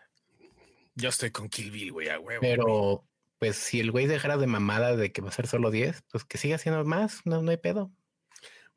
Yo 0.95 1.09
estoy 1.09 1.31
con 1.31 1.49
Kill 1.49 1.71
Bill, 1.71 1.93
güey, 1.93 2.09
a 2.09 2.19
huevo. 2.19 2.41
güey. 2.41 2.51
Pero, 2.57 3.09
pues, 3.39 3.57
si 3.57 3.81
el 3.81 3.91
güey 3.91 4.07
dejara 4.07 4.37
de 4.37 4.47
mamada 4.47 4.95
de 4.97 5.11
que 5.11 5.23
va 5.23 5.31
a 5.31 5.33
ser 5.33 5.47
solo 5.47 5.71
10, 5.71 6.03
pues 6.11 6.25
que 6.25 6.39
siga 6.39 6.57
haciendo 6.57 6.85
más, 6.85 7.23
no, 7.25 7.43
no 7.43 7.51
hay 7.51 7.57
pedo. 7.57 7.91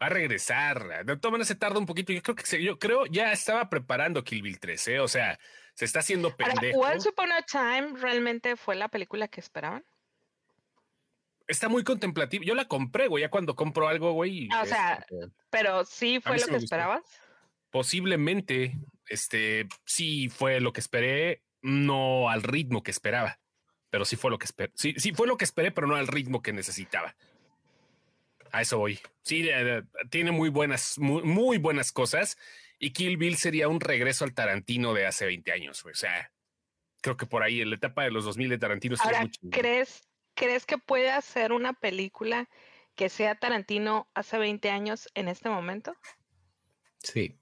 Va 0.02 0.08
a 0.08 0.10
regresar. 0.10 1.06
De 1.06 1.18
todas 1.18 1.32
maneras 1.32 1.48
se 1.48 1.56
tarda 1.56 1.80
un 1.80 1.86
poquito. 1.86 2.12
Yo 2.13 2.22
creo 2.22 2.36
que 2.36 2.46
se- 2.46 2.62
yo 2.63 2.78
creo 2.80 3.06
ya 3.06 3.32
estaba 3.32 3.70
preparando 3.70 4.24
Kill 4.24 4.41
Bill 4.41 4.60
3, 4.60 4.88
¿eh? 4.89 5.00
O 5.00 5.08
sea, 5.08 5.39
se 5.74 5.86
está 5.86 6.00
haciendo 6.00 6.30
Ahora, 6.30 6.54
pendejo. 6.54 6.80
Once 6.80 7.08
Upon 7.10 7.32
a 7.32 7.41
Time 7.44 8.00
realmente 8.00 8.56
fue 8.58 8.76
la 8.76 8.89
película 8.89 9.28
que 9.30 9.39
esperaban. 9.39 9.86
Está 11.47 11.69
muy 11.69 11.84
contemplativo. 11.84 12.43
Yo 12.43 12.55
la 12.55 12.65
compré, 12.65 13.08
güey, 13.08 13.21
ya 13.21 13.29
cuando 13.29 13.55
compro 13.55 13.88
algo, 13.88 14.13
güey. 14.13 14.49
Ah, 14.51 14.63
o 14.63 14.65
sea, 14.65 14.93
este, 14.95 15.31
Pero 15.49 15.86
sí 15.86 16.19
fue 16.19 16.39
lo 16.39 16.47
que 16.47 16.55
esperabas. 16.55 17.03
posiblemente, 17.69 18.77
este, 19.08 19.67
sí 19.86 20.29
fue 20.29 20.60
lo 20.60 20.73
que 20.73 20.79
esperé, 20.79 21.43
no 21.62 22.29
al 22.29 22.43
ritmo 22.43 22.84
que 22.84 22.91
esperaba, 22.91 23.39
pero 23.89 24.05
sí 24.05 24.15
fue 24.15 24.31
lo 24.31 24.39
que 24.39 24.45
esperé. 24.45 24.71
Sí, 24.75 24.93
sí 24.97 25.12
fue 25.13 25.27
lo 25.27 25.38
que 25.38 25.45
esperé, 25.45 25.71
pero 25.71 25.88
no 25.88 25.95
al 25.95 26.08
ritmo 26.08 26.41
que 26.41 26.53
necesitaba. 26.53 27.15
A 28.51 28.62
eso 28.62 28.77
voy. 28.77 28.99
Sí, 29.21 29.47
tiene 30.10 30.31
muy 30.31 30.49
buenas, 30.49 30.97
muy, 30.97 31.23
muy 31.23 31.58
buenas 31.58 31.91
cosas 31.91 32.38
y 32.79 32.91
Kill 32.91 33.17
Bill 33.17 33.38
sería 33.38 33.67
un 33.67 33.79
regreso 33.79 34.23
al 34.25 34.34
Tarantino 34.34 34.93
de 34.93 35.05
hace 35.05 35.25
20 35.25 35.51
años. 35.51 35.84
güey. 35.84 35.93
O 35.93 35.97
sea, 35.97 36.31
creo 37.01 37.17
que 37.17 37.25
por 37.25 37.43
ahí 37.43 37.62
en 37.62 37.69
la 37.69 37.75
etapa 37.75 38.03
de 38.03 38.12
los 38.12 38.25
2000 38.25 38.49
de 38.49 38.58
Tarantino 38.58 38.95
Ahora. 38.99 39.29
¿crees, 39.51 40.08
¿crees 40.36 40.65
que 40.65 40.78
puede 40.78 41.10
hacer 41.12 41.52
una 41.52 41.74
película 41.74 42.48
que 42.95 43.10
sea 43.10 43.36
Tarantino 43.36 44.08
hace 44.13 44.38
20 44.38 44.69
años 44.69 45.10
en 45.15 45.28
este 45.28 45.50
momento? 45.50 45.95
Sí, 47.04 47.38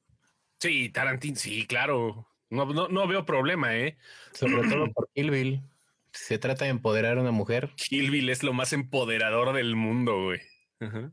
Sí, 0.59 0.87
Tarantino, 0.89 1.35
sí, 1.35 1.67
claro. 1.67 2.25
No, 2.49 2.65
no, 2.65 2.87
no 2.87 3.05
veo 3.07 3.25
problema, 3.25 3.75
¿eh? 3.75 3.97
sobre 4.31 4.69
todo 4.69 4.89
por 4.93 5.09
Kill 5.13 5.29
Bill. 5.29 5.61
Se 6.13 6.37
trata 6.37 6.63
de 6.65 6.71
empoderar 6.71 7.17
a 7.17 7.21
una 7.21 7.31
mujer, 7.31 7.71
Kill 7.75 8.11
Bill 8.11 8.29
es 8.29 8.43
lo 8.43 8.53
más 8.53 8.71
empoderador 8.71 9.53
del 9.53 9.75
mundo, 9.75 10.23
güey. 10.23 10.39
Ajá. 10.79 11.11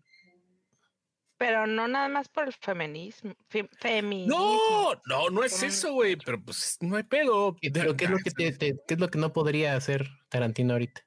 Pero 1.37 1.67
no 1.67 1.89
nada 1.89 2.09
más 2.09 2.29
por 2.29 2.47
el 2.47 2.53
feminismo. 2.53 3.35
fe- 3.49 3.69
feminismo. 3.81 4.37
No, 4.39 4.93
no, 5.07 5.31
no 5.31 5.43
es 5.43 5.63
eso, 5.63 5.95
güey, 5.95 6.17
pero 6.17 6.41
pues 6.45 6.77
no 6.81 6.97
hay 6.97 7.03
pedo. 7.05 7.57
¿qué- 7.61 7.71
pero 7.71 7.97
¿qué 7.97 8.05
es 8.05 8.11
lo 8.11 8.19
que 8.19 8.31
te- 8.31 8.53
te- 8.53 8.77
qué 8.87 8.95
es 8.95 9.01
lo 9.01 9.09
que 9.09 9.19
no 9.19 9.33
podría 9.33 9.75
hacer 9.75 10.07
Tarantino 10.29 10.75
ahorita? 10.75 11.03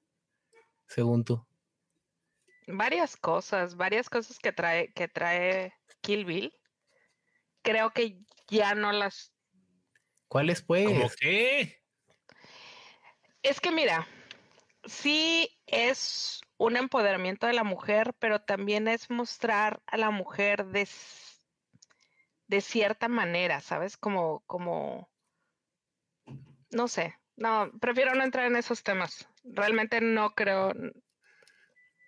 Según 0.93 1.25
tú. 1.25 1.43
Varias 2.67 3.17
cosas, 3.17 3.75
varias 3.75 4.09
cosas 4.09 4.37
que 4.37 4.51
trae, 4.51 4.93
que 4.93 5.07
trae 5.07 5.73
Kill 6.01 6.23
Bill. 6.23 6.53
Creo 7.63 7.91
que 7.91 8.19
ya 8.47 8.75
no 8.75 8.91
las 8.91 9.33
¿Cuáles 10.27 10.61
pues? 10.61 10.85
¿Cómo 10.85 11.09
qué? 11.19 11.81
Es 13.41 13.59
que 13.59 13.71
mira, 13.71 14.07
sí 14.85 15.49
es 15.65 16.41
un 16.57 16.77
empoderamiento 16.77 17.47
de 17.47 17.53
la 17.53 17.63
mujer, 17.63 18.13
pero 18.19 18.41
también 18.41 18.87
es 18.87 19.09
mostrar 19.09 19.81
a 19.87 19.97
la 19.97 20.11
mujer 20.11 20.67
de, 20.67 20.87
de 22.47 22.61
cierta 22.61 23.07
manera, 23.07 23.61
¿sabes? 23.61 23.97
Como, 23.97 24.41
como, 24.45 25.09
no 26.69 26.87
sé, 26.87 27.15
no, 27.35 27.71
prefiero 27.79 28.13
no 28.15 28.23
entrar 28.23 28.45
en 28.47 28.55
esos 28.55 28.83
temas. 28.83 29.27
Realmente 29.43 29.99
no 30.01 30.33
creo, 30.35 30.73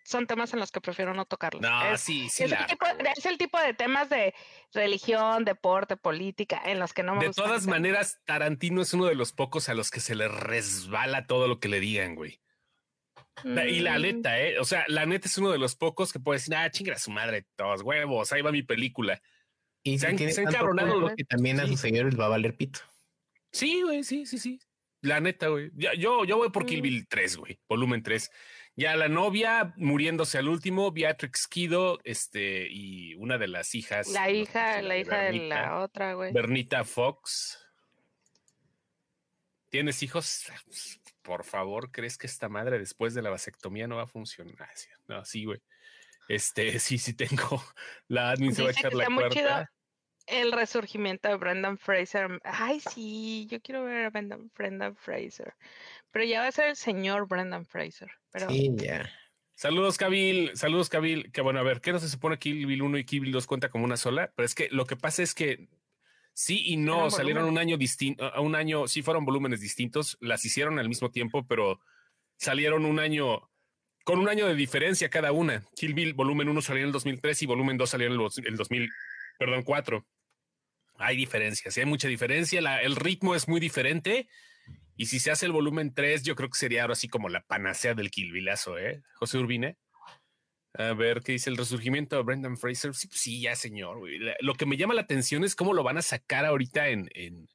son 0.04 0.28
temas 0.28 0.54
en 0.54 0.60
los 0.60 0.72
que 0.72 0.82
prefiero 0.82 1.14
no 1.16 1.26
tocarlos. 1.26 1.62
No, 1.64 1.86
es, 1.94 2.02
sí, 2.02 2.30
sí. 2.30 2.44
es 2.44 2.52
la- 2.52 2.58
el 2.60 2.66
tipo, 2.68 2.86
es 3.18 3.26
el 3.26 3.38
tipo 3.40 3.60
de 3.60 3.74
temas 3.74 4.08
de 4.10 4.34
religión, 4.72 5.46
deporte, 5.46 5.98
política, 5.98 6.62
en 6.64 6.80
los 6.80 6.94
que 6.94 7.02
no 7.04 7.16
me 7.16 7.22
de 7.22 7.28
gusta 7.28 7.44
todas 7.44 7.66
maneras, 7.66 8.20
Tarantino 8.26 8.82
es 8.84 8.94
uno 8.94 9.06
de 9.06 9.16
los 9.16 9.34
pocos 9.34 9.68
a 9.68 9.74
los 9.74 9.90
que 9.90 10.00
se 10.00 10.14
le 10.16 10.28
resbala 10.28 11.26
todo 11.26 11.48
lo 11.48 11.60
que 11.60 11.70
le 11.70 11.80
digan, 11.80 12.14
güey. 12.16 12.40
Y 13.44 13.80
la 13.82 13.98
Mm. 13.98 14.02
neta, 14.02 14.40
¿eh? 14.40 14.60
O 14.60 14.64
sea, 14.66 14.86
la 14.88 15.06
neta 15.06 15.28
es 15.28 15.38
uno 15.38 15.52
de 15.52 15.58
los 15.58 15.76
pocos 15.76 16.14
que 16.14 16.20
puede 16.20 16.38
decir, 16.40 16.56
ah, 16.56 16.70
chinga 16.72 16.94
a 16.94 17.00
su 17.00 17.12
madre, 17.12 17.46
todos 17.58 17.82
huevos, 17.82 18.32
ahí 18.32 18.42
va 18.42 18.52
mi 18.52 18.64
película. 18.64 19.22
Y 19.84 20.00
se 20.00 20.08
han- 20.08 20.16
tiene 20.16 20.32
se 20.32 20.42
han 20.42 20.48
cabronado 20.54 21.00
los- 21.00 21.16
que 21.16 21.26
también 21.26 21.60
a 21.60 21.64
sí. 21.66 21.72
sus 21.72 21.82
seguidores 21.82 22.18
va 22.18 22.26
a 22.28 22.30
valer 22.30 22.56
pito. 22.56 22.80
Sí, 23.52 23.82
güey, 23.82 24.04
sí, 24.04 24.26
sí, 24.26 24.38
sí. 24.38 24.60
La 25.06 25.20
neta, 25.20 25.48
güey. 25.50 25.70
Ya- 25.76 25.94
Yo, 25.94 26.26
yo 26.26 26.38
voy 26.38 26.50
por 26.50 26.66
Kill. 26.66 26.82
Bill 26.82 27.08
3, 27.08 27.38
güey, 27.38 27.60
volumen 27.70 28.02
3. 28.02 28.32
Ya 28.76 28.96
la 28.96 29.08
novia 29.08 29.74
muriéndose 29.78 30.38
al 30.38 30.50
último, 30.50 30.92
Beatrix 30.92 31.48
Kido, 31.48 32.00
este, 32.04 32.68
y 32.70 33.14
una 33.16 33.38
de 33.38 33.48
las 33.48 33.74
hijas. 33.76 34.08
La 34.10 34.30
hija, 34.32 34.82
la 34.82 34.98
hija 34.98 35.18
de 35.24 35.34
la 35.48 35.80
otra, 35.80 36.14
güey. 36.14 36.34
Bernita 36.34 36.84
Fox. 36.84 37.62
¿Tienes 39.70 40.02
hijos? 40.04 40.46
Por 41.22 41.44
favor, 41.44 41.92
¿crees 41.92 42.18
que 42.18 42.28
esta 42.28 42.50
madre 42.50 42.80
después 42.80 43.14
de 43.14 43.22
la 43.22 43.30
vasectomía 43.30 43.88
no 43.88 43.98
va 43.98 44.04
a 44.04 44.08
funcionar? 44.08 44.70
No, 45.08 45.24
sí, 45.24 45.46
güey. 45.46 45.62
Este, 46.28 46.80
sí, 46.80 46.98
sí 46.98 47.14
tengo. 47.14 47.64
La 48.08 48.32
admin 48.32 48.54
se 48.56 48.64
va 48.64 48.70
a 48.70 48.72
echar 48.72 48.94
la 48.94 49.06
cuarta. 49.06 49.72
El 50.28 50.52
resurgimiento 50.52 51.28
de 51.30 51.36
Brendan 51.36 51.78
Fraser. 51.78 52.40
Ay, 52.44 52.80
sí, 52.80 53.48
yo 53.50 53.62
quiero 53.62 53.84
ver 53.84 54.06
a 54.06 54.10
Brendan, 54.10 54.52
Brendan 54.56 54.96
Fraser. 54.96 55.54
Pero 56.12 56.26
ya 56.26 56.42
va 56.42 56.48
a 56.48 56.52
ser 56.52 56.70
el 56.70 56.76
señor 56.76 57.28
Brendan 57.28 57.66
Fraser. 57.66 58.12
Pero 58.32 58.50
Sí, 58.50 58.72
ya. 58.76 59.10
Saludos, 59.54 59.98
Kabil. 59.98 60.52
Saludos, 60.56 60.90
Kabil. 60.90 61.32
Que 61.32 61.42
bueno, 61.42 61.60
a 61.60 61.64
ver, 61.64 61.80
¿qué 61.82 61.92
no 61.94 62.00
se 62.00 62.10
supone 62.10 62.38
Kill 62.40 62.66
Bill 62.66 62.82
1 62.82 62.98
y 62.98 63.06
Kill 63.06 63.22
Bill 63.22 63.32
2 63.32 63.48
cuenta 63.48 63.70
como 63.70 63.86
una 63.86 63.96
sola? 63.98 64.32
Pero 64.36 64.46
es 64.46 64.54
que 64.56 64.68
lo 64.70 64.86
que 64.86 64.98
pasa 64.98 65.24
es 65.24 65.34
que 65.34 65.70
sí 66.34 66.62
y 66.66 66.76
no 66.76 67.10
salieron 67.10 67.46
un 67.46 67.58
año 67.58 67.78
distinto, 67.78 68.26
a 68.26 68.42
un 68.42 68.56
año, 68.56 68.88
sí 68.90 69.02
fueron 69.02 69.24
volúmenes 69.24 69.62
distintos, 69.62 70.18
las 70.20 70.44
hicieron 70.44 70.78
al 70.80 70.90
mismo 70.90 71.10
tiempo, 71.10 71.48
pero 71.48 71.80
salieron 72.38 72.84
un 72.86 73.00
año 73.00 73.50
con 74.04 74.20
un 74.20 74.28
año 74.28 74.46
de 74.46 74.56
diferencia 74.56 75.10
cada 75.10 75.32
una. 75.32 75.64
Kill 75.76 75.94
Bill 75.94 76.14
volumen 76.14 76.50
1 76.50 76.62
salió 76.62 76.82
en 76.82 76.88
el 76.88 76.92
2003 76.94 77.42
y 77.42 77.46
volumen 77.46 77.78
2 77.78 77.90
salió 77.90 78.08
en 78.08 78.12
el, 78.14 78.18
dos- 78.20 78.38
el 78.40 78.58
2000, 78.58 78.90
perdón, 79.40 79.64
4. 79.64 80.06
Hay 80.98 81.18
diferencias, 81.18 81.78
hay 81.78 81.86
mucha 81.86 82.08
diferencia, 82.08 82.62
la- 82.62 82.82
el 82.82 82.96
ritmo 82.96 83.36
es 83.36 83.48
muy 83.48 83.60
diferente. 83.60 84.28
Y 84.98 85.08
si 85.08 85.20
se 85.20 85.30
hace 85.32 85.46
el 85.46 85.52
volumen 85.52 85.94
3, 85.94 86.24
yo 86.24 86.36
creo 86.36 86.50
que 86.50 86.58
sería 86.58 86.84
ahora 86.84 86.94
así 86.94 87.10
como 87.10 87.28
la 87.28 87.42
panacea 87.42 87.94
del 87.96 88.10
Kill 88.12 88.32
Billazo, 88.32 88.78
¿eh? 88.78 89.02
José 89.16 89.38
Urbine. 89.40 89.78
A 90.78 90.94
ver, 90.94 91.22
¿qué 91.22 91.34
dice 91.34 91.50
el 91.50 91.58
resurgimiento 91.58 92.16
de 92.16 92.24
Brendan 92.24 92.58
Fraser? 92.58 92.94
Sí, 92.94 93.08
pues 93.08 93.20
sí, 93.22 93.42
ya, 93.42 93.56
señor. 93.56 94.00
güey. 94.00 94.20
Lo 94.42 94.56
que 94.56 94.66
me 94.66 94.78
llama 94.78 94.94
la 94.94 95.02
atención 95.02 95.44
es 95.44 95.56
cómo 95.56 95.74
lo 95.74 95.84
van 95.84 95.98
a 95.98 96.02
sacar 96.02 96.46
ahorita 96.46 96.88
en, 96.90 97.10
en 97.14 97.48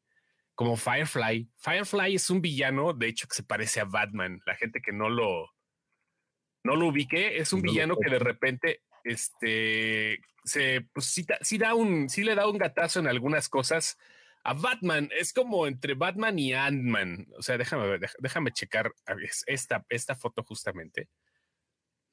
como 0.55 0.77
Firefly. 0.77 1.49
Firefly 1.57 2.15
es 2.15 2.29
un 2.31 2.41
villano, 2.43 2.93
de 2.93 3.09
hecho, 3.09 3.27
que 3.29 3.35
se 3.37 3.43
parece 3.43 3.81
a 3.81 3.85
Batman. 3.85 4.41
La 4.47 4.55
gente 4.55 4.81
que 4.83 4.93
no 4.93 5.09
lo, 5.09 5.51
no 6.65 6.77
lo 6.77 6.89
ubique, 6.89 7.39
es 7.39 7.53
un 7.55 7.61
No 7.63 7.71
villano 7.71 7.97
que 7.99 8.11
de 8.11 8.19
repente, 8.19 8.83
este, 9.05 10.21
se, 10.45 10.83
pues 10.93 11.07
sí, 11.07 11.25
da- 11.25 11.39
sí 11.41 11.59
da 11.59 11.75
un, 11.75 12.09
sí 12.09 12.23
le 12.25 12.35
da 12.35 12.49
un 12.49 12.59
gatazo 12.59 13.01
en 13.01 13.07
algunas 13.07 13.49
cosas 13.49 13.99
a 14.45 14.55
Batman. 14.55 15.11
Es 15.17 15.33
como 15.33 15.67
entre 15.67 15.95
Batman 15.95 16.39
y 16.39 16.53
Ant-Man. 16.55 17.29
O 17.37 17.43
sea, 17.43 17.59
déjame 17.59 17.87
ver, 17.87 18.11
déjame 18.19 18.53
checar 18.53 18.93
esta, 19.47 19.85
esta 19.89 20.15
foto 20.15 20.43
justamente. 20.45 21.09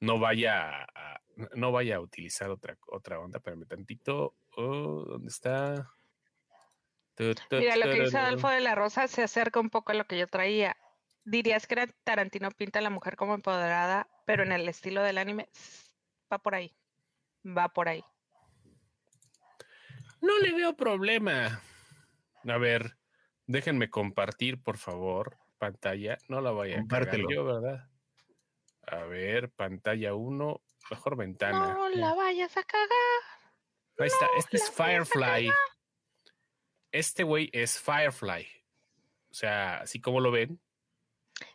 No 0.00 0.18
vaya 0.18 0.84
a, 0.94 1.20
no 1.54 1.72
vaya 1.72 1.96
a 1.96 2.00
utilizar 2.00 2.50
otra, 2.50 2.76
otra 2.86 3.18
onda, 3.18 3.38
espérame 3.38 3.66
tantito. 3.66 4.36
Oh, 4.56 5.04
¿Dónde 5.04 5.28
está? 5.28 5.90
Mira, 7.50 7.76
lo 7.76 7.90
que 7.90 8.02
dice 8.04 8.16
Adolfo 8.18 8.48
de 8.48 8.60
la 8.60 8.76
Rosa 8.76 9.08
se 9.08 9.22
acerca 9.22 9.58
un 9.58 9.70
poco 9.70 9.90
a 9.90 9.94
lo 9.96 10.04
que 10.04 10.18
yo 10.18 10.28
traía. 10.28 10.76
Dirías 11.24 11.66
que 11.66 11.88
Tarantino 12.04 12.50
pinta 12.52 12.78
a 12.78 12.82
la 12.82 12.90
mujer 12.90 13.16
como 13.16 13.34
empoderada, 13.34 14.08
pero 14.24 14.44
en 14.44 14.52
el 14.52 14.68
estilo 14.68 15.02
del 15.02 15.18
anime 15.18 15.48
va 16.32 16.38
por 16.38 16.54
ahí. 16.54 16.77
Va 17.56 17.68
por 17.68 17.88
ahí. 17.88 18.04
No 20.20 20.38
le 20.38 20.52
veo 20.52 20.76
problema. 20.76 21.62
A 22.46 22.58
ver, 22.58 22.96
déjenme 23.46 23.90
compartir, 23.90 24.62
por 24.62 24.78
favor, 24.78 25.36
pantalla. 25.58 26.18
No 26.28 26.40
la 26.40 26.50
vaya 26.50 26.78
a 26.80 27.16
yo, 27.30 27.44
¿verdad? 27.44 27.88
A 28.86 29.04
ver, 29.04 29.50
pantalla 29.50 30.14
1, 30.14 30.60
mejor 30.90 31.16
ventana. 31.16 31.74
No 31.74 31.88
la 31.90 32.14
vayas 32.14 32.56
a 32.56 32.62
cagar. 32.62 32.88
Ahí 33.98 34.06
está, 34.06 34.26
este 34.38 34.56
es 34.56 34.70
Firefly. 34.70 35.50
Este 36.92 37.22
güey 37.22 37.50
es 37.52 37.78
Firefly. 37.80 38.46
O 39.30 39.34
sea, 39.34 39.78
así 39.78 40.00
como 40.00 40.20
lo 40.20 40.30
ven. 40.30 40.60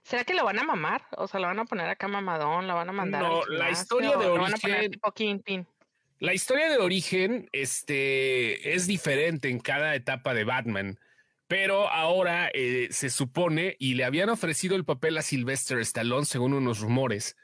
¿Será 0.04 0.24
que 0.24 0.34
lo 0.34 0.46
van 0.46 0.60
a 0.60 0.64
mamar? 0.64 1.06
O 1.18 1.28
sea, 1.28 1.40
lo 1.40 1.48
van 1.48 1.60
a 1.60 1.66
poner 1.66 1.90
acá 1.90 2.08
mamadón, 2.08 2.68
lo 2.68 2.76
van 2.76 2.90
a 2.90 2.94
mandar. 2.94 3.24
No, 3.24 3.46
la 3.46 3.70
historia 3.70 4.16
de 4.16 4.28
origen. 4.28 5.68
La 6.24 6.34
historia 6.34 6.70
de 6.70 6.78
origen 6.78 7.50
este, 7.52 8.74
es 8.74 8.88
diferente 8.88 9.50
en 9.50 9.60
cada 9.60 9.94
etapa 9.94 10.34
de 10.34 10.46
Batman. 10.46 10.98
Pero 11.48 11.90
ahora 11.90 12.50
eh, 12.54 12.88
se 12.92 13.10
supone, 13.10 13.76
y 13.78 13.96
le 13.96 14.06
habían 14.06 14.30
ofrecido 14.30 14.78
el 14.78 14.86
papel 14.86 15.18
a 15.18 15.22
Sylvester 15.22 15.80
Stallone, 15.80 16.26
según 16.26 16.54
unos 16.54 16.80
rumores, 16.80 17.36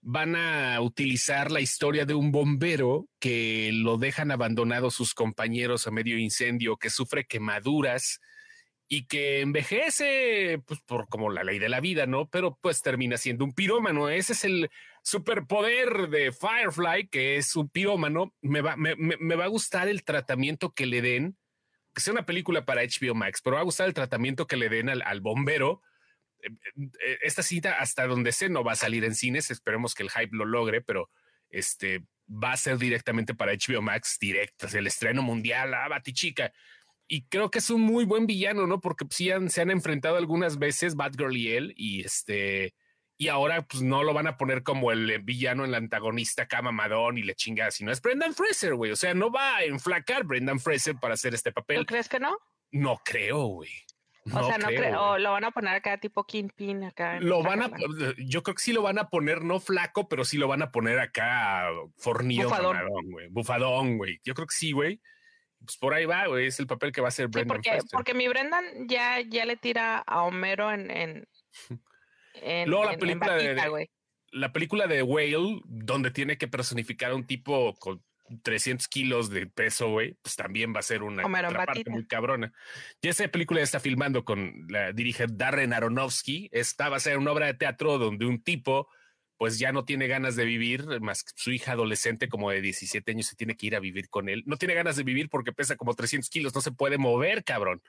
van 0.00 0.36
a 0.36 0.80
utilizar 0.80 1.50
la 1.50 1.60
historia 1.60 2.06
de 2.06 2.14
un 2.14 2.32
bombero 2.32 3.10
que 3.18 3.72
lo 3.74 3.98
dejan 3.98 4.30
abandonado 4.30 4.90
sus 4.90 5.12
compañeros 5.12 5.86
a 5.86 5.90
medio 5.90 6.16
incendio, 6.16 6.78
que 6.78 6.88
sufre 6.88 7.26
quemaduras 7.26 8.22
y 8.88 9.06
que 9.06 9.40
envejece, 9.40 10.60
pues 10.66 10.80
por 10.82 11.08
como 11.08 11.30
la 11.30 11.44
ley 11.44 11.58
de 11.58 11.68
la 11.68 11.80
vida, 11.80 12.06
¿no? 12.06 12.28
Pero 12.28 12.58
pues 12.60 12.82
termina 12.82 13.16
siendo 13.16 13.44
un 13.44 13.52
pirómano. 13.52 14.08
Ese 14.08 14.34
es 14.34 14.44
el 14.44 14.70
superpoder 15.02 16.08
de 16.08 16.32
Firefly, 16.32 17.08
que 17.08 17.36
es 17.36 17.56
un 17.56 17.68
pirómano. 17.68 18.34
Me 18.42 18.60
va, 18.60 18.76
me, 18.76 18.94
me 18.96 19.34
va 19.36 19.44
a 19.44 19.48
gustar 19.48 19.88
el 19.88 20.04
tratamiento 20.04 20.72
que 20.72 20.86
le 20.86 21.02
den, 21.02 21.36
que 21.94 22.00
sea 22.00 22.12
una 22.12 22.26
película 22.26 22.64
para 22.64 22.82
HBO 22.82 23.14
Max, 23.14 23.40
pero 23.42 23.56
va 23.56 23.62
a 23.62 23.64
gustar 23.64 23.86
el 23.86 23.94
tratamiento 23.94 24.46
que 24.46 24.56
le 24.56 24.68
den 24.68 24.88
al, 24.88 25.02
al 25.02 25.20
bombero 25.20 25.82
eh, 26.44 27.18
esta 27.22 27.42
cita 27.42 27.78
hasta 27.78 28.06
donde 28.06 28.32
sé 28.32 28.48
no 28.48 28.64
va 28.64 28.72
a 28.72 28.76
salir 28.76 29.04
en 29.04 29.14
cines, 29.14 29.50
esperemos 29.50 29.94
que 29.94 30.02
el 30.02 30.10
hype 30.10 30.36
lo 30.36 30.44
logre, 30.44 30.80
pero 30.82 31.10
este 31.50 32.04
va 32.28 32.52
a 32.52 32.56
ser 32.56 32.78
directamente 32.78 33.34
para 33.34 33.52
HBO 33.52 33.82
Max 33.82 34.18
directas, 34.20 34.74
el 34.74 34.86
estreno 34.86 35.22
mundial, 35.22 35.74
a 35.74 35.88
Batichica. 35.88 36.52
Y 37.06 37.26
creo 37.26 37.50
que 37.50 37.58
es 37.58 37.70
un 37.70 37.82
muy 37.82 38.04
buen 38.04 38.26
villano, 38.26 38.66
¿no? 38.66 38.80
Porque 38.80 39.04
sí 39.10 39.30
se 39.48 39.60
han 39.60 39.70
enfrentado 39.70 40.16
algunas 40.16 40.58
veces 40.58 40.96
Batgirl 40.96 41.36
y 41.36 41.52
él, 41.52 41.74
y 41.76 42.04
este, 42.04 42.74
y 43.16 43.28
ahora 43.28 43.62
pues 43.62 43.82
no 43.82 44.02
lo 44.02 44.14
van 44.14 44.26
a 44.26 44.36
poner 44.36 44.62
como 44.62 44.90
el 44.90 45.20
villano, 45.22 45.64
el 45.64 45.74
antagonista 45.74 46.48
Cama 46.48 46.72
Madón 46.72 47.18
y 47.18 47.22
le 47.22 47.34
chinga, 47.34 47.70
sino 47.70 47.92
es 47.92 48.00
Brendan 48.00 48.34
Fraser, 48.34 48.74
güey. 48.74 48.90
O 48.90 48.96
sea, 48.96 49.14
no 49.14 49.30
va 49.30 49.56
a 49.56 49.64
enflacar 49.64 50.24
Brendan 50.24 50.60
Fraser 50.60 50.96
para 50.96 51.14
hacer 51.14 51.34
este 51.34 51.52
papel. 51.52 51.78
¿Tú 51.78 51.86
crees 51.86 52.08
que 52.08 52.20
no? 52.20 52.36
No 52.70 53.00
creo, 53.04 53.44
güey 53.46 53.70
o 54.32 54.46
sea, 54.46 54.58
no 54.58 54.68
creo, 54.68 55.18
lo 55.18 55.32
van 55.32 55.44
a 55.44 55.50
poner 55.50 55.74
acá 55.74 55.98
tipo 55.98 56.24
Kingpin 56.24 56.84
acá. 56.84 57.20
Lo 57.20 57.42
van 57.42 57.62
a, 57.62 57.70
yo 58.18 58.42
creo 58.42 58.54
que 58.54 58.62
sí 58.62 58.72
lo 58.72 58.80
van 58.80 58.98
a 58.98 59.08
poner 59.10 59.42
no 59.42 59.60
flaco, 59.60 60.08
pero 60.08 60.24
sí 60.24 60.38
lo 60.38 60.48
van 60.48 60.62
a 60.62 60.70
poner 60.70 60.98
acá 60.98 61.68
fornido, 61.98 62.48
bufadón, 62.48 63.10
güey, 63.10 63.28
bufadón, 63.28 63.98
güey. 63.98 64.20
Yo 64.24 64.34
creo 64.34 64.46
que 64.46 64.54
sí, 64.54 64.72
güey. 64.72 65.00
Pues 65.64 65.76
por 65.76 65.94
ahí 65.94 66.04
va, 66.04 66.26
güey, 66.26 66.46
es 66.46 66.60
el 66.60 66.66
papel 66.66 66.92
que 66.92 67.00
va 67.00 67.08
a 67.08 67.12
ser 67.12 67.28
Brendan. 67.28 67.56
porque, 67.56 67.78
porque 67.90 68.14
mi 68.14 68.28
Brendan 68.28 68.64
ya, 68.86 69.20
ya 69.20 69.44
le 69.44 69.56
tira 69.56 69.98
a 69.98 70.22
Homero 70.22 70.72
en, 70.72 70.90
en, 70.90 71.26
Luego 72.68 72.84
la 72.84 72.98
película 72.98 73.36
de, 73.36 73.88
la 74.30 74.52
película 74.52 74.86
de 74.86 75.02
Whale, 75.02 75.60
donde 75.64 76.10
tiene 76.10 76.36
que 76.36 76.48
personificar 76.48 77.12
a 77.12 77.14
un 77.14 77.26
tipo 77.26 77.74
con 77.76 78.02
300 78.42 78.88
kilos 78.88 79.30
de 79.30 79.46
peso, 79.46 79.90
güey, 79.90 80.16
pues 80.22 80.36
también 80.36 80.74
va 80.74 80.80
a 80.80 80.82
ser 80.82 81.02
una 81.02 81.22
parte 81.22 81.84
muy 81.88 82.06
cabrona. 82.06 82.52
Y 83.00 83.08
esa 83.08 83.28
película 83.28 83.60
está 83.60 83.80
filmando 83.80 84.24
con 84.24 84.66
la 84.68 84.92
dirige 84.92 85.26
Darren 85.28 85.72
Aronofsky. 85.72 86.48
Esta 86.52 86.88
va 86.88 86.96
a 86.96 87.00
ser 87.00 87.18
una 87.18 87.32
obra 87.32 87.46
de 87.46 87.54
teatro 87.54 87.98
donde 87.98 88.26
un 88.26 88.42
tipo, 88.42 88.88
pues 89.36 89.58
ya 89.58 89.72
no 89.72 89.84
tiene 89.84 90.06
ganas 90.06 90.36
de 90.36 90.44
vivir, 90.44 91.00
más 91.00 91.24
que 91.24 91.32
su 91.34 91.50
hija 91.50 91.72
adolescente, 91.72 92.28
como 92.28 92.50
de 92.50 92.60
17 92.60 93.10
años, 93.10 93.26
se 93.26 93.36
tiene 93.36 93.56
que 93.56 93.66
ir 93.66 93.76
a 93.76 93.80
vivir 93.80 94.08
con 94.08 94.28
él. 94.28 94.42
No 94.46 94.56
tiene 94.56 94.74
ganas 94.74 94.96
de 94.96 95.02
vivir 95.02 95.28
porque 95.28 95.52
pesa 95.52 95.76
como 95.76 95.94
300 95.94 96.30
kilos, 96.30 96.54
no 96.54 96.60
se 96.60 96.72
puede 96.72 96.98
mover, 96.98 97.44
cabrón. 97.44 97.82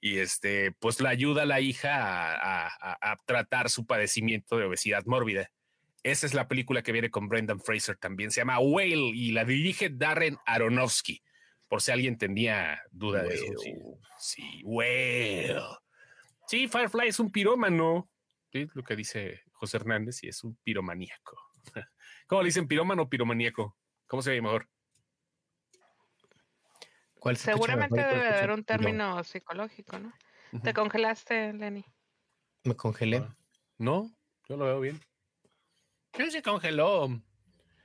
Y 0.00 0.18
este, 0.18 0.72
pues 0.72 1.00
la 1.00 1.08
ayuda 1.08 1.42
a 1.42 1.46
la 1.46 1.60
hija 1.60 2.34
a 2.36 3.16
tratar 3.24 3.70
su 3.70 3.86
padecimiento 3.86 4.58
de 4.58 4.64
obesidad 4.64 5.04
mórbida. 5.06 5.50
Esa 6.04 6.26
es 6.26 6.34
la 6.34 6.48
película 6.48 6.82
que 6.82 6.92
viene 6.92 7.10
con 7.10 7.28
Brendan 7.28 7.60
Fraser 7.60 7.96
también. 7.96 8.30
Se 8.30 8.42
llama 8.42 8.60
Whale 8.60 9.10
y 9.14 9.32
la 9.32 9.46
dirige 9.46 9.88
Darren 9.88 10.36
Aronofsky. 10.44 11.22
Por 11.66 11.80
si 11.80 11.92
alguien 11.92 12.18
tenía 12.18 12.82
duda 12.90 13.22
de 13.22 13.34
eso. 13.34 13.46
Sí, 14.18 14.60
Whale. 14.64 15.62
Sí, 16.46 16.68
Firefly 16.68 17.08
es 17.08 17.18
un 17.18 17.32
pirómano. 17.32 18.10
Lo 18.52 18.82
que 18.84 18.96
dice 18.96 19.43
José 19.54 19.78
Hernández 19.78 20.22
y 20.22 20.28
es 20.28 20.44
un 20.44 20.56
piromaníaco. 20.56 21.38
¿Cómo 22.26 22.42
le 22.42 22.46
dicen 22.46 22.68
pirómano 22.68 23.02
o 23.02 23.08
piromaníaco? 23.08 23.76
¿Cómo 24.06 24.22
se 24.22 24.30
ve 24.30 24.42
mejor? 24.42 24.68
Seguramente 27.34 27.96
debe 27.96 28.28
haber 28.28 28.50
un 28.50 28.64
término 28.64 29.24
psicológico, 29.24 29.98
¿no? 29.98 30.12
¿Te 30.62 30.74
congelaste, 30.74 31.54
Lenny? 31.54 31.84
Me 32.64 32.76
congelé. 32.76 33.18
Ah, 33.18 33.34
no, 33.78 34.10
yo 34.46 34.56
lo 34.56 34.66
veo 34.66 34.80
bien. 34.80 35.00
¿Qué 36.12 36.30
se 36.30 36.42
congeló? 36.42 37.08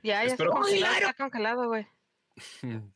Ya, 0.02 0.24
ya 0.24 0.32
Espero... 0.32 0.52
está 0.66 1.14
congelado, 1.14 1.68
güey. 1.68 1.86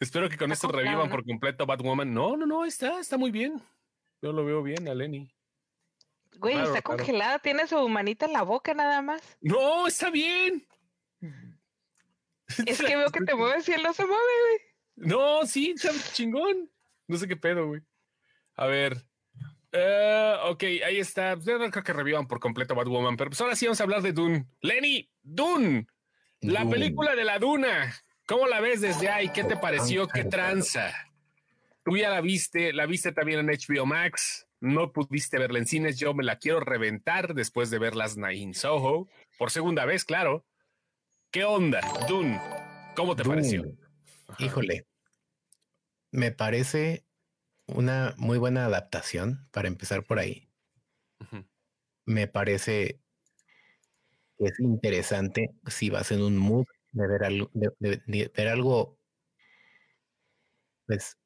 Espero 0.00 0.28
que 0.28 0.38
con 0.38 0.52
esto 0.52 0.68
revivan 0.68 1.08
por 1.08 1.24
completo 1.24 1.66
Batwoman. 1.66 2.12
No, 2.12 2.36
no, 2.36 2.46
no, 2.46 2.64
está, 2.64 3.00
está 3.00 3.16
muy 3.16 3.30
bien. 3.30 3.60
Yo 4.22 4.32
lo 4.32 4.44
veo 4.44 4.62
bien 4.62 4.88
a 4.88 4.94
Lenny. 4.94 5.33
Güey, 6.38 6.60
está 6.60 6.82
congelado, 6.82 7.38
tiene 7.38 7.66
su 7.66 7.88
manita 7.88 8.26
en 8.26 8.32
la 8.32 8.42
boca 8.42 8.74
nada 8.74 9.02
más. 9.02 9.22
No, 9.40 9.86
está 9.86 10.10
bien. 10.10 10.66
Es 12.66 12.82
que 12.82 12.96
veo 12.96 13.10
que 13.10 13.24
te 13.24 13.34
mueves 13.34 13.68
y 13.68 13.72
él 13.72 13.82
no 13.82 13.92
se 13.92 14.04
mueve, 14.04 14.22
güey. 14.22 15.08
No, 15.08 15.46
sí, 15.46 15.74
está 15.76 15.90
chingón. 16.12 16.70
No 17.06 17.16
sé 17.16 17.26
qué 17.26 17.36
pedo, 17.36 17.66
güey. 17.66 17.82
A 18.56 18.66
ver, 18.66 19.04
Uh, 19.74 20.50
ok, 20.50 20.62
ahí 20.86 21.00
está. 21.00 21.34
Yo 21.34 21.58
no 21.58 21.68
creo 21.68 21.82
que 21.82 21.92
revivan 21.92 22.28
por 22.28 22.38
completo 22.38 22.76
Batwoman, 22.76 23.16
pero 23.16 23.30
pues 23.30 23.40
ahora 23.40 23.56
sí 23.56 23.66
vamos 23.66 23.80
a 23.80 23.82
hablar 23.82 24.02
de 24.02 24.12
Dune. 24.12 24.46
Lenny, 24.60 25.10
Dune, 25.20 25.88
la 26.40 26.68
película 26.68 27.16
de 27.16 27.24
la 27.24 27.40
Duna. 27.40 27.92
¿Cómo 28.26 28.46
la 28.46 28.60
ves 28.60 28.80
desde 28.80 29.08
ahí? 29.08 29.30
¿Qué 29.30 29.42
te 29.42 29.56
pareció? 29.56 30.06
¿Qué 30.06 30.24
tranza? 30.24 30.94
Tú 31.84 31.96
ya 31.96 32.08
la 32.08 32.20
viste, 32.20 32.72
la 32.72 32.86
viste 32.86 33.10
también 33.10 33.40
en 33.40 33.46
HBO 33.48 33.84
Max. 33.84 34.46
No 34.64 34.92
pudiste 34.92 35.38
verla 35.38 35.58
en 35.58 35.66
cines. 35.66 35.98
Yo 35.98 36.14
me 36.14 36.24
la 36.24 36.38
quiero 36.38 36.58
reventar 36.58 37.34
después 37.34 37.68
de 37.68 37.78
verlas 37.78 38.16
en 38.16 38.54
Soho. 38.54 39.08
Por 39.38 39.50
segunda 39.50 39.84
vez, 39.84 40.06
claro. 40.06 40.46
¿Qué 41.30 41.44
onda, 41.44 41.82
Dune? 42.08 42.40
¿Cómo 42.96 43.14
te 43.14 43.24
pareció? 43.24 43.62
Híjole. 44.38 44.86
Me 46.12 46.32
parece 46.32 47.04
una 47.66 48.14
muy 48.16 48.38
buena 48.38 48.64
adaptación 48.64 49.46
para 49.50 49.68
empezar 49.68 50.02
por 50.04 50.18
ahí. 50.18 50.48
Me 52.06 52.26
parece 52.26 53.02
que 54.38 54.46
es 54.46 54.58
interesante 54.60 55.50
si 55.66 55.90
vas 55.90 56.10
en 56.10 56.22
un 56.22 56.38
mood 56.38 56.64
de 56.92 57.06
ver 57.06 57.24
algo, 57.24 57.50
de, 57.52 58.32
ver 58.34 58.48
algo 58.48 58.98
pues 60.86 61.18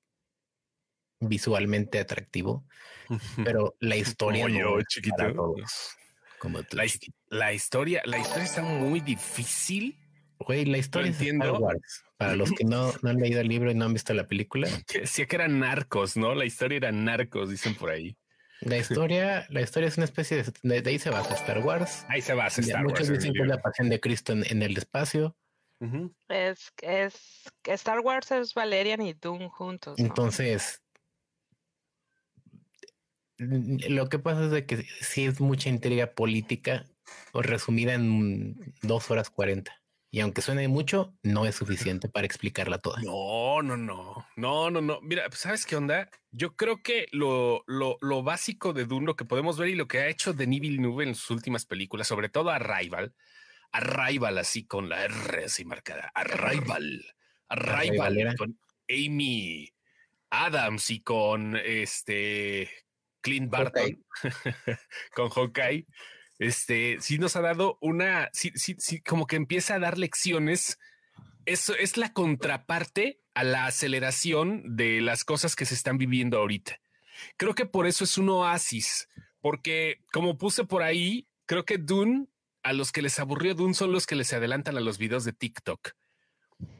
visualmente 1.20 1.98
atractivo, 1.98 2.64
pero 3.44 3.74
la 3.80 3.96
historia 3.96 4.48
no 4.48 4.80
chiquito. 4.82 5.54
como 6.38 6.58
la, 6.70 6.84
la, 7.28 7.52
historia, 7.52 8.02
la 8.04 8.18
historia 8.18 8.44
está 8.44 8.62
muy 8.62 9.00
difícil. 9.00 9.98
Güey, 10.38 10.66
la 10.66 10.78
historia 10.78 11.10
entiendo. 11.10 11.60
Para 12.16 12.36
los 12.36 12.52
que 12.52 12.64
no, 12.64 12.92
no, 13.02 13.10
han 13.10 13.16
leído 13.16 13.40
el 13.40 13.48
libro 13.48 13.70
y 13.70 13.74
no 13.74 13.86
han 13.86 13.92
visto 13.92 14.14
la 14.14 14.26
película. 14.26 14.68
Decía 14.92 15.26
que 15.26 15.36
eran 15.36 15.58
narcos, 15.58 16.16
¿no? 16.16 16.34
La 16.34 16.44
historia 16.44 16.76
era 16.76 16.92
narcos, 16.92 17.50
dicen 17.50 17.74
por 17.74 17.90
ahí. 17.90 18.16
La 18.60 18.76
historia, 18.78 19.46
la 19.50 19.60
historia 19.60 19.88
es 19.88 19.96
una 19.96 20.04
especie 20.04 20.42
de, 20.42 20.80
de, 20.80 20.90
ahí 20.90 20.98
se 20.98 21.10
basa 21.10 21.34
Star 21.34 21.58
Wars. 21.60 22.04
Ahí 22.08 22.22
se 22.22 22.34
basa 22.34 22.60
Star 22.60 22.84
Wars. 22.84 23.00
Muchos 23.00 23.08
dicen 23.08 23.32
que 23.32 23.42
es 23.42 23.48
la 23.48 23.60
pasión 23.60 23.88
de 23.88 24.00
Cristo 24.00 24.32
en, 24.32 24.62
el 24.62 24.76
espacio. 24.76 25.36
Es, 26.28 26.72
es 26.82 27.44
Star 27.64 28.00
Wars 28.00 28.32
es 28.32 28.52
Valerian 28.54 29.00
y 29.00 29.14
Doom 29.14 29.48
juntos. 29.48 29.98
Entonces, 29.98 30.82
lo 33.38 34.08
que 34.08 34.18
pasa 34.18 34.44
es 34.46 34.50
de 34.50 34.66
que 34.66 34.84
sí 35.00 35.24
es 35.24 35.40
mucha 35.40 35.68
intriga 35.68 36.12
política 36.12 36.84
o 37.32 37.42
resumida 37.42 37.94
en 37.94 38.74
dos 38.82 39.10
horas 39.10 39.30
cuarenta. 39.30 39.80
Y 40.10 40.20
aunque 40.20 40.40
suene 40.40 40.68
mucho, 40.68 41.14
no 41.22 41.44
es 41.44 41.54
suficiente 41.54 42.08
para 42.08 42.24
explicarla 42.24 42.78
toda. 42.78 43.02
No, 43.02 43.60
no, 43.62 43.76
no, 43.76 44.26
no, 44.36 44.70
no, 44.70 44.80
no. 44.80 45.00
Mira, 45.02 45.28
pues, 45.28 45.40
¿sabes 45.40 45.66
qué 45.66 45.76
onda? 45.76 46.08
Yo 46.30 46.56
creo 46.56 46.82
que 46.82 47.08
lo, 47.12 47.62
lo, 47.66 47.98
lo 48.00 48.22
básico 48.22 48.72
de 48.72 48.86
Dune, 48.86 49.04
lo 49.04 49.16
que 49.16 49.26
podemos 49.26 49.58
ver 49.58 49.68
y 49.68 49.74
lo 49.74 49.86
que 49.86 49.98
ha 49.98 50.08
hecho 50.08 50.32
Denis 50.32 50.60
Villeneuve 50.60 51.04
en 51.04 51.14
sus 51.14 51.30
últimas 51.30 51.66
películas, 51.66 52.08
sobre 52.08 52.30
todo 52.30 52.48
Arrival, 52.48 53.14
Arrival 53.70 54.38
así 54.38 54.66
con 54.66 54.88
la 54.88 55.04
R 55.04 55.44
así 55.44 55.66
marcada, 55.66 56.10
Arrival, 56.14 57.04
Arrival 57.50 58.34
con 58.38 58.58
Amy 58.88 59.70
Adams 60.30 60.90
y 60.90 61.00
con 61.00 61.54
este 61.54 62.70
Clint 63.20 63.50
Barton, 63.50 64.04
con 65.14 65.28
Hawkeye 65.30 65.86
este, 66.38 66.98
sí 67.00 67.18
nos 67.18 67.34
ha 67.36 67.40
dado 67.40 67.78
una, 67.80 68.30
sí, 68.32 68.52
sí, 68.54 68.76
sí, 68.78 69.00
como 69.00 69.26
que 69.26 69.36
empieza 69.36 69.74
a 69.74 69.78
dar 69.80 69.98
lecciones. 69.98 70.78
Eso 71.46 71.74
es 71.74 71.96
la 71.96 72.12
contraparte 72.12 73.20
a 73.34 73.42
la 73.42 73.66
aceleración 73.66 74.76
de 74.76 75.00
las 75.00 75.24
cosas 75.24 75.56
que 75.56 75.64
se 75.64 75.74
están 75.74 75.98
viviendo 75.98 76.38
ahorita. 76.38 76.80
Creo 77.36 77.54
que 77.54 77.66
por 77.66 77.86
eso 77.86 78.04
es 78.04 78.18
un 78.18 78.28
oasis, 78.28 79.08
porque 79.40 80.00
como 80.12 80.38
puse 80.38 80.64
por 80.64 80.82
ahí, 80.82 81.26
creo 81.46 81.64
que 81.64 81.78
Dune, 81.78 82.28
a 82.62 82.72
los 82.72 82.92
que 82.92 83.02
les 83.02 83.18
aburrió 83.18 83.54
Dune 83.54 83.74
son 83.74 83.92
los 83.92 84.06
que 84.06 84.14
les 84.14 84.32
adelantan 84.32 84.76
a 84.76 84.80
los 84.80 84.98
videos 84.98 85.24
de 85.24 85.32
TikTok. 85.32 85.92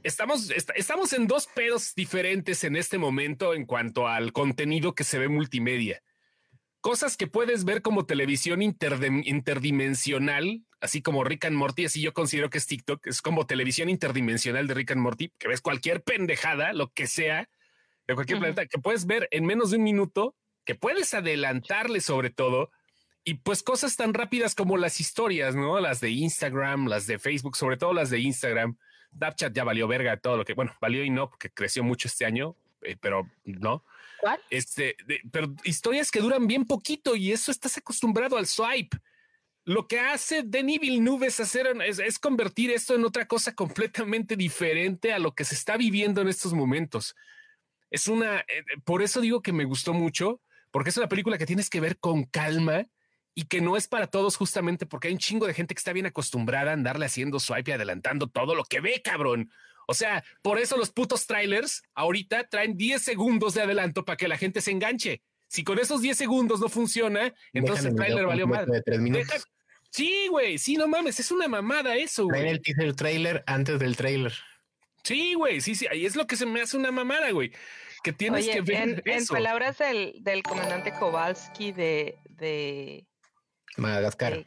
Estamos, 0.02 0.50
estamos 0.50 1.12
en 1.12 1.26
dos 1.26 1.46
pedos 1.46 1.94
diferentes 1.94 2.62
en 2.64 2.76
este 2.76 2.98
momento 2.98 3.54
en 3.54 3.64
cuanto 3.64 4.06
al 4.06 4.32
contenido 4.32 4.94
que 4.94 5.04
se 5.04 5.18
ve 5.18 5.28
multimedia 5.28 6.02
cosas 6.80 7.16
que 7.16 7.26
puedes 7.26 7.64
ver 7.64 7.82
como 7.82 8.06
televisión 8.06 8.62
interdimensional, 8.62 10.62
así 10.80 11.02
como 11.02 11.24
Rick 11.24 11.46
and 11.46 11.56
Morty, 11.56 11.86
así 11.86 12.00
yo 12.00 12.12
considero 12.12 12.50
que 12.50 12.58
es 12.58 12.66
TikTok, 12.66 13.06
es 13.06 13.22
como 13.22 13.46
televisión 13.46 13.88
interdimensional 13.88 14.66
de 14.66 14.74
Rick 14.74 14.92
and 14.92 15.00
Morty, 15.00 15.32
que 15.38 15.48
ves 15.48 15.60
cualquier 15.60 16.02
pendejada, 16.02 16.72
lo 16.72 16.92
que 16.92 17.06
sea, 17.06 17.48
de 18.06 18.14
cualquier 18.14 18.38
planeta, 18.38 18.66
que 18.66 18.78
puedes 18.78 19.06
ver 19.06 19.28
en 19.30 19.44
menos 19.44 19.70
de 19.70 19.76
un 19.76 19.82
minuto, 19.82 20.34
que 20.64 20.74
puedes 20.74 21.12
adelantarle 21.14 22.00
sobre 22.00 22.30
todo, 22.30 22.70
y 23.24 23.34
pues 23.34 23.62
cosas 23.62 23.96
tan 23.96 24.14
rápidas 24.14 24.54
como 24.54 24.78
las 24.78 25.00
historias, 25.00 25.54
¿no? 25.54 25.78
Las 25.80 26.00
de 26.00 26.10
Instagram, 26.10 26.86
las 26.86 27.06
de 27.06 27.18
Facebook, 27.18 27.56
sobre 27.56 27.76
todo 27.76 27.92
las 27.92 28.08
de 28.08 28.20
Instagram. 28.20 28.78
Snapchat 29.14 29.52
ya 29.52 29.64
valió 29.64 29.86
verga 29.86 30.16
todo 30.16 30.38
lo 30.38 30.46
que, 30.46 30.54
bueno, 30.54 30.72
valió 30.80 31.04
y 31.04 31.10
no, 31.10 31.28
porque 31.28 31.50
creció 31.50 31.84
mucho 31.84 32.08
este 32.08 32.24
año, 32.24 32.56
eh, 32.82 32.96
pero 32.98 33.28
no. 33.44 33.84
¿Cuál? 34.20 34.40
Este, 34.50 34.96
pero 35.30 35.54
historias 35.64 36.10
que 36.10 36.20
duran 36.20 36.46
bien 36.46 36.64
poquito 36.64 37.14
y 37.16 37.32
eso 37.32 37.50
estás 37.50 37.76
acostumbrado 37.78 38.36
al 38.36 38.46
swipe. 38.46 38.98
Lo 39.64 39.86
que 39.86 40.00
hace 40.00 40.42
Denis 40.44 40.80
Villeneuve 40.80 41.26
es 41.26 41.40
hacer 41.40 41.66
es, 41.82 42.18
convertir 42.18 42.70
esto 42.70 42.94
en 42.94 43.04
otra 43.04 43.28
cosa 43.28 43.54
completamente 43.54 44.34
diferente 44.34 45.12
a 45.12 45.18
lo 45.18 45.34
que 45.34 45.44
se 45.44 45.54
está 45.54 45.76
viviendo 45.76 46.22
en 46.22 46.28
estos 46.28 46.54
momentos. 46.54 47.14
Es 47.90 48.08
una, 48.08 48.40
eh, 48.40 48.64
por 48.84 49.02
eso 49.02 49.20
digo 49.20 49.42
que 49.42 49.52
me 49.52 49.64
gustó 49.64 49.92
mucho, 49.92 50.40
porque 50.70 50.90
es 50.90 50.96
una 50.96 51.08
película 51.08 51.38
que 51.38 51.46
tienes 51.46 51.70
que 51.70 51.80
ver 51.80 51.98
con 51.98 52.24
calma 52.24 52.86
y 53.34 53.44
que 53.44 53.60
no 53.60 53.76
es 53.76 53.88
para 53.88 54.06
todos 54.06 54.36
justamente 54.36 54.86
porque 54.86 55.08
hay 55.08 55.14
un 55.14 55.20
chingo 55.20 55.46
de 55.46 55.54
gente 55.54 55.74
que 55.74 55.78
está 55.78 55.92
bien 55.92 56.06
acostumbrada 56.06 56.70
a 56.70 56.74
andarle 56.74 57.06
haciendo 57.06 57.38
swipe 57.38 57.70
y 57.70 57.74
adelantando 57.74 58.26
todo 58.26 58.54
lo 58.54 58.64
que 58.64 58.80
ve, 58.80 59.00
cabrón. 59.02 59.50
O 59.90 59.94
sea, 59.94 60.22
por 60.42 60.58
eso 60.58 60.76
los 60.76 60.90
putos 60.90 61.26
trailers 61.26 61.82
ahorita 61.94 62.46
traen 62.48 62.76
10 62.76 63.00
segundos 63.00 63.54
de 63.54 63.62
adelanto 63.62 64.04
para 64.04 64.18
que 64.18 64.28
la 64.28 64.36
gente 64.36 64.60
se 64.60 64.70
enganche. 64.70 65.22
Si 65.46 65.64
con 65.64 65.78
esos 65.78 66.02
10 66.02 66.14
segundos 66.14 66.60
no 66.60 66.68
funciona, 66.68 67.32
entonces 67.54 67.86
el 67.86 67.94
trailer 67.94 68.26
valió 68.26 68.46
madre. 68.46 68.82
Sí, 69.90 70.28
güey, 70.28 70.58
sí, 70.58 70.76
no 70.76 70.86
mames, 70.88 71.18
es 71.20 71.30
una 71.30 71.48
mamada 71.48 71.96
eso, 71.96 72.24
güey. 72.26 72.48
el 72.48 72.60
teaser 72.60 72.94
trailer 72.94 73.42
antes 73.46 73.78
del 73.78 73.96
trailer. 73.96 74.34
Sí, 75.04 75.32
güey, 75.32 75.62
sí, 75.62 75.74
sí, 75.74 75.86
ahí 75.86 76.04
es 76.04 76.16
lo 76.16 76.26
que 76.26 76.36
se 76.36 76.44
me 76.44 76.60
hace 76.60 76.76
una 76.76 76.90
mamada, 76.90 77.30
güey. 77.30 77.50
Que 78.02 78.12
tienes 78.12 78.46
que 78.46 78.60
ver. 78.60 79.02
En, 79.06 79.26
palabras 79.26 79.78
del, 79.78 80.42
comandante 80.42 80.92
Kowalski 80.92 81.72
de, 81.72 82.18
de 82.28 83.06
Madagascar. 83.78 84.46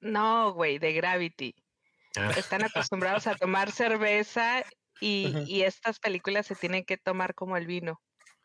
no, 0.00 0.52
güey, 0.52 0.78
de 0.78 0.92
Gravity. 0.92 1.54
Ah. 2.16 2.30
Están 2.36 2.64
acostumbrados 2.64 3.26
a 3.26 3.34
tomar 3.34 3.70
cerveza 3.72 4.64
y, 5.00 5.62
estas 5.62 5.98
películas 5.98 6.46
se 6.46 6.54
tienen 6.54 6.84
que 6.84 6.96
tomar 6.96 7.34
como 7.34 7.56
el 7.56 7.66
vino, 7.66 8.00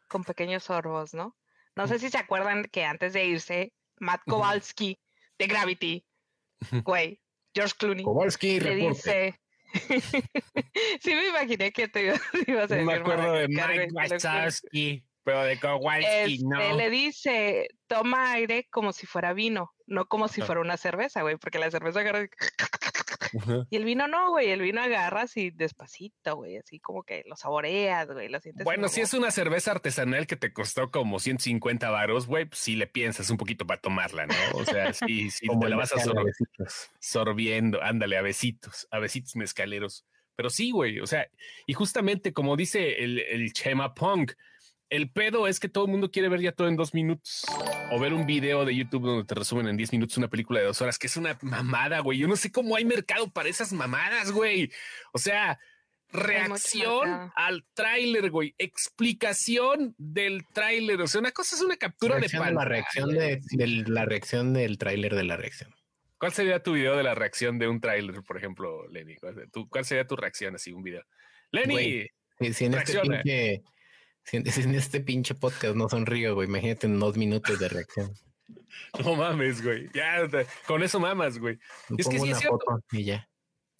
con 0.07 0.23
pequeños 0.23 0.65
sorbos, 0.65 1.13
¿no? 1.13 1.37
No 1.75 1.87
sé 1.87 1.99
si 1.99 2.09
se 2.09 2.17
acuerdan 2.17 2.65
que 2.65 2.83
antes 2.83 3.13
de 3.13 3.25
irse, 3.25 3.73
Matt 3.99 4.21
Kowalski 4.25 4.99
de 5.37 5.47
Gravity, 5.47 6.05
güey, 6.83 7.21
George 7.53 7.75
Clooney, 7.77 8.03
Kowalski 8.03 8.59
le 8.59 8.75
dice, 8.75 9.39
sí 11.01 11.15
me 11.15 11.27
imaginé 11.27 11.71
que 11.71 11.87
te 11.87 12.03
ibas 12.03 12.21
a 12.71 12.75
decir. 12.75 12.85
me 12.85 12.95
acuerdo 12.95 13.33
de 13.33 13.47
Mike 13.47 13.89
Wachowski, 13.93 15.03
pero 15.29 15.43
de 15.43 15.59
Kowalski 15.59 16.33
este, 16.33 16.45
no. 16.45 16.75
Le 16.75 16.89
dice, 16.89 17.67
toma 17.87 18.31
aire 18.33 18.67
como 18.71 18.93
si 18.93 19.05
fuera 19.05 19.33
vino, 19.33 19.73
no 19.85 20.07
como 20.07 20.27
si 20.27 20.41
ah. 20.41 20.45
fuera 20.45 20.61
una 20.61 20.77
cerveza, 20.77 21.21
güey, 21.21 21.37
porque 21.37 21.59
la 21.59 21.69
cerveza 21.69 21.99
agarra 21.99 22.23
y 22.23 22.27
el 23.77 23.85
vino 23.85 24.07
no, 24.07 24.31
güey, 24.31 24.49
el 24.49 24.61
vino 24.61 24.81
agarras 24.81 25.37
y 25.37 25.51
despacito, 25.51 26.35
güey, 26.35 26.57
así 26.57 26.79
como 26.79 27.03
que 27.03 27.23
lo 27.27 27.35
saboreas, 27.35 28.07
güey, 28.07 28.27
lo 28.27 28.39
sientes. 28.39 28.63
Bueno, 28.63 28.87
si 28.87 29.01
es 29.01 29.13
una 29.13 29.29
cerveza 29.29 29.71
artesanal 29.71 30.25
que 30.25 30.35
te 30.35 30.51
costó 30.51 30.89
como 30.89 31.19
150 31.19 31.89
varos, 31.91 32.25
güey, 32.25 32.45
pues 32.45 32.59
sí 32.59 32.75
le 32.75 32.87
piensas 32.87 33.29
un 33.29 33.37
poquito 33.37 33.67
para 33.67 33.81
tomarla, 33.81 34.25
¿no? 34.25 34.33
O 34.53 34.65
sea, 34.65 34.93
sí, 34.93 35.29
sí, 35.29 35.47
te 35.47 35.69
la 35.69 35.75
vas 35.75 35.93
a 35.93 35.97
sorbiendo, 36.99 37.81
ándale, 37.83 38.17
a 38.17 38.21
besitos, 38.21 38.87
a 38.89 38.97
besitos 38.97 39.35
mezcaleros. 39.35 40.07
Pero 40.35 40.49
sí, 40.49 40.71
güey, 40.71 40.99
o 41.01 41.05
sea, 41.05 41.29
y 41.67 41.73
justamente 41.73 42.33
como 42.33 42.55
dice 42.55 43.03
el, 43.03 43.19
el 43.19 43.51
Chema 43.51 43.93
Punk, 43.93 44.31
el 44.89 45.09
pedo 45.11 45.47
es 45.47 45.59
que 45.59 45.69
todo 45.69 45.85
el 45.85 45.91
mundo 45.91 46.11
quiere 46.11 46.29
ver 46.29 46.41
ya 46.41 46.51
todo 46.51 46.67
en 46.67 46.75
dos 46.75 46.93
minutos 46.93 47.45
o 47.91 47.99
ver 47.99 48.13
un 48.13 48.25
video 48.25 48.65
de 48.65 48.75
YouTube 48.75 49.03
donde 49.03 49.23
te 49.23 49.35
resumen 49.35 49.67
en 49.67 49.77
diez 49.77 49.91
minutos 49.91 50.17
una 50.17 50.29
película 50.29 50.59
de 50.59 50.65
dos 50.65 50.81
horas, 50.81 50.97
que 50.97 51.07
es 51.07 51.17
una 51.17 51.37
mamada, 51.41 51.99
güey. 51.99 52.17
Yo 52.17 52.27
no 52.27 52.35
sé 52.35 52.51
cómo 52.51 52.75
hay 52.75 52.85
mercado 52.85 53.29
para 53.31 53.49
esas 53.49 53.71
mamadas, 53.71 54.31
güey. 54.31 54.71
O 55.13 55.19
sea, 55.19 55.59
reacción 56.11 57.31
al 57.35 57.65
tráiler, 57.73 58.31
güey. 58.31 58.55
Explicación 58.57 59.93
del 59.97 60.45
tráiler. 60.53 61.01
O 61.01 61.07
sea, 61.07 61.21
una 61.21 61.31
cosa 61.31 61.55
es 61.55 61.61
una 61.61 61.77
captura 61.77 62.19
de 62.19 62.29
pantalla. 62.29 62.51
La 62.51 62.65
reacción 62.65 63.09
de, 63.11 63.41
la 63.87 64.05
reacción 64.05 64.53
del 64.53 64.77
tráiler 64.77 65.15
de 65.15 65.23
la 65.23 65.37
reacción. 65.37 65.73
¿Cuál 66.17 66.33
sería 66.33 66.61
tu 66.61 66.73
video 66.73 66.97
de 66.97 67.03
la 67.03 67.15
reacción 67.15 67.59
de 67.59 67.67
un 67.67 67.79
tráiler, 67.79 68.23
por 68.23 68.37
ejemplo, 68.37 68.87
Lenny? 68.89 69.15
¿Cuál, 69.15 69.85
sería 69.85 70.05
tu 70.05 70.15
reacción 70.15 70.55
así, 70.55 70.71
un 70.71 70.83
video? 70.83 71.05
Lenny, 71.51 72.07
si 72.53 72.65
en 72.65 72.73
este 72.73 72.99
pinche 72.99 73.63
si 74.29 74.37
en 74.37 74.45
este 74.75 75.01
pinche 75.01 75.35
podcast 75.35 75.75
no 75.75 75.89
sonrío, 75.89 76.35
güey, 76.35 76.47
imagínate 76.47 76.87
en 76.87 76.99
dos 76.99 77.17
minutos 77.17 77.59
de 77.59 77.69
reacción. 77.69 78.13
No 79.03 79.15
mames, 79.15 79.61
güey. 79.61 79.87
Ya, 79.93 80.27
con 80.65 80.81
eso 80.81 80.99
mamas, 80.99 81.37
güey. 81.37 81.59
Es 81.95 82.07
que 82.07 82.17
sí 82.17 82.31
es 82.31 82.39
cierto. 82.39 82.81
Y 82.91 83.03
ya. 83.03 83.29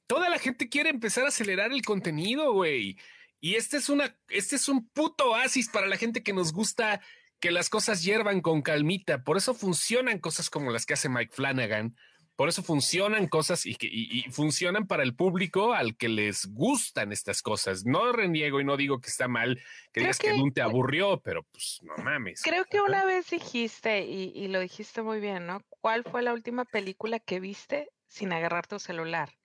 Toda 0.05 0.29
la 0.29 0.37
gente 0.37 0.69
quiere 0.69 0.89
empezar 0.89 1.25
a 1.25 1.29
acelerar 1.29 1.71
el 1.71 1.81
contenido, 1.81 2.53
güey. 2.53 2.97
Y 3.39 3.55
este 3.55 3.77
es 3.77 3.89
una, 3.89 4.15
este 4.27 4.57
es 4.57 4.69
un 4.69 4.87
puto 4.89 5.31
oasis 5.31 5.69
para 5.69 5.87
la 5.87 5.97
gente 5.97 6.21
que 6.21 6.33
nos 6.33 6.53
gusta 6.53 7.01
que 7.39 7.51
las 7.51 7.69
cosas 7.69 8.03
hiervan 8.03 8.41
con 8.41 8.61
calmita. 8.61 9.23
Por 9.23 9.37
eso 9.37 9.53
funcionan 9.53 10.19
cosas 10.19 10.49
como 10.49 10.71
las 10.71 10.85
que 10.85 10.93
hace 10.93 11.09
Mike 11.09 11.33
Flanagan, 11.33 11.95
por 12.39 12.47
eso 12.47 12.63
funcionan 12.63 13.27
cosas 13.27 13.65
y, 13.65 13.75
y, 13.81 14.21
funcionan 14.31 14.87
para 14.87 15.03
el 15.03 15.13
público 15.13 15.73
al 15.73 15.97
que 15.97 16.07
les 16.07 16.45
gustan 16.45 17.11
estas 17.11 17.41
cosas. 17.41 17.85
No 17.85 18.13
reniego 18.13 18.61
y 18.61 18.63
no 18.63 18.77
digo 18.77 19.01
que 19.01 19.09
está 19.09 19.27
mal 19.27 19.61
que 19.91 19.99
digas 19.99 20.19
que, 20.19 20.31
te 20.53 20.61
aburrió, 20.61 21.19
pero 21.19 21.43
pues 21.43 21.81
no 21.81 22.01
mames. 22.01 22.41
Creo 22.41 22.63
que 22.63 22.79
una 22.79 23.03
vez 23.03 23.29
dijiste, 23.29 24.05
y, 24.05 24.47
lo 24.47 24.61
dijiste 24.61 25.01
muy 25.01 25.19
bien, 25.19 25.47
¿no? 25.47 25.59
¿Cuál 25.81 26.05
fue 26.05 26.21
la 26.21 26.31
última 26.31 26.63
película 26.63 27.19
que 27.19 27.41
viste 27.41 27.91
sin 28.07 28.31
agarrar 28.31 28.67
tu 28.67 28.79
celular? 28.79 29.37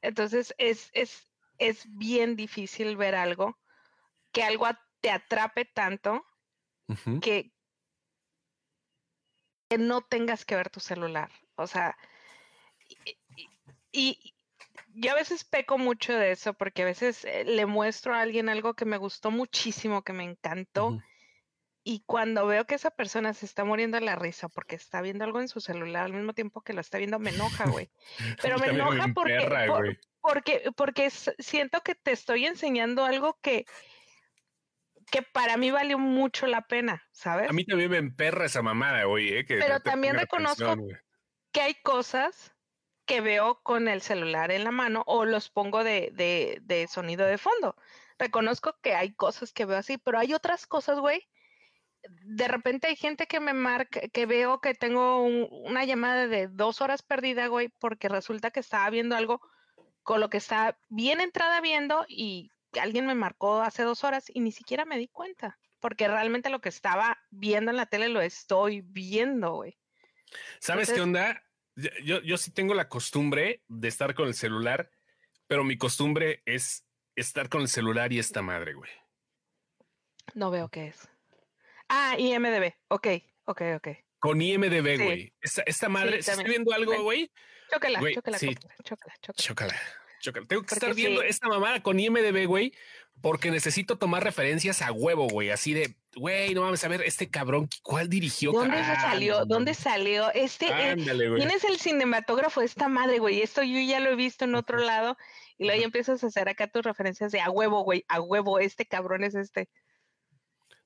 Entonces 0.00 0.54
es, 0.58 0.90
es, 0.92 1.28
es 1.58 1.86
bien 1.88 2.36
difícil 2.36 2.96
ver 2.96 3.16
algo, 3.16 3.58
que 4.30 4.44
algo 4.44 4.68
te 5.00 5.10
atrape 5.10 5.64
tanto 5.64 6.24
que, 7.20 7.52
que 9.68 9.78
no 9.78 10.02
tengas 10.02 10.44
que 10.44 10.54
ver 10.54 10.70
tu 10.70 10.78
celular. 10.78 11.32
O 11.56 11.66
sea, 11.66 11.96
y, 13.92 14.34
yo 14.94 15.12
a 15.12 15.14
veces 15.14 15.44
peco 15.44 15.78
mucho 15.78 16.14
de 16.14 16.32
eso 16.32 16.54
porque 16.54 16.82
a 16.82 16.86
veces 16.86 17.24
eh, 17.24 17.44
le 17.44 17.66
muestro 17.66 18.14
a 18.14 18.20
alguien 18.20 18.48
algo 18.48 18.74
que 18.74 18.84
me 18.84 18.96
gustó 18.96 19.30
muchísimo, 19.30 20.02
que 20.02 20.12
me 20.12 20.24
encantó. 20.24 20.98
Y 21.82 22.02
cuando 22.04 22.46
veo 22.46 22.66
que 22.66 22.74
esa 22.74 22.90
persona 22.90 23.32
se 23.32 23.46
está 23.46 23.64
muriendo 23.64 23.96
de 23.96 24.04
la 24.04 24.16
risa 24.16 24.48
porque 24.48 24.74
está 24.74 25.00
viendo 25.02 25.24
algo 25.24 25.40
en 25.40 25.48
su 25.48 25.60
celular 25.60 26.04
al 26.04 26.14
mismo 26.14 26.32
tiempo 26.32 26.62
que 26.62 26.72
lo 26.72 26.80
está 26.80 26.98
viendo, 26.98 27.18
me 27.18 27.30
enoja, 27.30 27.64
güey. 27.80 27.90
Pero 28.42 28.58
me 28.58 28.68
enoja 28.68 29.08
porque, 29.14 29.98
porque, 30.20 30.70
porque 30.76 31.10
siento 31.10 31.82
que 31.82 31.94
te 31.94 32.12
estoy 32.12 32.46
enseñando 32.46 33.04
algo 33.04 33.38
que, 33.40 33.66
que 35.10 35.22
para 35.22 35.56
mí 35.56 35.70
valió 35.70 35.98
mucho 35.98 36.46
la 36.46 36.62
pena, 36.62 37.06
¿sabes? 37.12 37.48
A 37.48 37.52
mí 37.52 37.64
también 37.64 37.90
me 37.90 37.98
emperra 37.98 38.46
esa 38.46 38.62
mamada, 38.62 39.04
güey. 39.04 39.28
Eh, 39.38 39.44
Pero 39.46 39.78
también 39.80 40.16
reconozco 40.16 40.76
que 41.56 41.62
hay 41.62 41.74
cosas 41.76 42.52
que 43.06 43.22
veo 43.22 43.62
con 43.62 43.88
el 43.88 44.02
celular 44.02 44.50
en 44.50 44.62
la 44.62 44.72
mano 44.72 45.02
o 45.06 45.24
los 45.24 45.48
pongo 45.48 45.84
de, 45.84 46.10
de, 46.12 46.58
de 46.60 46.86
sonido 46.86 47.24
de 47.24 47.38
fondo. 47.38 47.74
Reconozco 48.18 48.76
que 48.82 48.94
hay 48.94 49.14
cosas 49.14 49.54
que 49.54 49.64
veo 49.64 49.78
así, 49.78 49.96
pero 49.96 50.18
hay 50.18 50.34
otras 50.34 50.66
cosas, 50.66 50.98
güey. 50.98 51.26
De 52.02 52.46
repente 52.46 52.88
hay 52.88 52.96
gente 52.96 53.26
que 53.26 53.40
me 53.40 53.54
marca, 53.54 54.00
que 54.12 54.26
veo 54.26 54.60
que 54.60 54.74
tengo 54.74 55.22
una 55.22 55.86
llamada 55.86 56.26
de 56.26 56.48
dos 56.48 56.82
horas 56.82 57.00
perdida, 57.00 57.46
güey, 57.46 57.70
porque 57.80 58.10
resulta 58.10 58.50
que 58.50 58.60
estaba 58.60 58.90
viendo 58.90 59.16
algo 59.16 59.40
con 60.02 60.20
lo 60.20 60.28
que 60.28 60.36
está 60.36 60.78
bien 60.90 61.22
entrada 61.22 61.62
viendo 61.62 62.04
y 62.06 62.50
alguien 62.78 63.06
me 63.06 63.14
marcó 63.14 63.62
hace 63.62 63.82
dos 63.82 64.04
horas 64.04 64.26
y 64.28 64.40
ni 64.40 64.52
siquiera 64.52 64.84
me 64.84 64.98
di 64.98 65.08
cuenta, 65.08 65.58
porque 65.80 66.06
realmente 66.06 66.50
lo 66.50 66.60
que 66.60 66.68
estaba 66.68 67.16
viendo 67.30 67.70
en 67.70 67.78
la 67.78 67.86
tele 67.86 68.10
lo 68.10 68.20
estoy 68.20 68.82
viendo, 68.82 69.54
güey. 69.54 69.78
¿Sabes 70.60 70.92
qué 70.92 71.00
onda? 71.00 71.42
Yo, 72.02 72.20
yo 72.22 72.36
sí 72.38 72.50
tengo 72.50 72.74
la 72.74 72.88
costumbre 72.88 73.62
de 73.68 73.88
estar 73.88 74.14
con 74.14 74.28
el 74.28 74.34
celular, 74.34 74.90
pero 75.46 75.62
mi 75.62 75.76
costumbre 75.76 76.42
es 76.46 76.86
estar 77.14 77.48
con 77.48 77.62
el 77.62 77.68
celular 77.68 78.12
y 78.12 78.18
esta 78.18 78.42
madre, 78.42 78.74
güey. 78.74 78.90
No 80.34 80.50
veo 80.50 80.68
qué 80.68 80.88
es. 80.88 81.08
Ah, 81.88 82.16
IMDB. 82.18 82.74
Ok, 82.88 83.08
ok, 83.44 83.62
ok. 83.76 83.88
Con 84.18 84.40
IMDB, 84.40 85.02
güey. 85.02 85.34
Esta, 85.40 85.88
madre, 85.88 86.18
¿estás 86.18 86.42
viendo 86.42 86.72
algo, 86.72 87.02
güey? 87.02 87.30
Chócala, 87.70 88.00
chócala, 88.12 88.38
sí. 88.38 88.54
chócala, 88.82 89.14
chócala. 89.20 89.80
Chócala. 90.20 90.46
Tengo 90.46 90.62
que 90.62 90.74
estar 90.74 90.94
viendo 90.94 91.22
esta 91.22 91.48
mamada 91.48 91.82
con 91.82 92.00
IMDB, 92.00 92.46
güey, 92.46 92.72
porque 93.20 93.50
necesito 93.50 93.98
tomar 93.98 94.22
referencias 94.22 94.82
a 94.82 94.92
huevo, 94.92 95.28
güey. 95.28 95.50
Así 95.50 95.74
de, 95.74 95.96
güey, 96.14 96.54
no 96.54 96.62
mames, 96.62 96.84
a 96.84 96.88
ver, 96.88 97.02
este 97.02 97.28
cabrón, 97.28 97.68
¿cuál 97.82 98.08
dirigió? 98.08 98.52
¿Dónde 98.52 98.84
se 98.84 98.94
salió? 98.96 99.44
¿Dónde 99.44 99.74
salió? 99.74 100.32
Este, 100.32 100.66
eh, 100.66 100.96
¿quién 100.96 101.50
es 101.50 101.64
el 101.64 101.78
cinematógrafo 101.78 102.60
de 102.60 102.66
esta 102.66 102.88
madre, 102.88 103.18
güey? 103.18 103.42
Esto 103.42 103.62
yo 103.62 103.80
ya 103.80 104.00
lo 104.00 104.10
he 104.10 104.16
visto 104.16 104.44
en 104.44 104.54
otro 104.54 104.78
lado 104.78 105.16
y 105.58 105.64
luego 105.64 105.80
ya 105.80 105.86
empiezas 105.86 106.22
a 106.22 106.26
hacer 106.26 106.48
acá 106.48 106.68
tus 106.68 106.82
referencias 106.82 107.32
de 107.32 107.40
a 107.40 107.50
huevo, 107.50 107.82
güey, 107.82 108.04
a 108.08 108.20
huevo, 108.20 108.58
este 108.58 108.86
cabrón 108.86 109.24
es 109.24 109.34
este. 109.34 109.68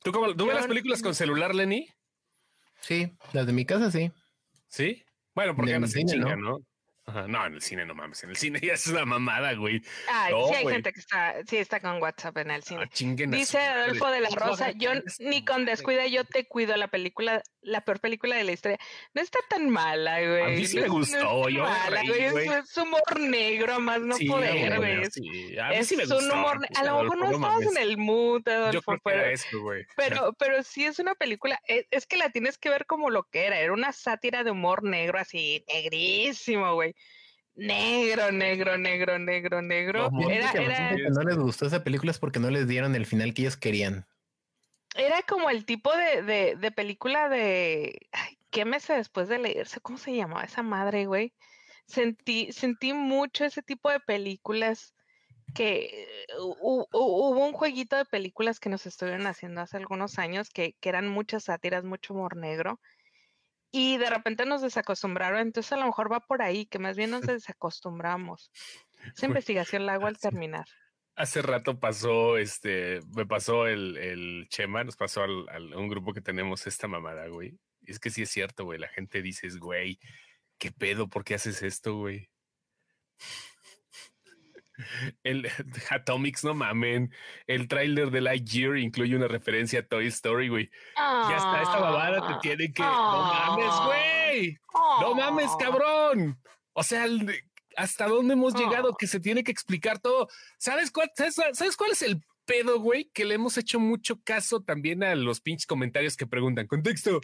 ¿Tú, 0.03 0.13
cómo, 0.13 0.35
¿tú 0.35 0.47
ves 0.47 0.55
las 0.55 0.67
películas 0.67 1.03
con 1.03 1.15
celular, 1.15 1.55
Lenny? 1.55 1.89
Sí, 2.81 3.13
las 3.33 3.47
de 3.47 3.53
mi 3.53 3.67
casa 3.67 3.91
sí. 3.91 4.11
¿Sí? 4.69 5.05
Bueno, 5.35 5.55
porque 5.55 5.79
no 5.79 5.87
se 5.87 6.05
chinga, 6.05 6.37
¿no? 6.37 6.59
No, 6.59 6.67
en 7.19 7.55
el 7.55 7.63
cine 7.63 7.85
no 7.85 7.95
mames. 7.95 8.23
En 8.25 8.31
el 8.31 8.37
cine 8.37 8.61
ya 8.63 8.75
es 8.75 8.87
una 8.87 9.05
mamada, 9.05 9.53
güey. 9.55 9.83
Ay, 10.09 10.35
sí 10.49 10.55
hay 10.55 10.67
gente 10.67 10.93
que 10.93 11.01
está, 11.01 11.35
sí 11.47 11.57
está 11.57 11.81
con 11.81 12.01
WhatsApp 12.01 12.37
en 12.39 12.51
el 12.51 12.63
cine. 12.63 12.83
Ah, 12.83 13.37
Dice 13.37 13.59
Adolfo 13.59 14.09
de 14.11 14.21
la 14.21 14.29
Rosa, 14.35 14.71
yo 14.73 14.91
ni 15.19 15.45
con 15.45 15.65
descuida 15.65 16.07
yo 16.07 16.25
te 16.25 16.47
cuido 16.47 16.77
la 16.77 16.89
película, 16.89 17.43
la 17.63 17.83
peor 17.83 18.01
película 18.01 18.37
de 18.37 18.45
la 18.45 18.53
historia. 18.53 18.79
No 19.15 19.23
está 19.23 19.39
tan 19.49 19.69
mala, 19.71 20.21
güey. 20.21 20.43
A 20.43 20.49
mí 20.49 20.67
sí 20.67 20.81
me 20.81 20.89
gustó, 20.89 21.49
yo 21.49 21.65
mala, 21.65 22.03
güey. 22.07 22.49
Es, 22.49 22.77
humor 22.77 23.21
negro, 23.21 23.81
más 23.81 24.01
no 24.01 24.17
poder, 24.29 24.77
güey. 24.77 25.59
a 25.59 25.69
mí 25.71 25.85
sí 25.85 25.97
me 25.97 26.05
gustó. 26.05 26.19
Un 26.19 26.31
humor 26.31 26.59
a 26.75 26.85
lo 26.85 27.03
mejor 27.03 27.19
no 27.19 27.31
estabas 27.31 27.63
en 27.63 27.77
el 27.77 27.99
mood, 27.99 28.47
Adolfo, 28.49 28.73
yo 28.73 28.83
creo 28.83 29.01
pero, 29.05 29.21
era 29.21 29.33
eso, 29.33 29.61
güey. 29.61 29.87
Pero, 29.97 30.33
pero 30.35 30.63
sí 30.63 30.85
es 30.85 30.99
una 30.99 31.15
película, 31.15 31.61
es, 31.67 31.87
es 31.91 32.07
que 32.07 32.17
la 32.17 32.31
tienes 32.31 32.59
que 32.59 32.71
ver 32.71 32.87
como 32.87 33.11
lo 33.11 33.25
que 33.25 33.47
era. 33.47 33.59
Era 33.59 33.73
una 33.73 33.93
sátira 33.93 34.45
de 34.45 34.51
humor 34.51 34.83
negro, 34.83 35.19
así, 35.19 35.65
negrísimo, 35.69 36.75
güey 36.75 36.95
negro, 37.61 38.33
negro, 38.33 38.79
negro, 38.79 39.19
negro, 39.19 39.63
negro. 39.63 40.11
Era, 40.31 40.51
era... 40.53 41.11
no 41.11 41.23
les 41.23 41.37
gustó 41.37 41.67
esa 41.67 41.85
película 41.85 42.11
es 42.11 42.19
porque 42.19 42.41
no 42.41 42.51
les 42.51 42.67
dieron 42.67 42.95
el 42.95 43.07
final 43.07 43.35
que 43.35 43.43
ellos 43.43 43.57
querían. 43.57 44.07
Era 44.97 45.23
como 45.23 45.51
el 45.51 45.65
tipo 45.65 45.95
de, 45.95 46.23
de, 46.23 46.57
de 46.57 46.71
película 46.73 47.29
de. 47.29 48.09
Ay, 48.13 48.39
¿Qué 48.51 48.65
meses 48.65 48.97
después 48.97 49.29
de 49.29 49.39
leerse? 49.39 49.81
¿Cómo 49.81 49.99
se 49.99 50.15
llamaba 50.15 50.43
esa 50.43 50.63
madre, 50.63 51.07
güey? 51.07 51.33
Sentí, 51.87 52.53
sentí 52.53 52.93
mucho 52.93 53.45
ese 53.45 53.63
tipo 53.63 53.91
de 53.91 54.01
películas 54.01 54.95
que 55.55 56.09
hubo 56.39 57.45
un 57.45 57.53
jueguito 57.53 57.97
de 57.97 58.05
películas 58.05 58.61
que 58.61 58.69
nos 58.69 58.87
estuvieron 58.87 59.27
haciendo 59.27 59.61
hace 59.61 59.77
algunos 59.77 60.19
años 60.19 60.49
que, 60.51 60.75
que 60.81 60.89
eran 60.89 61.09
muchas 61.09 61.45
sátiras, 61.45 61.85
mucho 61.85 62.15
humor 62.15 62.37
negro 62.37 62.81
y 63.71 63.99
de 63.99 64.11
repente 64.11 64.47
nos 64.47 64.63
desacostumbraron, 64.63 65.41
entonces 65.41 65.73
a 65.73 65.77
lo 65.77 65.87
mejor 65.87 66.11
va 66.11 66.21
por 66.21 66.43
ahí, 66.43 66.67
que 66.67 66.79
más 66.79 66.97
bien 66.97 67.11
nos 67.11 67.23
desacostumbramos. 67.27 68.51
Esa 69.15 69.27
investigación 69.27 69.87
la 69.87 69.95
hago 69.95 70.07
al 70.07 70.19
terminar. 70.19 70.67
Hace 71.17 71.43
rato 71.43 71.79
pasó, 71.79 72.39
este, 72.39 73.01
me 73.15 73.27
pasó 73.27 73.67
el, 73.67 73.97
el 73.97 74.47
Chema, 74.49 74.85
nos 74.85 74.97
pasó 74.97 75.23
al, 75.23 75.75
un 75.75 75.89
grupo 75.89 76.15
que 76.15 76.21
tenemos 76.21 76.67
esta 76.67 76.89
mamada, 76.89 77.27
güey. 77.29 77.59
Es 77.83 77.99
que 77.99 78.11
sí 78.11 78.23
es 78.23 78.31
cierto, 78.31 78.65
güey. 78.65 78.79
La 78.79 78.89
gente 78.89 79.21
dice, 79.21 79.49
güey, 79.59 79.99
¿qué 80.59 80.71
pedo? 80.71 81.09
¿Por 81.09 81.25
qué 81.25 81.35
haces 81.35 81.63
esto, 81.63 81.97
güey? 81.97 82.31
El 85.23 85.49
Atomics, 85.91 86.45
no 86.45 86.55
mamen. 86.55 87.13
El 87.47 87.69
tráiler 87.69 88.11
de 88.11 88.21
Lightyear 88.21 88.79
incluye 88.79 89.17
una 89.17 89.29
referencia 89.29 89.81
a 89.81 89.87
Toy 89.87 90.07
Story, 90.07 90.49
güey. 90.49 90.71
ya 90.97 91.37
está, 91.37 91.63
esta 91.63 91.79
babada 91.81 92.27
te 92.27 92.49
tiene 92.49 92.73
que. 92.73 92.83
no 92.83 93.23
mames, 93.23 93.75
güey. 93.87 94.59
No 95.01 95.15
mames, 95.15 95.51
cabrón. 95.59 96.39
O 96.73 96.83
sea, 96.83 97.07
hasta 97.77 98.07
dónde 98.09 98.35
hemos 98.35 98.55
llegado 98.55 98.97
que 98.97 99.07
se 99.07 99.21
tiene 99.21 99.45
que 99.45 99.53
explicar 99.53 99.99
todo. 99.99 100.29
¿Sabes 100.59 100.91
cuál, 100.91 101.11
sabes, 101.15 101.77
cuál 101.77 101.93
es 101.93 102.03
el 102.03 102.23
pedo, 102.45 102.81
güey? 102.81 103.11
Que 103.13 103.25
le 103.25 103.35
hemos 103.35 103.57
hecho 103.59 103.81
mucho 103.81 104.21
caso 104.23 104.63
también 104.63 105.03
a 105.03 105.15
los 105.15 105.41
pinches 105.41 105.67
comentarios 105.67 106.17
que 106.17 106.27
preguntan. 106.27 106.67
Contexto. 106.67 107.21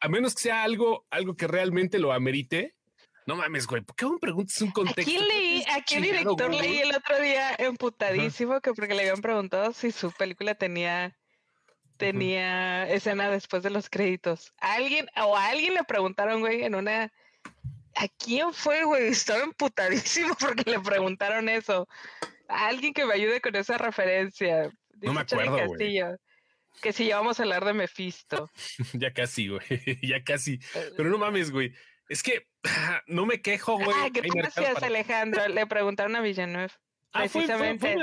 A 0.00 0.08
menos 0.08 0.34
que 0.34 0.42
sea 0.42 0.62
algo, 0.62 1.06
algo 1.10 1.36
que 1.36 1.46
realmente 1.46 1.98
lo 1.98 2.12
amerite 2.12 2.76
no 3.26 3.34
mames, 3.34 3.66
güey, 3.66 3.82
¿por 3.82 3.96
qué 3.96 4.06
me 4.06 4.18
preguntas 4.18 4.62
un 4.62 4.70
contexto? 4.70 5.00
Aquí 5.00 5.18
leí, 5.18 5.45
aquí 5.74 5.96
el 5.96 6.02
director 6.02 6.52
leí 6.54 6.78
el 6.78 6.94
otro 6.94 7.20
día 7.20 7.54
emputadísimo 7.58 8.60
que 8.60 8.72
porque 8.72 8.94
le 8.94 9.02
habían 9.02 9.20
preguntado 9.20 9.72
si 9.72 9.92
su 9.92 10.12
película 10.12 10.54
tenía 10.54 11.16
tenía 11.96 12.86
escena 12.88 13.30
después 13.30 13.62
de 13.62 13.70
los 13.70 13.88
créditos. 13.88 14.52
alguien 14.58 15.08
o 15.16 15.36
a 15.36 15.46
alguien 15.46 15.74
le 15.74 15.84
preguntaron, 15.84 16.40
güey, 16.40 16.62
en 16.62 16.74
una 16.74 17.10
¿A 17.96 18.08
quién 18.08 18.52
fue, 18.52 18.84
güey? 18.84 19.08
Estaba 19.08 19.42
emputadísimo 19.42 20.34
porque 20.40 20.70
le 20.70 20.80
preguntaron 20.80 21.48
eso. 21.48 21.88
A 22.48 22.68
alguien 22.68 22.92
que 22.92 23.06
me 23.06 23.14
ayude 23.14 23.40
con 23.40 23.56
esa 23.56 23.78
referencia. 23.78 24.70
no 25.00 25.12
me 25.12 25.20
acuerdo, 25.20 25.66
güey. 25.66 26.00
Que 26.82 26.92
si 26.92 27.06
ya 27.06 27.16
vamos 27.16 27.40
a 27.40 27.42
hablar 27.42 27.64
de 27.64 27.72
Mephisto. 27.72 28.50
ya 28.92 29.12
casi, 29.12 29.48
güey. 29.48 29.62
ya 30.02 30.22
casi. 30.22 30.60
Eh, 30.74 30.90
Pero 30.96 31.08
no 31.08 31.16
mames, 31.16 31.50
güey. 31.50 31.72
Es 32.08 32.22
que 32.22 32.46
no 33.06 33.26
me 33.26 33.40
quejo, 33.40 33.74
güey. 33.76 33.90
Ah, 33.92 34.08
gracias, 34.12 34.82
Alejandro. 34.82 35.48
Le 35.48 35.66
preguntaron 35.66 36.16
a 36.16 36.20
Villanueva. 36.20 36.72
Ah, 37.12 37.20
precisamente. 37.20 37.96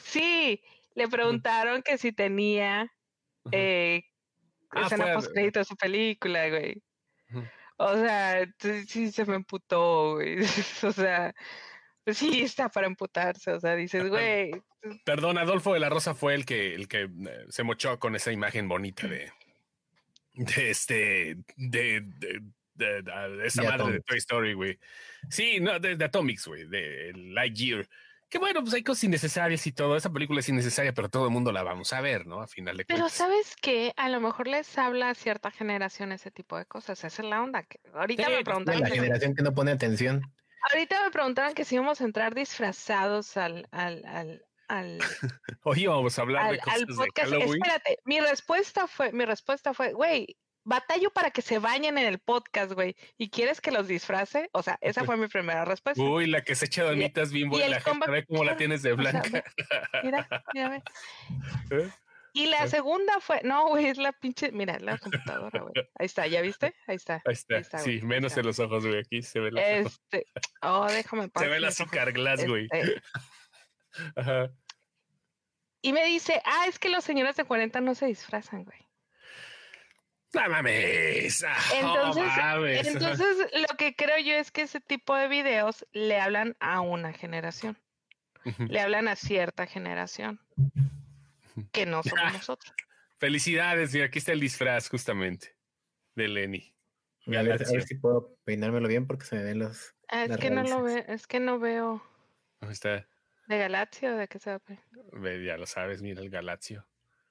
Sí, 0.00 0.60
le 0.96 1.06
preguntaron 1.06 1.82
que 1.82 1.98
si 1.98 2.10
tenía 2.10 2.92
eh, 3.52 4.02
ah, 4.70 4.86
escena 4.86 5.14
post 5.14 5.30
crédito 5.32 5.60
de 5.60 5.64
su 5.64 5.76
película, 5.76 6.48
güey. 6.48 6.82
O 7.76 7.94
sea, 7.94 8.44
sí 8.88 9.12
se 9.12 9.24
me 9.24 9.36
emputó, 9.36 10.14
güey. 10.14 10.38
o 10.82 10.92
sea, 10.92 11.32
sí 12.06 12.40
está 12.40 12.68
para 12.70 12.88
emputarse. 12.88 13.52
O 13.52 13.60
sea, 13.60 13.76
dices, 13.76 14.08
güey. 14.08 14.50
Perdón, 15.04 15.38
Adolfo 15.38 15.74
de 15.74 15.80
la 15.80 15.88
Rosa 15.88 16.14
fue 16.14 16.34
el 16.34 16.44
que, 16.44 16.74
el 16.74 16.88
que 16.88 17.02
eh, 17.02 17.46
se 17.50 17.62
mochó 17.62 18.00
con 18.00 18.16
esa 18.16 18.32
imagen 18.32 18.66
bonita 18.66 19.06
de, 19.06 19.30
de 20.34 20.70
este, 20.70 21.36
de, 21.56 22.00
de 22.00 22.42
de, 22.78 23.46
esa 23.46 23.62
madre 23.62 23.92
de 23.92 24.00
Toy 24.00 24.18
Story, 24.18 24.54
güey. 24.54 24.78
Sí, 25.28 25.60
no, 25.60 25.78
de, 25.78 26.02
Atomics, 26.02 26.46
güey, 26.46 26.66
de 26.66 27.12
Lightyear. 27.14 27.88
Que 28.28 28.38
bueno, 28.38 28.60
pues 28.60 28.74
hay 28.74 28.82
cosas 28.82 29.04
innecesarias 29.04 29.66
y 29.66 29.72
todo. 29.72 29.96
Esa 29.96 30.12
película 30.12 30.40
es 30.40 30.48
innecesaria, 30.48 30.92
pero 30.92 31.08
todo 31.08 31.24
el 31.24 31.30
mundo 31.30 31.50
la 31.50 31.62
vamos 31.62 31.94
a 31.94 32.02
ver, 32.02 32.26
¿no? 32.26 32.42
A 32.42 32.46
final 32.46 32.76
de 32.76 32.84
cuentas. 32.84 32.96
Pero 32.96 33.08
sabes 33.08 33.56
que 33.56 33.94
a 33.96 34.10
lo 34.10 34.20
mejor 34.20 34.48
les 34.48 34.76
habla 34.76 35.08
a 35.08 35.14
cierta 35.14 35.50
generación 35.50 36.12
ese 36.12 36.30
tipo 36.30 36.58
de 36.58 36.66
cosas. 36.66 37.02
Esa 37.04 37.22
es 37.22 37.28
la 37.28 37.42
onda. 37.42 37.62
Que 37.62 37.80
ahorita 37.94 38.28
me 38.28 38.34
pues, 38.34 38.44
preguntaron. 38.44 38.82
La 38.82 38.88
generación 38.88 39.34
que 39.34 39.42
no 39.42 39.54
pone 39.54 39.70
atención. 39.70 40.22
Ahorita 40.70 41.02
me 41.04 41.10
preguntaron 41.10 41.54
que 41.54 41.64
si 41.64 41.76
íbamos 41.76 42.02
a 42.02 42.04
entrar 42.04 42.34
disfrazados 42.34 43.38
al, 43.38 43.66
al, 43.70 44.04
al, 44.04 44.44
al 44.68 44.98
Hoy 45.62 45.86
vamos 45.86 46.18
a 46.18 46.22
hablar 46.22 46.52
de 46.52 46.58
cosas 46.58 46.82
podcast. 46.96 47.30
De 47.30 47.38
Espérate, 47.38 47.98
mi 48.04 48.20
respuesta 48.20 48.86
fue, 48.86 49.10
mi 49.12 49.24
respuesta 49.24 49.72
fue, 49.72 49.94
güey, 49.94 50.36
batallo 50.68 51.10
para 51.10 51.30
que 51.30 51.42
se 51.42 51.58
bañen 51.58 51.98
en 51.98 52.06
el 52.06 52.18
podcast, 52.18 52.72
güey. 52.72 52.94
¿Y 53.16 53.30
quieres 53.30 53.60
que 53.60 53.72
los 53.72 53.88
disfrace? 53.88 54.50
O 54.52 54.62
sea, 54.62 54.78
esa 54.82 55.04
fue 55.04 55.16
mi 55.16 55.26
primera 55.26 55.64
respuesta. 55.64 56.02
Uy, 56.02 56.26
la 56.26 56.42
que 56.42 56.54
se 56.54 56.66
echa 56.66 56.84
donitas 56.84 57.32
bien 57.32 57.48
buena. 57.48 57.68
La 57.68 57.80
gente 57.80 58.10
ve 58.10 58.24
cómo 58.26 58.44
la 58.44 58.56
tienes 58.56 58.82
de 58.82 58.92
blanca. 58.92 59.44
mira, 60.04 60.28
mira, 60.52 60.82
¿Eh? 61.70 61.90
Y 62.34 62.46
la 62.46 62.68
segunda 62.68 63.18
fue, 63.20 63.40
no, 63.42 63.68
güey, 63.68 63.86
es 63.86 63.96
la 63.96 64.12
pinche, 64.12 64.52
mira, 64.52 64.78
la 64.78 64.98
computadora, 64.98 65.60
güey. 65.62 65.72
Ahí 65.98 66.06
está, 66.06 66.26
¿ya 66.26 66.42
viste? 66.42 66.74
Ahí 66.86 66.96
está. 66.96 67.22
Ahí 67.24 67.32
está, 67.32 67.78
sí, 67.78 68.00
menos 68.02 68.36
en 68.36 68.46
los 68.46 68.60
ojos, 68.60 68.86
güey, 68.86 69.00
aquí 69.00 69.22
se 69.22 69.40
ve 69.40 69.50
la 69.50 69.62
Este, 69.62 70.26
oh, 70.62 70.86
déjame 70.86 71.30
Se 71.34 71.48
ve 71.48 71.56
el 71.56 71.64
azúcar 71.64 72.12
glass, 72.12 72.46
güey. 72.46 72.68
Este. 72.70 73.02
Ajá. 74.16 74.50
Y 75.80 75.92
me 75.92 76.04
dice, 76.04 76.42
ah, 76.44 76.66
es 76.68 76.78
que 76.78 76.90
los 76.90 77.02
señores 77.02 77.36
de 77.36 77.44
40 77.44 77.80
no 77.80 77.94
se 77.94 78.06
disfrazan, 78.06 78.64
güey. 78.64 78.87
Mames. 80.34 81.44
Entonces, 81.74 82.86
entonces 82.86 83.36
lo 83.68 83.76
que 83.76 83.94
creo 83.94 84.18
yo 84.18 84.34
es 84.34 84.50
que 84.50 84.62
ese 84.62 84.80
tipo 84.80 85.14
de 85.14 85.28
videos 85.28 85.86
le 85.92 86.20
hablan 86.20 86.56
a 86.60 86.80
una 86.80 87.12
generación. 87.12 87.78
Le 88.58 88.80
hablan 88.80 89.08
a 89.08 89.16
cierta 89.16 89.66
generación 89.66 90.40
que 91.72 91.86
no 91.86 92.02
somos 92.02 92.32
nosotros. 92.32 92.72
Felicidades, 93.18 93.92
mira, 93.92 94.06
aquí 94.06 94.18
está 94.18 94.32
el 94.32 94.40
disfraz 94.40 94.88
justamente 94.88 95.56
de 96.14 96.28
Lenny. 96.28 96.74
A 97.26 97.42
ver, 97.42 97.64
si 97.64 97.94
puedo 97.96 98.36
peinármelo 98.44 98.88
bien 98.88 99.06
porque 99.06 99.26
se 99.26 99.36
me 99.36 99.42
ven 99.42 99.58
los. 99.58 99.94
Ah, 100.08 100.24
es 100.24 100.36
que 100.38 100.50
no 100.50 100.62
lo 100.62 100.82
veo, 100.82 101.04
es 101.08 101.26
que 101.26 101.40
no 101.40 101.58
veo. 101.58 102.02
¿Dónde 102.60 102.72
está? 102.72 103.06
¿De 103.48 103.58
Galaxio 103.58 104.14
o 104.14 104.16
de 104.16 104.28
qué 104.28 104.38
se 104.38 104.50
va 104.50 104.60
Ya 105.44 105.56
lo 105.58 105.66
sabes, 105.66 106.00
mira 106.00 106.22
el 106.22 106.30
Galaxio. 106.30 106.86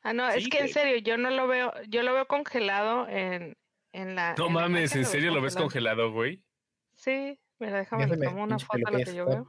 Ah, 0.08 0.14
no, 0.14 0.30
es 0.30 0.48
que 0.48 0.60
en 0.60 0.70
serio, 0.70 1.00
yo 1.00 1.18
no 1.18 1.30
lo 1.32 1.48
veo, 1.48 1.74
yo 1.90 2.02
lo 2.02 2.14
veo 2.14 2.28
congelado 2.28 3.10
en, 3.10 3.58
en 3.92 4.16
la. 4.16 4.36
No 4.38 4.50
mames, 4.50 4.96
¿en 4.96 5.04
serio 5.04 5.34
lo 5.34 5.42
ves 5.42 5.54
congelado, 5.54 6.14
güey? 6.14 6.46
Sí, 6.94 7.38
mira, 7.60 7.80
déjame 7.80 8.06
ver 8.06 8.30
como 8.30 8.44
una 8.44 8.58
foto 8.58 8.90
de 8.90 9.00
lo 9.00 9.04
que 9.04 9.14
yo 9.14 9.26
veo. 9.26 9.46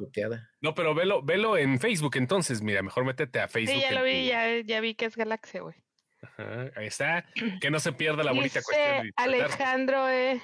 No, 0.60 0.74
pero 0.74 0.96
velo, 0.96 1.22
velo 1.22 1.56
en 1.56 1.78
Facebook 1.78 2.16
entonces, 2.16 2.60
mira, 2.60 2.82
mejor 2.82 3.04
métete 3.04 3.38
a 3.38 3.46
Facebook. 3.46 3.76
Sí, 3.76 3.82
ya 3.82 3.92
lo 3.92 4.02
vi, 4.02 4.26
ya, 4.26 4.58
ya 4.58 4.80
vi 4.80 4.96
que 4.96 5.04
es 5.04 5.14
Galaxia, 5.14 5.60
güey. 5.60 5.76
Ajá, 6.22 6.72
ahí 6.74 6.88
está. 6.88 7.24
Que 7.60 7.70
no 7.70 7.78
se 7.78 7.92
pierda 7.92 8.24
la 8.24 8.32
bonita 8.32 8.60
cuestión. 8.60 9.12
Alejandro, 9.14 10.08
eh. 10.08 10.42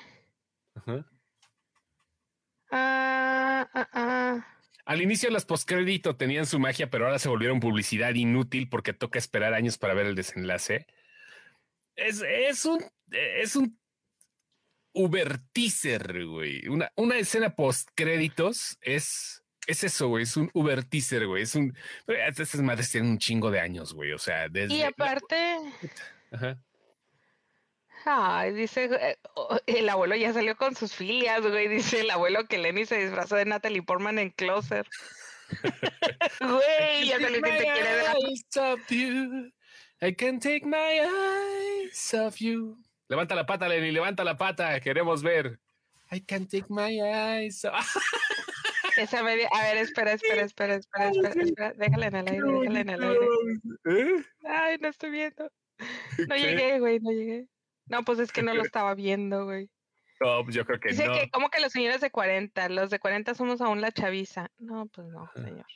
Ajá. 0.76 1.04
Ah, 2.70 3.68
ah, 3.74 3.88
ah. 3.92 4.53
Al 4.84 5.00
inicio 5.00 5.30
las 5.30 5.46
postcrédito 5.46 6.16
tenían 6.16 6.46
su 6.46 6.58
magia, 6.58 6.90
pero 6.90 7.06
ahora 7.06 7.18
se 7.18 7.28
volvieron 7.28 7.60
publicidad 7.60 8.14
inútil 8.14 8.68
porque 8.68 8.92
toca 8.92 9.18
esperar 9.18 9.54
años 9.54 9.78
para 9.78 9.94
ver 9.94 10.06
el 10.06 10.14
desenlace. 10.14 10.86
Es, 11.96 12.22
es 12.22 12.64
un 12.64 12.84
es 13.10 13.56
un 13.56 13.78
Uber 14.92 15.38
teaser, 15.52 16.26
güey. 16.26 16.68
Una, 16.68 16.92
una 16.96 17.16
escena 17.16 17.54
postcréditos 17.54 18.78
es 18.80 19.44
es 19.66 19.84
eso, 19.84 20.08
güey. 20.08 20.24
Es 20.24 20.36
un 20.36 20.50
Uber 20.52 20.84
teaser, 20.84 21.26
güey. 21.26 21.42
Es 21.42 21.54
un. 21.54 21.76
Estas 22.06 22.54
madres 22.56 22.90
tienen 22.90 23.10
un 23.10 23.18
chingo 23.18 23.50
de 23.50 23.60
años, 23.60 23.94
güey. 23.94 24.12
O 24.12 24.18
sea, 24.18 24.48
desde. 24.48 24.74
Y 24.74 24.82
aparte. 24.82 25.56
Ajá. 26.30 26.58
Ay, 28.04 28.52
dice, 28.52 28.90
eh, 29.00 29.16
el 29.66 29.88
abuelo 29.88 30.14
ya 30.14 30.32
salió 30.32 30.56
con 30.56 30.74
sus 30.76 30.94
filias, 30.94 31.40
güey. 31.40 31.68
Dice 31.68 32.00
el 32.00 32.10
abuelo 32.10 32.46
que 32.46 32.58
Lenny 32.58 32.84
se 32.84 32.98
disfrazó 32.98 33.36
de 33.36 33.46
Natalie 33.46 33.82
Portman 33.82 34.18
en 34.18 34.30
Closer. 34.30 34.86
güey, 36.40 37.08
ya 37.08 37.20
salió 37.20 37.42
que 37.42 37.50
te 37.50 37.64
quiere 37.64 37.96
dar. 37.96 38.16
I 40.02 40.12
can 40.14 40.38
take 40.38 40.66
my 40.66 41.00
eyes 41.00 42.12
off 42.14 42.36
you. 42.40 42.76
Levanta 43.08 43.34
la 43.34 43.46
pata, 43.46 43.68
Lenny, 43.68 43.90
levanta 43.90 44.22
la 44.22 44.36
pata. 44.36 44.78
Queremos 44.80 45.22
ver. 45.22 45.58
I 46.10 46.20
can 46.20 46.46
take 46.46 46.66
my 46.68 47.00
eyes 47.00 47.64
off. 47.64 47.96
Esa 48.98 49.22
media. 49.22 49.48
A 49.52 49.62
ver, 49.62 49.78
espera, 49.78 50.12
espera, 50.12 50.42
espera, 50.42 50.74
espera, 50.74 51.10
espera, 51.10 51.42
espera. 51.42 51.72
Déjala 51.74 52.06
en 52.06 52.16
el 52.16 52.28
aire, 52.28 52.60
déjala 52.60 52.80
en 52.80 52.88
el 52.90 53.02
aire. 53.02 53.26
¿Eh? 53.86 54.24
Ay, 54.44 54.76
no 54.80 54.88
estoy 54.88 55.10
viendo. 55.10 55.50
No 56.28 56.36
llegué, 56.36 56.78
güey, 56.78 57.00
no 57.00 57.10
llegué. 57.10 57.48
No, 57.86 58.02
pues 58.02 58.18
es 58.18 58.32
que 58.32 58.42
no 58.42 58.54
lo 58.54 58.62
estaba 58.62 58.94
viendo, 58.94 59.44
güey. 59.44 59.70
No, 60.20 60.42
pues 60.44 60.54
yo 60.54 60.64
creo 60.64 60.80
que 60.80 60.90
Dice 60.90 61.04
que, 61.04 61.30
¿cómo 61.30 61.50
que 61.50 61.60
los 61.60 61.72
señores 61.72 62.00
de 62.00 62.10
40? 62.10 62.68
Los 62.70 62.90
de 62.90 62.98
40 62.98 63.34
somos 63.34 63.60
aún 63.60 63.80
la 63.80 63.92
chaviza. 63.92 64.50
No, 64.58 64.86
pues 64.86 65.08
no, 65.08 65.30
señor. 65.34 65.66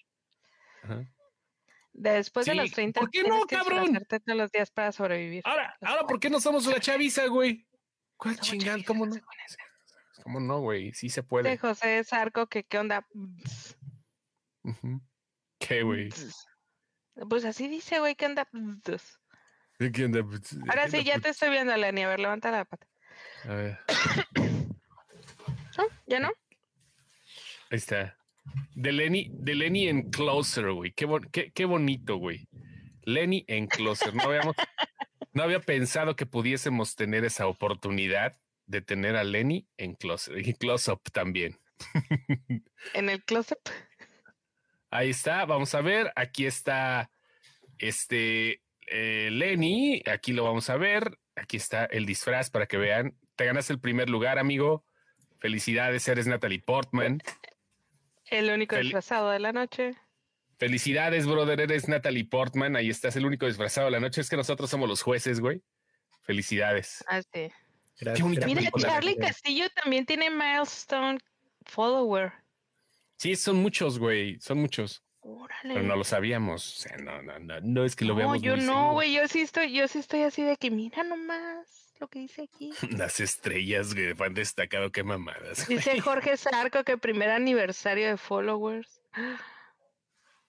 Después 1.93 2.47
de 2.47 2.55
los 2.55 2.71
30, 2.71 3.01
¿por 3.01 3.11
qué 3.11 3.25
no, 3.25 3.45
cabrón? 3.47 3.99
todos 4.09 4.39
los 4.39 4.53
días 4.53 4.71
para 4.71 4.93
sobrevivir. 4.93 5.43
Ahora, 5.45 5.77
ahora, 5.81 6.07
¿por 6.07 6.21
qué 6.21 6.31
no 6.31 6.41
somos 6.41 6.67
la 6.67 6.81
chaviza, 6.81 7.27
güey? 7.27 7.67
¿Cuál 8.17 8.39
chingada? 8.39 8.79
¿Cómo 8.87 9.07
no? 9.07 9.17
¿Cómo 10.23 10.41
no, 10.41 10.61
güey? 10.61 10.93
Sí 10.93 11.09
se 11.09 11.23
puede. 11.23 11.51
De 11.51 11.59
José 11.59 12.03
Zarco, 12.05 12.47
que 12.47 12.65
qué 12.65 12.79
onda. 12.79 13.07
¿Qué, 15.59 15.83
güey? 15.83 16.11
Pues 17.29 17.45
así 17.45 17.69
dice, 17.69 17.99
güey, 17.99 18.15
¿qué 18.15 18.27
onda? 18.27 18.49
Pues, 19.79 20.57
Ahora 20.69 20.89
sí, 20.91 21.05
ya 21.05 21.21
te 21.21 21.29
estoy 21.29 21.51
viendo, 21.51 21.77
Lenny. 21.77 22.03
A 22.03 22.09
ver, 22.09 22.19
levanta 22.19 22.51
la 22.51 22.65
pata. 22.65 22.87
A 23.45 23.55
ver. 23.55 23.79
¿Ya 26.09 26.19
no? 26.19 26.33
Ahí 27.71 27.79
está. 27.79 28.19
De 28.75 28.91
Lenny, 28.91 29.31
de 29.33 29.55
Lenny 29.55 29.89
en 29.89 30.11
Closer, 30.11 30.73
güey. 30.73 30.93
Qué, 30.93 31.07
qué, 31.31 31.53
qué, 31.53 31.65
bonito, 31.65 32.17
güey. 32.17 32.49
Lenny 33.03 33.45
en 33.47 33.69
Closer. 33.69 34.13
No, 34.15 34.25
habíamos, 34.25 34.57
no 35.33 35.45
había 35.45 35.61
pensado 35.61 36.17
que 36.17 36.27
pudiésemos 36.27 36.97
tener 36.97 37.25
esa 37.25 37.47
oportunidad 37.47 38.37
de 38.67 38.83
tener 38.83 39.15
a 39.15 39.23
Lenny 39.23 39.69
en 39.77 39.95
Closer. 39.95 40.45
Y 40.47 40.55
Close 40.55 40.91
Up 40.91 41.03
también. 41.13 41.57
En 42.95 43.09
el 43.11 43.23
Close 43.23 43.55
Up. 43.55 43.71
Ahí 44.91 45.11
está. 45.11 45.45
Vamos 45.45 45.73
a 45.77 45.83
ver. 45.83 46.13
Aquí 46.17 46.47
está 46.47 47.11
este 47.79 48.63
eh, 48.91 49.29
Lenny, 49.31 50.03
aquí 50.07 50.33
lo 50.33 50.45
vamos 50.45 50.71
a 50.71 50.77
ver. 50.77 51.19
Aquí 51.37 51.57
está 51.57 51.85
el 51.85 52.07
disfraz 52.07 52.51
para 52.51 52.67
que 52.67 52.77
vean. 52.77 53.15
Te 53.37 53.45
ganas 53.45 53.71
el 53.71 53.79
primer 53.79 54.11
lugar, 54.11 54.39
amigo. 54.39 54.85
Felicidades, 55.39 56.07
eres 56.09 56.27
Natalie 56.27 56.61
Portman. 56.61 57.23
El 58.27 58.51
único 58.51 58.77
disfrazado 58.77 59.31
de 59.31 59.39
la 59.39 59.53
noche. 59.53 59.95
Felicidades, 60.59 61.27
brother, 61.27 61.61
eres 61.61 61.89
Natalie 61.89 62.25
Portman. 62.25 62.75
Ahí 62.75 62.91
estás, 62.91 63.15
el 63.17 63.25
único 63.25 63.47
disfrazado 63.47 63.87
de 63.87 63.93
la 63.93 64.01
noche. 64.01 64.21
Es 64.21 64.29
que 64.29 64.37
nosotros 64.37 64.69
somos 64.69 64.89
los 64.89 65.03
jueces, 65.03 65.41
güey. 65.41 65.63
Felicidades. 66.23 67.05
Ah, 67.09 67.23
sí. 67.23 67.49
Mira, 68.01 68.71
Charlie 68.79 69.17
Castillo 69.17 69.67
también 69.71 70.05
tiene 70.07 70.31
milestone 70.31 71.19
follower. 71.65 72.33
Sí, 73.17 73.35
son 73.35 73.57
muchos, 73.57 73.99
güey. 73.99 74.39
Son 74.41 74.59
muchos. 74.59 75.03
Pero 75.63 75.83
no 75.83 75.97
lo 75.97 76.05
sabíamos. 76.05 76.79
O 76.79 76.81
sea, 76.81 76.97
no, 76.99 77.23
no, 77.23 77.39
no, 77.39 77.61
no 77.61 77.85
es 77.85 77.97
que 77.97 78.05
lo 78.05 78.15
veamos. 78.15 78.37
No, 78.37 78.43
yo 78.43 78.57
no, 78.57 78.93
güey. 78.93 79.13
Yo 79.13 79.27
sí 79.29 79.41
estoy, 79.41 79.73
yo 79.73 79.89
sí 79.89 79.99
estoy 79.99 80.23
así 80.23 80.43
de 80.43 80.57
que 80.57 80.71
mira 80.71 81.03
nomás 81.03 81.95
lo 82.01 82.09
que 82.09 82.21
dice 82.21 82.43
aquí. 82.43 82.73
Las 82.97 83.21
estrellas, 83.21 83.95
güey, 83.95 84.15
han 84.19 84.35
destacado, 84.35 84.91
qué 84.93 85.03
mamadas. 85.03 85.67
Dice 85.69 86.01
Jorge 86.01 86.37
Zarco 86.37 86.85
que 86.85 86.97
primer 86.97 87.31
aniversario 87.31 88.09
de 88.09 88.17
followers. 88.17 89.01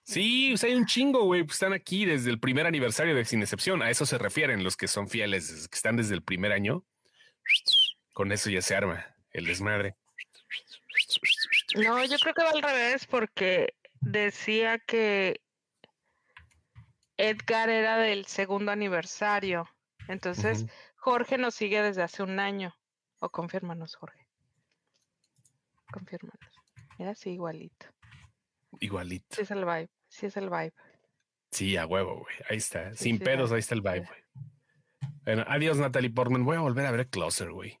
Sí, 0.04 0.52
o 0.54 0.56
sea, 0.56 0.70
hay 0.70 0.76
un 0.76 0.86
chingo, 0.86 1.24
güey. 1.24 1.42
Pues 1.42 1.54
están 1.54 1.72
aquí 1.72 2.04
desde 2.04 2.30
el 2.30 2.40
primer 2.40 2.66
aniversario 2.66 3.14
de 3.14 3.24
Sin 3.24 3.42
Excepción. 3.42 3.82
A 3.82 3.90
eso 3.90 4.06
se 4.06 4.18
refieren 4.18 4.64
los 4.64 4.76
que 4.76 4.88
son 4.88 5.08
fieles, 5.08 5.68
que 5.68 5.76
están 5.76 5.96
desde 5.96 6.14
el 6.14 6.22
primer 6.22 6.52
año. 6.52 6.84
Con 8.12 8.32
eso 8.32 8.50
ya 8.50 8.62
se 8.62 8.74
arma 8.74 9.14
el 9.32 9.46
desmadre. 9.46 9.96
No, 11.76 12.04
yo 12.04 12.18
creo 12.18 12.34
que 12.34 12.42
va 12.42 12.50
al 12.50 12.62
revés 12.62 13.06
porque 13.06 13.74
decía 14.00 14.78
que 14.78 15.40
Edgar 17.16 17.68
era 17.68 17.98
del 17.98 18.26
segundo 18.26 18.72
aniversario. 18.72 19.68
Entonces, 20.08 20.66
Jorge 20.96 21.38
nos 21.38 21.54
sigue 21.54 21.82
desde 21.82 22.02
hace 22.02 22.22
un 22.22 22.40
año. 22.40 22.74
O 23.20 23.30
confírmanos, 23.30 23.94
Jorge. 23.96 24.26
Confírmanos. 25.92 26.38
Mira, 26.98 27.14
sí, 27.14 27.30
igualito. 27.30 27.86
Igualito. 28.80 29.26
Sí 29.36 29.42
es 29.42 29.50
el 29.50 29.64
vibe. 29.64 29.90
Sí 30.08 30.26
es 30.26 30.36
el 30.36 30.48
vibe. 30.48 30.72
Sí, 31.50 31.76
a 31.76 31.86
huevo, 31.86 32.20
güey. 32.20 32.36
Ahí 32.48 32.56
está. 32.58 32.94
Sin 32.94 33.18
pedos, 33.18 33.52
ahí 33.52 33.58
está 33.58 33.74
el 33.74 33.80
vibe, 33.82 34.06
güey. 34.06 34.24
Bueno, 35.24 35.44
adiós, 35.48 35.78
Natalie 35.78 36.10
Portman. 36.10 36.44
Voy 36.44 36.56
a 36.56 36.60
volver 36.60 36.86
a 36.86 36.90
ver 36.90 37.08
Closer, 37.08 37.50
güey. 37.50 37.79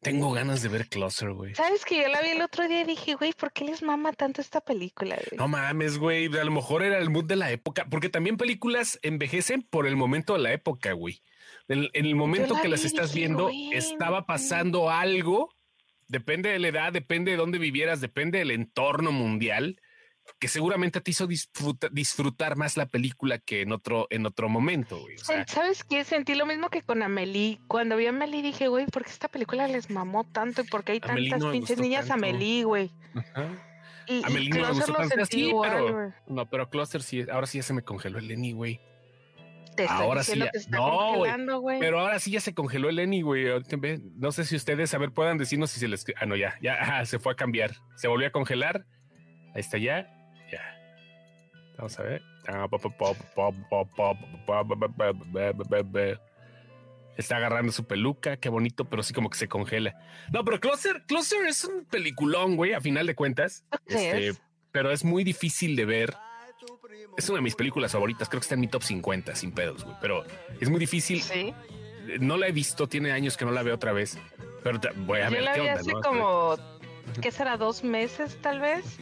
Tengo 0.00 0.30
ganas 0.32 0.62
de 0.62 0.68
ver 0.68 0.88
Closer, 0.88 1.32
güey. 1.32 1.54
¿Sabes 1.56 1.84
que 1.84 2.00
yo 2.00 2.08
la 2.08 2.22
vi 2.22 2.28
el 2.28 2.42
otro 2.42 2.68
día 2.68 2.82
y 2.82 2.84
dije, 2.84 3.14
güey, 3.14 3.32
¿por 3.32 3.52
qué 3.52 3.64
les 3.64 3.82
mama 3.82 4.12
tanto 4.12 4.40
esta 4.40 4.60
película? 4.60 5.16
Güey? 5.16 5.38
No 5.38 5.48
mames, 5.48 5.98
güey. 5.98 6.26
A 6.38 6.44
lo 6.44 6.52
mejor 6.52 6.84
era 6.84 6.98
el 6.98 7.10
mood 7.10 7.24
de 7.24 7.34
la 7.34 7.50
época, 7.50 7.86
porque 7.90 8.08
también 8.08 8.36
películas 8.36 9.00
envejecen 9.02 9.62
por 9.62 9.86
el 9.88 9.96
momento 9.96 10.34
de 10.34 10.40
la 10.40 10.52
época, 10.52 10.92
güey. 10.92 11.22
En, 11.66 11.88
el 11.92 12.14
momento 12.14 12.54
que 12.62 12.68
las 12.68 12.84
estás 12.84 13.12
viendo, 13.12 13.50
estaba 13.72 14.24
pasando 14.24 14.88
algo. 14.88 15.50
Depende 16.06 16.50
de 16.50 16.58
la 16.58 16.68
edad, 16.68 16.92
depende 16.92 17.32
de 17.32 17.36
dónde 17.36 17.58
vivieras, 17.58 18.00
depende 18.00 18.38
del 18.38 18.52
entorno 18.52 19.12
mundial 19.12 19.80
que 20.38 20.48
seguramente 20.48 21.00
te 21.00 21.10
hizo 21.10 21.26
disfrutar 21.26 22.56
más 22.56 22.76
la 22.76 22.86
película 22.86 23.38
que 23.38 23.62
en 23.62 23.72
otro, 23.72 24.06
en 24.10 24.26
otro 24.26 24.48
momento, 24.48 25.00
güey. 25.00 25.16
¿Sabes 25.18 25.84
qué? 25.84 26.04
Sentí 26.04 26.34
lo 26.34 26.46
mismo 26.46 26.70
que 26.70 26.82
con 26.82 27.02
Amelie. 27.02 27.60
Cuando 27.66 27.96
vi 27.96 28.06
a 28.06 28.10
Amelie 28.10 28.42
dije, 28.42 28.68
güey, 28.68 28.86
¿por 28.86 29.04
qué 29.04 29.10
esta 29.10 29.28
película 29.28 29.66
les 29.66 29.90
mamó 29.90 30.24
tanto? 30.24 30.62
¿Y 30.62 30.64
por 30.64 30.84
qué 30.84 30.92
hay 30.92 31.00
tantas 31.00 31.44
pinches 31.44 31.78
niñas 31.78 32.10
Amelie, 32.10 32.64
güey? 32.64 32.92
Y, 34.06 34.24
Amelie 34.24 34.50
no 34.50 34.68
me 34.68 34.72
gustó 34.72 34.94
tanto 34.94 35.22
así, 35.22 35.52
pero... 35.62 36.12
No, 36.26 36.48
pero 36.48 36.70
Cluster 36.70 37.02
sí, 37.02 37.26
ahora 37.30 37.46
sí 37.46 37.58
ya 37.58 37.62
se 37.62 37.74
me 37.74 37.82
congeló 37.82 38.18
el 38.18 38.28
Lenny, 38.28 38.52
güey. 38.52 38.80
ahora 39.88 40.22
sí 40.22 40.38
ya, 40.38 40.50
no, 41.36 41.60
güey. 41.60 41.78
Pero 41.78 42.00
ahora 42.00 42.18
sí 42.18 42.30
ya 42.30 42.40
se 42.40 42.54
congeló 42.54 42.88
el 42.88 42.96
Lenny, 42.96 43.22
güey. 43.22 43.46
No 44.16 44.32
sé 44.32 44.44
si 44.44 44.56
ustedes, 44.56 44.94
a 44.94 44.98
ver, 44.98 45.12
puedan 45.12 45.36
decirnos 45.36 45.70
si 45.70 45.80
se 45.80 45.88
les... 45.88 46.06
Ah, 46.20 46.26
no, 46.26 46.36
ya, 46.36 46.54
ya, 46.62 47.04
se 47.04 47.18
fue 47.18 47.32
a 47.32 47.36
cambiar. 47.36 47.72
Se 47.96 48.08
volvió 48.08 48.28
a 48.28 48.30
congelar. 48.30 48.86
Ahí 49.54 49.60
está 49.60 49.78
ya. 49.78 50.17
Vamos 51.78 51.98
a 51.98 52.02
ver. 52.02 52.22
está 57.16 57.36
agarrando 57.36 57.72
su 57.72 57.84
peluca, 57.84 58.36
qué 58.36 58.48
bonito, 58.48 58.84
pero 58.84 59.02
sí 59.02 59.14
como 59.14 59.30
que 59.30 59.38
se 59.38 59.48
congela. 59.48 59.94
No, 60.32 60.44
pero 60.44 60.60
Closer, 60.60 61.04
Closer 61.06 61.46
es 61.46 61.64
un 61.64 61.84
peliculón, 61.84 62.56
güey, 62.56 62.74
a 62.74 62.80
final 62.80 63.06
de 63.06 63.14
cuentas. 63.14 63.64
Este, 63.86 64.34
pero 64.72 64.90
es 64.90 65.04
muy 65.04 65.24
difícil 65.24 65.76
de 65.76 65.84
ver. 65.84 66.16
Es 67.16 67.28
una 67.28 67.38
de 67.38 67.42
mis 67.42 67.54
películas 67.54 67.92
favoritas, 67.92 68.28
creo 68.28 68.40
que 68.40 68.44
está 68.44 68.54
en 68.54 68.60
mi 68.60 68.68
top 68.68 68.82
50 68.82 69.34
sin 69.34 69.52
pedos, 69.52 69.84
güey, 69.84 69.96
pero 70.00 70.24
es 70.60 70.68
muy 70.68 70.78
difícil. 70.78 71.20
Sí. 71.20 71.54
No 72.20 72.36
la 72.36 72.48
he 72.48 72.52
visto, 72.52 72.88
tiene 72.88 73.12
años 73.12 73.36
que 73.36 73.44
no 73.44 73.50
la 73.50 73.62
veo 73.62 73.74
otra 73.74 73.92
vez, 73.92 74.18
pero 74.62 74.80
voy 74.98 75.20
a 75.20 75.28
ver 75.28 75.42
la 75.42 75.54
vi 75.54 75.68
hace 75.68 75.92
como, 75.92 76.56
¿qué 77.20 77.30
será? 77.30 77.56
Dos 77.56 77.84
meses, 77.84 78.38
tal 78.40 78.60
vez 78.60 78.98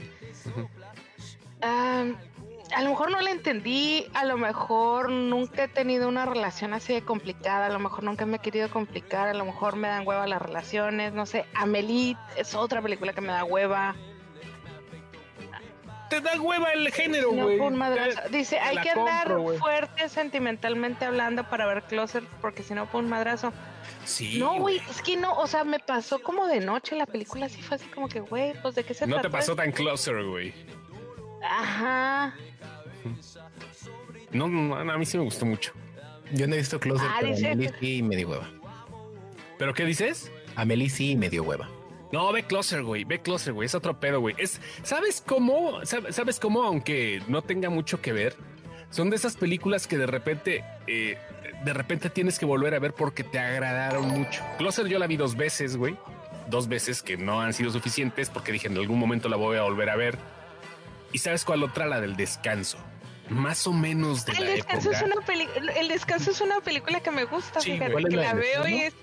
a 2.75 2.83
lo 2.83 2.91
mejor 2.91 3.11
no 3.11 3.21
la 3.21 3.31
entendí, 3.31 4.07
a 4.15 4.25
lo 4.25 4.37
mejor 4.37 5.11
nunca 5.11 5.65
he 5.65 5.69
tenido 5.69 6.09
una 6.09 6.27
relación 6.27 6.75
así 6.75 6.93
de 6.93 7.03
complicada, 7.03 7.67
a 7.67 7.71
lo 7.71 7.79
mejor 7.79 8.05
nunca 8.05 8.27
me 8.27 8.37
he 8.37 8.41
querido 8.41 8.69
complicar, 8.71 9.29
a 9.29 9.35
lo 9.35 9.45
mejor 9.45 9.77
me 9.77 9.89
dan 9.89 10.07
hueva 10.07 10.27
las 10.27 10.43
relaciones, 10.43 11.13
no 11.13 11.27
sé, 11.27 11.47
Amelie 11.55 12.17
es 12.37 12.55
otra 12.55 12.83
película 12.83 13.13
que 13.13 13.21
me 13.21 13.33
da 13.33 13.45
hueva. 13.45 13.95
Te 16.09 16.21
da 16.21 16.41
hueva 16.41 16.71
el 16.71 16.93
género, 16.93 17.33
güey. 17.33 17.59
Dice, 18.31 18.61
hay 18.61 18.77
que 18.79 18.91
andar 18.91 19.29
fuerte 19.59 20.09
sentimentalmente 20.09 21.05
hablando 21.05 21.49
para 21.49 21.67
ver 21.67 21.83
Closer, 21.83 22.23
porque 22.41 22.63
si 22.63 22.75
no, 22.75 22.87
fue 22.87 23.01
un 23.01 23.09
madrazo. 23.09 23.53
Sí. 24.05 24.39
No, 24.39 24.55
güey, 24.61 24.81
es 24.89 25.03
que 25.03 25.17
no, 25.17 25.33
o 25.33 25.49
sea, 25.49 25.65
me 25.65 25.81
pasó 25.81 26.21
como 26.21 26.47
de 26.47 26.61
noche 26.61 26.95
la 26.95 27.07
película, 27.07 27.47
así 27.47 27.61
fue 27.61 27.77
así 27.77 27.87
como 27.89 28.09
que, 28.09 28.21
güey, 28.21 28.55
pues 28.63 28.77
de 28.77 28.85
qué 28.85 28.95
se 28.95 29.05
trata. 29.05 29.17
No 29.17 29.23
te 29.23 29.31
pasó 29.31 29.57
tan 29.57 29.73
Closer, 29.73 30.23
güey. 30.25 30.55
Ajá. 31.43 32.35
No, 34.33 34.49
no, 34.49 34.77
a 34.77 34.99
mí 34.99 35.07
sí 35.07 35.17
me 35.17 35.25
gustó 35.25 35.47
mucho. 35.47 35.73
Yo 36.33 36.47
no 36.47 36.55
he 36.55 36.59
visto 36.59 36.81
Closer, 36.81 37.09
ah, 37.09 37.19
pero 37.21 37.37
Amelie 37.37 37.73
sí 37.81 38.03
me 38.03 38.17
dio 38.17 38.29
hueva. 38.29 38.51
¿Pero 39.59 39.75
qué 39.75 39.85
dices? 39.85 40.31
Amelie 40.57 40.91
sí 40.91 41.17
me 41.17 41.31
dio 41.31 41.43
hueva. 41.43 41.69
No, 42.13 42.33
ve 42.33 42.45
Closer, 42.45 42.83
güey. 42.83 43.05
Ve 43.05 43.21
Closer, 43.21 43.53
güey. 43.53 43.67
Es 43.67 43.75
otro 43.75 43.99
pedo, 43.99 44.21
güey. 44.21 44.35
Es, 44.39 44.61
¿sabes 44.83 45.23
cómo? 45.25 45.81
¿Sabes 45.85 46.41
cómo? 46.41 46.63
Aunque 46.63 47.23
no 47.29 47.43
tenga 47.43 47.71
mucho 47.71 48.01
que 48.01 48.13
ver, 48.13 48.37
son 48.91 49.11
de 49.11 49.17
esas 49.17 49.37
películas 49.37 49.87
que 49.87 49.99
de 49.99 50.07
repente, 50.07 50.65
eh, 50.87 51.19
de 51.65 51.73
repente 51.73 52.11
tienes 52.11 52.39
que 52.39 52.47
volver 52.47 52.75
a 52.75 52.79
ver 52.79 52.93
porque 52.93 53.25
te 53.25 53.39
agradaron 53.39 54.09
mucho. 54.09 54.43
Closer 54.59 54.87
yo 54.87 54.99
la 54.99 55.07
vi 55.07 55.17
dos 55.17 55.37
veces, 55.37 55.77
güey. 55.77 55.97
Dos 56.49 56.69
veces 56.69 57.03
que 57.03 57.17
no 57.17 57.41
han 57.41 57.53
sido 57.53 57.71
suficientes 57.71 58.31
porque 58.31 58.53
dije 58.53 58.69
en 58.69 58.77
algún 58.77 58.99
momento 58.99 59.29
la 59.29 59.37
voy 59.37 59.57
a 59.59 59.63
volver 59.63 59.91
a 59.91 59.97
ver. 59.97 60.17
¿Y 61.13 61.19
sabes 61.19 61.45
cuál 61.45 61.63
otra? 61.63 61.87
La 61.87 62.01
del 62.01 62.17
descanso 62.17 62.79
más 63.29 63.67
o 63.67 63.73
menos 63.73 64.25
de 64.25 64.33
el 64.33 64.45
la 64.45 64.51
descanso 64.51 64.91
Es 64.91 65.03
una 65.03 65.15
el 65.77 65.89
descanso 65.89 66.31
es 66.31 66.41
una 66.41 66.61
película 66.61 67.01
que 67.01 67.11
me 67.11 67.25
gusta, 67.25 67.61
fíjate, 67.61 68.05
que 68.05 68.17
la, 68.17 68.35
veo 68.35 68.69
y 68.69 68.83
es 68.83 68.95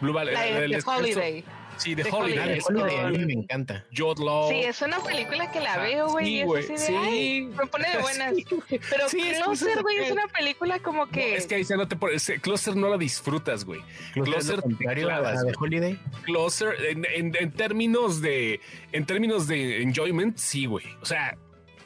Blue 0.00 0.12
Valley, 0.12 0.34
la, 0.34 0.42
de, 0.42 0.82
Holiday. 0.84 1.44
Sí, 1.76 1.94
de 1.94 2.04
Holiday. 2.10 2.60
Holiday. 2.62 2.98
a 2.98 3.08
mí 3.08 3.18
me 3.24 3.32
encanta. 3.32 3.84
Jude 3.94 4.24
Law. 4.24 4.48
Sí, 4.48 4.60
es 4.60 4.80
una 4.82 5.00
película 5.00 5.50
que 5.50 5.60
la 5.60 5.74
ah, 5.74 5.78
veo, 5.78 6.08
güey. 6.08 6.26
Sí, 6.26 6.42
güey. 6.42 6.62
Sí. 6.76 7.48
me 7.56 7.66
pone 7.66 7.90
de 7.90 7.98
buenas. 8.02 8.34
Pero 8.68 9.06
Closer, 9.08 9.82
güey, 9.82 9.98
es 9.98 10.12
una 10.12 10.26
película 10.28 10.78
como 10.80 11.08
que. 11.08 11.36
es 11.36 11.46
que 11.46 11.56
ahí 11.56 11.64
se 11.64 11.76
no 11.76 11.88
te 11.88 11.96
Closer 12.40 12.76
no 12.76 12.88
la 12.88 12.96
disfrutas, 12.96 13.64
güey. 13.64 13.80
Closer, 14.12 14.62
Closer 14.62 15.10
a 15.10 15.42
de 15.42 15.54
Holiday. 15.58 15.98
Closer, 16.24 16.74
en, 16.88 17.04
en, 17.06 17.36
en, 17.38 17.52
términos 17.52 18.20
de. 18.20 18.60
En 18.92 19.06
términos 19.06 19.48
de 19.48 19.82
enjoyment, 19.82 20.36
sí, 20.36 20.66
güey. 20.66 20.86
O 21.00 21.06
sea, 21.06 21.36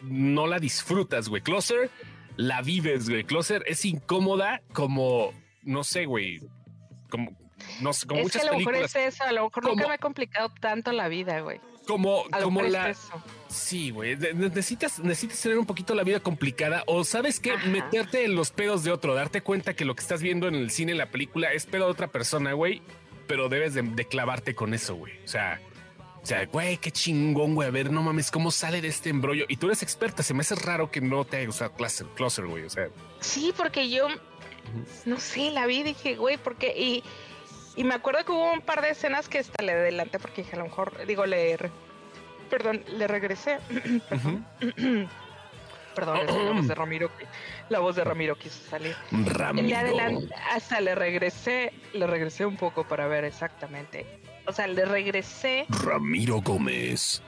no 0.02 0.46
la 0.46 0.58
disfrutas, 0.58 1.28
güey. 1.28 1.42
Closer 1.42 1.90
la 2.36 2.62
vives, 2.62 3.10
güey. 3.10 3.24
Closer 3.24 3.64
es 3.66 3.84
incómoda 3.84 4.62
como, 4.72 5.32
no 5.62 5.84
sé, 5.84 6.06
güey, 6.06 6.40
como, 7.10 7.36
no 7.80 7.92
sé, 7.92 8.06
como 8.06 8.22
muchas 8.22 8.42
que 8.42 8.48
a 8.48 8.52
lo 8.52 8.58
mejor 8.58 8.76
es 8.76 8.94
eso, 8.94 9.24
a 9.24 9.32
lo 9.32 9.44
mejor 9.44 9.64
nunca 9.64 9.88
me 9.88 9.94
ha 9.94 9.98
complicado 9.98 10.52
tanto 10.60 10.92
la 10.92 11.08
vida, 11.08 11.40
güey. 11.40 11.60
Como, 11.86 12.24
como 12.42 12.62
la. 12.62 12.94
Sí, 13.48 13.90
güey. 13.90 14.14
Necesitas, 14.16 14.98
necesitas 14.98 15.40
tener 15.40 15.58
un 15.58 15.64
poquito 15.64 15.94
la 15.94 16.04
vida 16.04 16.20
complicada 16.20 16.84
o 16.86 17.02
sabes 17.02 17.40
qué, 17.40 17.56
meterte 17.56 18.24
en 18.24 18.34
los 18.34 18.50
pedos 18.50 18.84
de 18.84 18.92
otro, 18.92 19.14
darte 19.14 19.40
cuenta 19.40 19.74
que 19.74 19.86
lo 19.86 19.94
que 19.96 20.02
estás 20.02 20.22
viendo 20.22 20.48
en 20.48 20.54
el 20.54 20.70
cine, 20.70 20.92
en 20.92 20.98
la 20.98 21.10
película, 21.10 21.52
es 21.52 21.64
pedo 21.66 21.86
de 21.86 21.90
otra 21.90 22.08
persona, 22.08 22.52
güey. 22.52 22.82
Pero 23.26 23.48
debes 23.48 23.74
de 23.74 24.04
clavarte 24.06 24.54
con 24.54 24.74
eso, 24.74 24.94
güey. 24.94 25.12
O 25.24 25.28
sea, 25.28 25.60
sea, 26.28 26.44
güey, 26.44 26.76
qué 26.76 26.90
chingón, 26.90 27.54
güey. 27.54 27.68
A 27.68 27.70
ver, 27.70 27.90
no 27.90 28.02
mames, 28.02 28.30
cómo 28.30 28.50
sale 28.50 28.82
de 28.82 28.88
este 28.88 29.08
embrollo. 29.08 29.46
Y 29.48 29.56
tú 29.56 29.66
eres 29.66 29.82
experta. 29.82 30.22
Se 30.22 30.34
me 30.34 30.42
hace 30.42 30.54
raro 30.56 30.90
que 30.90 31.00
no 31.00 31.24
te 31.24 31.38
haya 31.38 31.46
gustado 31.46 31.72
Closer, 32.14 32.46
güey. 32.46 32.64
O 32.64 32.70
sea, 32.70 32.88
sí, 33.20 33.54
porque 33.56 33.88
yo 33.88 34.08
no 35.06 35.18
sé, 35.18 35.50
la 35.50 35.64
vi 35.66 35.82
dije, 35.82 36.16
güey, 36.16 36.36
porque 36.36 36.74
y, 36.76 37.02
y 37.76 37.84
me 37.84 37.94
acuerdo 37.94 38.26
que 38.26 38.32
hubo 38.32 38.52
un 38.52 38.60
par 38.60 38.82
de 38.82 38.90
escenas 38.90 39.28
que 39.28 39.38
hasta 39.38 39.62
le 39.62 39.72
adelanté 39.72 40.18
porque 40.18 40.42
dije, 40.42 40.56
a 40.56 40.58
lo 40.58 40.66
mejor, 40.66 41.06
digo, 41.06 41.24
le, 41.24 41.56
perdón, 42.50 42.84
le 42.88 43.06
regresé. 43.06 43.58
perdón, 45.94 46.18
es 46.28 46.34
la 46.34 46.52
voz 46.52 46.68
de 46.68 46.74
Ramiro. 46.74 47.10
La 47.70 47.78
voz 47.78 47.96
de 47.96 48.04
Ramiro 48.04 48.36
quiso 48.36 48.68
salir. 48.68 48.94
Ramiro. 49.10 49.66
Le 49.66 50.28
hasta 50.52 50.80
le 50.82 50.94
regresé, 50.94 51.72
le 51.94 52.06
regresé 52.06 52.44
un 52.44 52.58
poco 52.58 52.86
para 52.86 53.06
ver 53.06 53.24
exactamente 53.24 54.27
o 54.48 54.52
sea, 54.52 54.66
le 54.66 54.84
regresé. 54.84 55.66
Ramiro 55.84 56.40
Gómez. 56.40 57.22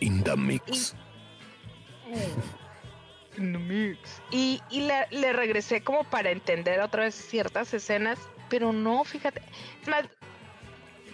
In 0.00 0.24
the 0.24 0.36
mix. 0.36 0.96
In 3.36 3.52
the 3.52 3.58
mix. 3.58 4.22
Y, 4.30 4.60
y 4.70 4.80
le, 5.10 5.32
regresé 5.32 5.82
como 5.82 6.04
para 6.04 6.30
entender 6.30 6.80
otra 6.80 7.04
vez 7.04 7.14
ciertas 7.14 7.72
escenas, 7.74 8.18
pero 8.48 8.72
no, 8.72 9.04
fíjate. 9.04 9.42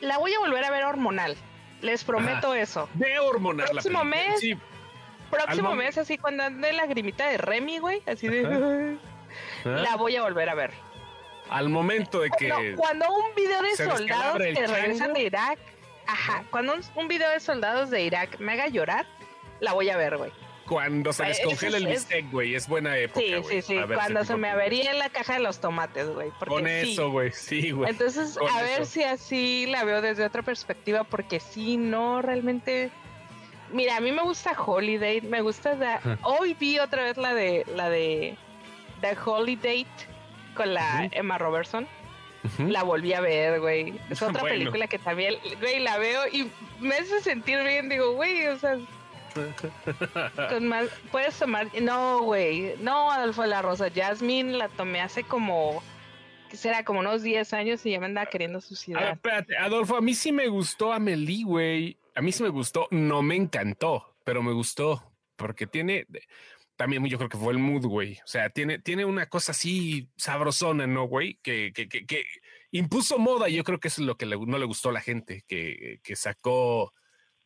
la 0.00 0.18
voy 0.18 0.32
a 0.32 0.38
volver 0.38 0.64
a 0.64 0.70
ver 0.70 0.84
hormonal. 0.84 1.36
Les 1.82 2.04
prometo 2.04 2.54
eso. 2.54 2.88
De 2.94 3.18
hormonal. 3.18 3.68
Próximo 3.70 4.04
mes. 4.04 4.40
Próximo 5.30 5.74
mes, 5.74 5.98
así 5.98 6.16
cuando 6.16 6.44
ande 6.44 6.72
la 6.72 6.86
grimita 6.86 7.28
de 7.28 7.38
Remy, 7.38 7.78
güey. 7.78 8.02
Así 8.06 8.28
de. 8.28 8.96
La 9.64 9.96
voy 9.96 10.16
a 10.16 10.22
volver 10.22 10.48
a 10.48 10.54
ver 10.54 10.87
al 11.50 11.68
momento 11.68 12.20
de 12.20 12.30
que. 12.30 12.74
cuando 12.76 13.06
un 13.12 13.34
video 13.34 13.62
de 13.62 13.76
soldados 13.76 14.38
que 14.42 14.66
regresan 14.66 15.12
de 15.12 15.22
Irak, 15.22 15.58
ajá, 16.06 16.44
cuando 16.50 16.74
un, 16.96 17.08
video 17.08 17.30
de 17.30 17.40
soldados 17.40 17.90
de 17.90 18.02
Irak 18.02 18.38
me 18.38 18.52
haga 18.52 18.68
llorar, 18.68 19.06
la 19.60 19.72
voy 19.72 19.90
a 19.90 19.96
ver, 19.96 20.16
güey. 20.16 20.32
Cuando 20.66 21.14
se 21.14 21.24
descongela 21.24 21.78
el 21.78 21.86
bistec, 21.86 22.30
güey, 22.30 22.54
es 22.54 22.68
buena 22.68 22.98
época. 22.98 23.20
Sí, 23.20 23.34
sí, 23.48 23.62
sí. 23.62 23.76
Cuando 23.94 24.22
se 24.24 24.36
me 24.36 24.50
avería 24.50 24.90
en 24.90 24.98
la 24.98 25.08
caja 25.08 25.34
de 25.34 25.40
los 25.40 25.60
tomates, 25.60 26.08
güey. 26.10 26.30
Con 26.46 26.66
eso, 26.66 27.10
güey, 27.10 27.32
sí, 27.32 27.70
güey. 27.70 27.88
Entonces, 27.88 28.38
a 28.54 28.62
ver 28.62 28.84
si 28.84 29.02
así 29.02 29.66
la 29.66 29.84
veo 29.84 30.02
desde 30.02 30.24
otra 30.24 30.42
perspectiva, 30.42 31.04
porque 31.04 31.40
sí, 31.40 31.78
no, 31.78 32.20
realmente. 32.20 32.90
Mira, 33.72 33.96
a 33.96 34.00
mí 34.00 34.12
me 34.12 34.22
gusta 34.22 34.52
Holiday, 34.52 35.22
me 35.22 35.40
gusta. 35.40 36.00
Hoy 36.22 36.54
vi 36.54 36.78
otra 36.78 37.02
vez 37.04 37.16
la 37.16 37.32
de 37.34 37.64
la 37.74 37.88
de 37.88 38.36
The 39.00 39.16
Holiday 39.24 39.86
con 40.58 40.74
la 40.74 41.08
Emma 41.12 41.38
Robertson. 41.38 41.86
La 42.58 42.82
volví 42.82 43.12
a 43.12 43.20
ver, 43.20 43.60
güey. 43.60 43.94
Es 44.10 44.22
otra 44.22 44.42
película 44.42 44.86
que 44.88 44.98
también, 44.98 45.36
güey, 45.60 45.80
la 45.80 45.98
veo 45.98 46.20
y 46.32 46.50
me 46.80 46.96
hace 46.96 47.20
sentir 47.20 47.62
bien. 47.62 47.88
Digo, 47.88 48.12
güey, 48.12 48.46
o 48.48 48.58
sea, 48.58 48.76
puedes 51.12 51.38
tomar. 51.38 51.68
No, 51.80 52.22
güey. 52.22 52.74
No, 52.80 53.10
Adolfo 53.10 53.42
de 53.42 53.48
la 53.48 53.62
Rosa. 53.62 53.88
Jasmine 53.94 54.52
la 54.52 54.68
tomé 54.68 55.00
hace 55.00 55.22
como. 55.22 55.82
que 56.50 56.56
será? 56.56 56.84
Como 56.84 57.00
unos 57.00 57.22
10 57.22 57.52
años 57.54 57.86
y 57.86 57.92
ya 57.92 58.00
me 58.00 58.06
andaba 58.06 58.26
queriendo 58.26 58.60
suicidar. 58.60 59.04
Ah, 59.04 59.10
espérate, 59.12 59.56
Adolfo, 59.56 59.96
a 59.96 60.00
mí 60.00 60.14
sí 60.14 60.32
me 60.32 60.48
gustó 60.48 60.92
Amelie, 60.92 61.44
güey. 61.44 61.96
A 62.14 62.20
mí 62.20 62.32
sí 62.32 62.42
me 62.42 62.48
gustó. 62.48 62.88
No 62.90 63.22
me 63.22 63.36
encantó, 63.36 64.14
pero 64.24 64.42
me 64.42 64.52
gustó. 64.52 65.04
Porque 65.36 65.68
tiene 65.68 66.06
también 66.78 67.04
yo 67.06 67.18
creo 67.18 67.28
que 67.28 67.36
fue 67.36 67.52
el 67.52 67.58
mood, 67.58 67.84
güey. 67.86 68.14
O 68.24 68.26
sea, 68.26 68.50
tiene, 68.50 68.78
tiene 68.78 69.04
una 69.04 69.26
cosa 69.26 69.50
así 69.50 70.08
sabrosona, 70.16 70.86
¿no, 70.86 71.08
güey? 71.08 71.40
Que, 71.42 71.72
que, 71.74 71.88
que, 71.88 72.24
impuso 72.70 73.18
moda 73.18 73.48
y 73.48 73.56
yo 73.56 73.64
creo 73.64 73.80
que 73.80 73.88
eso 73.88 74.00
es 74.00 74.06
lo 74.06 74.16
que 74.16 74.26
no 74.26 74.58
le 74.58 74.64
gustó 74.64 74.90
a 74.90 74.92
la 74.92 75.00
gente, 75.00 75.44
que, 75.48 75.98
que 76.04 76.14
sacó 76.14 76.94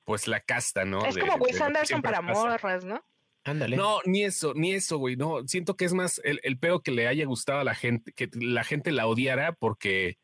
pues 0.05 0.28
la 0.28 0.41
casta, 0.41 0.85
¿no? 0.85 1.07
Es 1.07 1.16
como 1.16 1.37
Wes 1.37 1.61
Anderson 1.62 2.03
para 2.03 2.20
morras, 2.20 2.85
¿no? 2.85 3.03
Ándale. 3.45 3.74
No, 3.74 4.01
ni 4.05 4.22
eso, 4.22 4.53
ni 4.55 4.74
eso, 4.74 4.99
güey. 4.99 5.16
No, 5.16 5.49
siento 5.49 5.76
que 5.76 5.87
es 5.87 5.95
más 5.95 6.20
el, 6.24 6.39
el 6.43 6.59
pedo 6.59 6.83
que 6.83 6.91
le 6.91 7.09
haya 7.09 7.24
gustado 7.24 7.61
a 7.61 7.64
la 7.64 7.74
gente, 7.74 8.12
que 8.12 8.28
la 8.35 8.64
gente 8.64 8.93
la 8.93 9.07
odiara 9.07 9.55
porque 9.55 10.18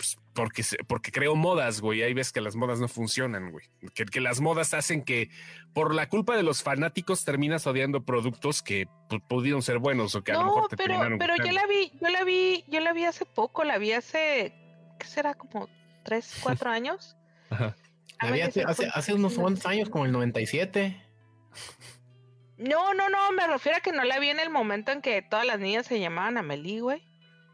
pues, 0.00 0.16
porque, 0.32 0.64
porque 0.86 1.12
creo 1.12 1.36
modas, 1.36 1.82
güey. 1.82 2.02
Ahí 2.02 2.14
ves 2.14 2.32
que 2.32 2.40
las 2.40 2.56
modas 2.56 2.80
no 2.80 2.88
funcionan, 2.88 3.52
güey. 3.52 3.66
Que, 3.94 4.20
las 4.22 4.40
modas 4.40 4.72
hacen 4.72 5.04
que 5.04 5.28
por 5.74 5.94
la 5.94 6.08
culpa 6.08 6.34
de 6.38 6.42
los 6.42 6.62
fanáticos 6.62 7.22
terminas 7.26 7.66
odiando 7.66 8.02
productos 8.06 8.62
que 8.62 8.88
pudieron 9.28 9.60
ser 9.60 9.78
buenos 9.78 10.14
o 10.14 10.24
que 10.24 10.32
a 10.32 10.36
lo 10.36 10.44
mejor 10.44 10.68
te 10.68 10.78
pero, 10.78 11.18
pero 11.18 11.36
yo 11.36 11.52
la 11.52 11.66
vi, 11.66 11.92
yo 12.00 12.08
la 12.08 12.24
vi, 12.24 12.64
yo 12.68 12.80
la 12.80 12.94
vi 12.94 13.04
hace 13.04 13.26
poco, 13.26 13.62
la 13.62 13.76
vi 13.76 13.92
hace, 13.92 14.54
¿qué 14.98 15.06
será? 15.06 15.34
Como 15.34 15.68
tres, 16.02 16.34
cuatro 16.42 16.70
años. 16.70 17.18
Ajá. 17.50 17.76
La 18.22 18.30
vi 18.30 18.40
hace, 18.40 18.64
hace, 18.64 19.12
unos 19.12 19.34
cuantos 19.34 19.66
años, 19.66 19.90
como 19.90 20.06
el 20.06 20.12
97. 20.12 20.98
No, 22.56 22.94
no, 22.94 23.10
no, 23.10 23.32
me 23.32 23.46
refiero 23.46 23.76
a 23.76 23.80
que 23.82 23.92
no 23.92 24.04
la 24.04 24.18
vi 24.18 24.30
en 24.30 24.40
el 24.40 24.48
momento 24.48 24.92
en 24.92 25.02
que 25.02 25.20
todas 25.20 25.44
las 25.44 25.60
niñas 25.60 25.86
se 25.86 26.00
llamaban 26.00 26.38
Amelie, 26.38 26.80
güey. 26.80 27.06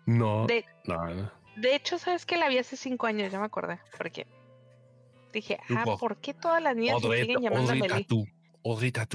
No. 0.06 0.46
De, 0.46 0.64
no, 0.84 1.32
de 1.56 1.74
hecho, 1.74 1.98
¿sabes 1.98 2.26
que 2.26 2.36
La 2.36 2.48
vi 2.48 2.58
hace 2.58 2.76
cinco 2.76 3.06
años, 3.06 3.32
ya 3.32 3.38
me 3.38 3.46
acordé. 3.46 3.80
Porque 3.96 4.26
dije, 5.32 5.58
ah, 5.70 5.84
¿por 5.98 6.16
qué 6.18 6.34
todas 6.34 6.62
las 6.62 6.76
niñas 6.76 7.00
se 7.02 7.20
siguen 7.20 7.42
llamando 7.42 7.72
Amelie? 7.72 8.04
tú. 8.04 8.26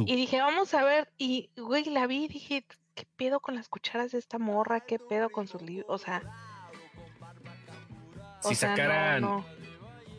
Y 0.06 0.16
dije, 0.16 0.40
vamos 0.40 0.74
a 0.74 0.84
ver. 0.84 1.12
Y, 1.18 1.50
güey, 1.58 1.84
la 1.86 2.08
vi 2.08 2.26
y 2.26 2.28
dije, 2.30 2.66
¿qué 2.96 3.06
pedo 3.18 3.42
con 3.42 3.56
las 3.56 3.68
cucharas 3.68 4.12
de 4.12 4.18
esta 4.18 4.38
morra? 4.38 4.80
¿Qué 4.80 4.98
pedo 4.98 5.30
con 5.30 5.48
sus 5.48 5.62
libros? 5.62 5.88
O 5.90 5.98
sea. 5.98 6.22
Si 8.42 8.56
sacaran. 8.56 9.44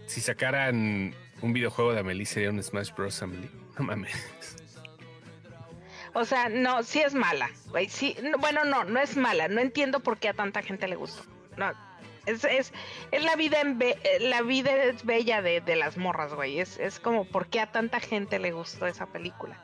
Si 0.06 0.20
sacaran 0.20 1.14
un 1.40 1.52
videojuego 1.52 1.94
de 1.94 2.00
Amelie, 2.00 2.26
sería 2.26 2.50
un 2.50 2.62
Smash 2.62 2.92
Bros. 2.92 3.22
Amelie. 3.22 3.50
No 3.78 3.84
mames. 3.84 4.12
O 6.14 6.26
sea, 6.26 6.50
no, 6.50 6.82
sí 6.82 7.00
es 7.00 7.14
mala, 7.14 7.48
güey. 7.70 7.88
Sí, 7.88 8.14
bueno, 8.38 8.64
no, 8.64 8.84
no 8.84 9.00
es 9.00 9.16
mala. 9.16 9.48
No 9.48 9.62
entiendo 9.62 10.00
por 10.00 10.18
qué 10.18 10.28
a 10.28 10.34
tanta 10.34 10.60
gente 10.60 10.86
le 10.86 10.96
gustó. 10.96 11.22
No, 11.56 11.72
es, 12.26 12.44
es, 12.44 12.72
es 13.10 13.24
la 13.24 13.36
vida 13.36 13.60
en 13.60 13.78
la 14.20 14.42
vida 14.42 14.70
es 14.84 15.04
bella 15.04 15.42
de, 15.42 15.60
de 15.60 15.76
las 15.76 15.96
morras, 15.96 16.34
güey. 16.34 16.60
Es, 16.60 16.78
es 16.78 16.98
como 16.98 17.24
por 17.24 17.48
qué 17.48 17.60
a 17.60 17.70
tanta 17.70 18.00
gente 18.00 18.38
le 18.38 18.52
gustó 18.52 18.86
esa 18.86 19.06
película. 19.06 19.58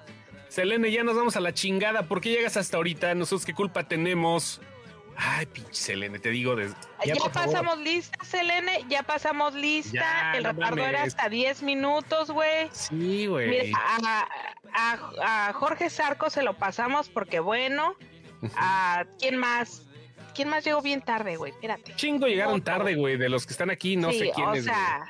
Selene, 0.48 0.90
ya 0.90 1.04
nos 1.04 1.16
vamos 1.16 1.36
a 1.36 1.40
la 1.40 1.52
chingada. 1.52 2.04
¿Por 2.04 2.20
qué 2.20 2.30
llegas 2.30 2.56
hasta 2.56 2.78
ahorita? 2.78 3.14
Nosotros 3.14 3.44
qué 3.44 3.54
culpa 3.54 3.86
tenemos. 3.86 4.61
Ay, 5.20 5.46
pinche 5.46 5.74
Selene, 5.74 6.20
te 6.20 6.30
digo. 6.30 6.54
desde. 6.54 6.76
Ya, 7.04 7.14
pasamos 7.32 7.78
lista, 7.78 8.24
Selene, 8.24 8.84
ya 8.88 9.02
pasamos 9.02 9.52
lista. 9.54 10.36
el 10.36 10.44
retardo 10.44 10.84
era 10.84 11.02
hasta 11.02 11.28
10 11.28 11.62
minutos, 11.64 12.30
güey. 12.30 12.68
Sí, 12.70 13.26
güey. 13.26 13.72
A, 13.74 14.28
a, 15.20 15.52
Jorge 15.54 15.90
Sarco 15.90 16.30
se 16.30 16.42
lo 16.42 16.56
pasamos 16.56 17.09
porque, 17.09 17.40
bueno. 17.40 17.96
¿A 18.56 19.04
quién 19.18 19.36
más? 19.36 19.88
¿Quién 20.34 20.48
más 20.48 20.64
llegó 20.64 20.80
bien 20.82 21.00
tarde, 21.02 21.36
güey? 21.36 21.52
Espérate. 21.52 21.94
Chingo 21.96 22.26
llegaron 22.26 22.62
tarde, 22.62 22.94
güey. 22.94 23.16
De 23.16 23.28
los 23.28 23.46
que 23.46 23.52
están 23.52 23.70
aquí, 23.70 23.96
no 23.96 24.12
sé 24.12 24.30
quién 24.34 24.54
es. 24.54 24.60
O 24.60 24.64
sea, 24.64 25.06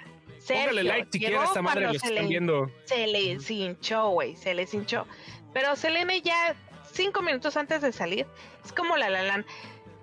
Póngale 0.49 0.83
like 0.85 1.09
si 1.13 1.19
quiere 1.19 1.37
esta 1.37 1.61
madre 1.61 1.93
los 1.93 2.03
que 2.03 2.09
están 2.09 2.29
viendo. 2.29 2.71
Se 2.85 3.07
le 3.07 3.37
hinchó, 3.49 4.09
güey. 4.11 4.37
Se 4.37 4.55
les 4.55 4.73
hinchó. 4.73 5.07
Pero 5.53 5.77
Selene 5.77 6.23
ya 6.23 6.55
cinco 6.93 7.23
minutos 7.23 7.57
antes 7.57 7.83
de 7.83 7.93
salir, 7.93 8.27
es 8.65 8.73
como 8.73 8.97
la 8.97 9.11
la 9.11 9.45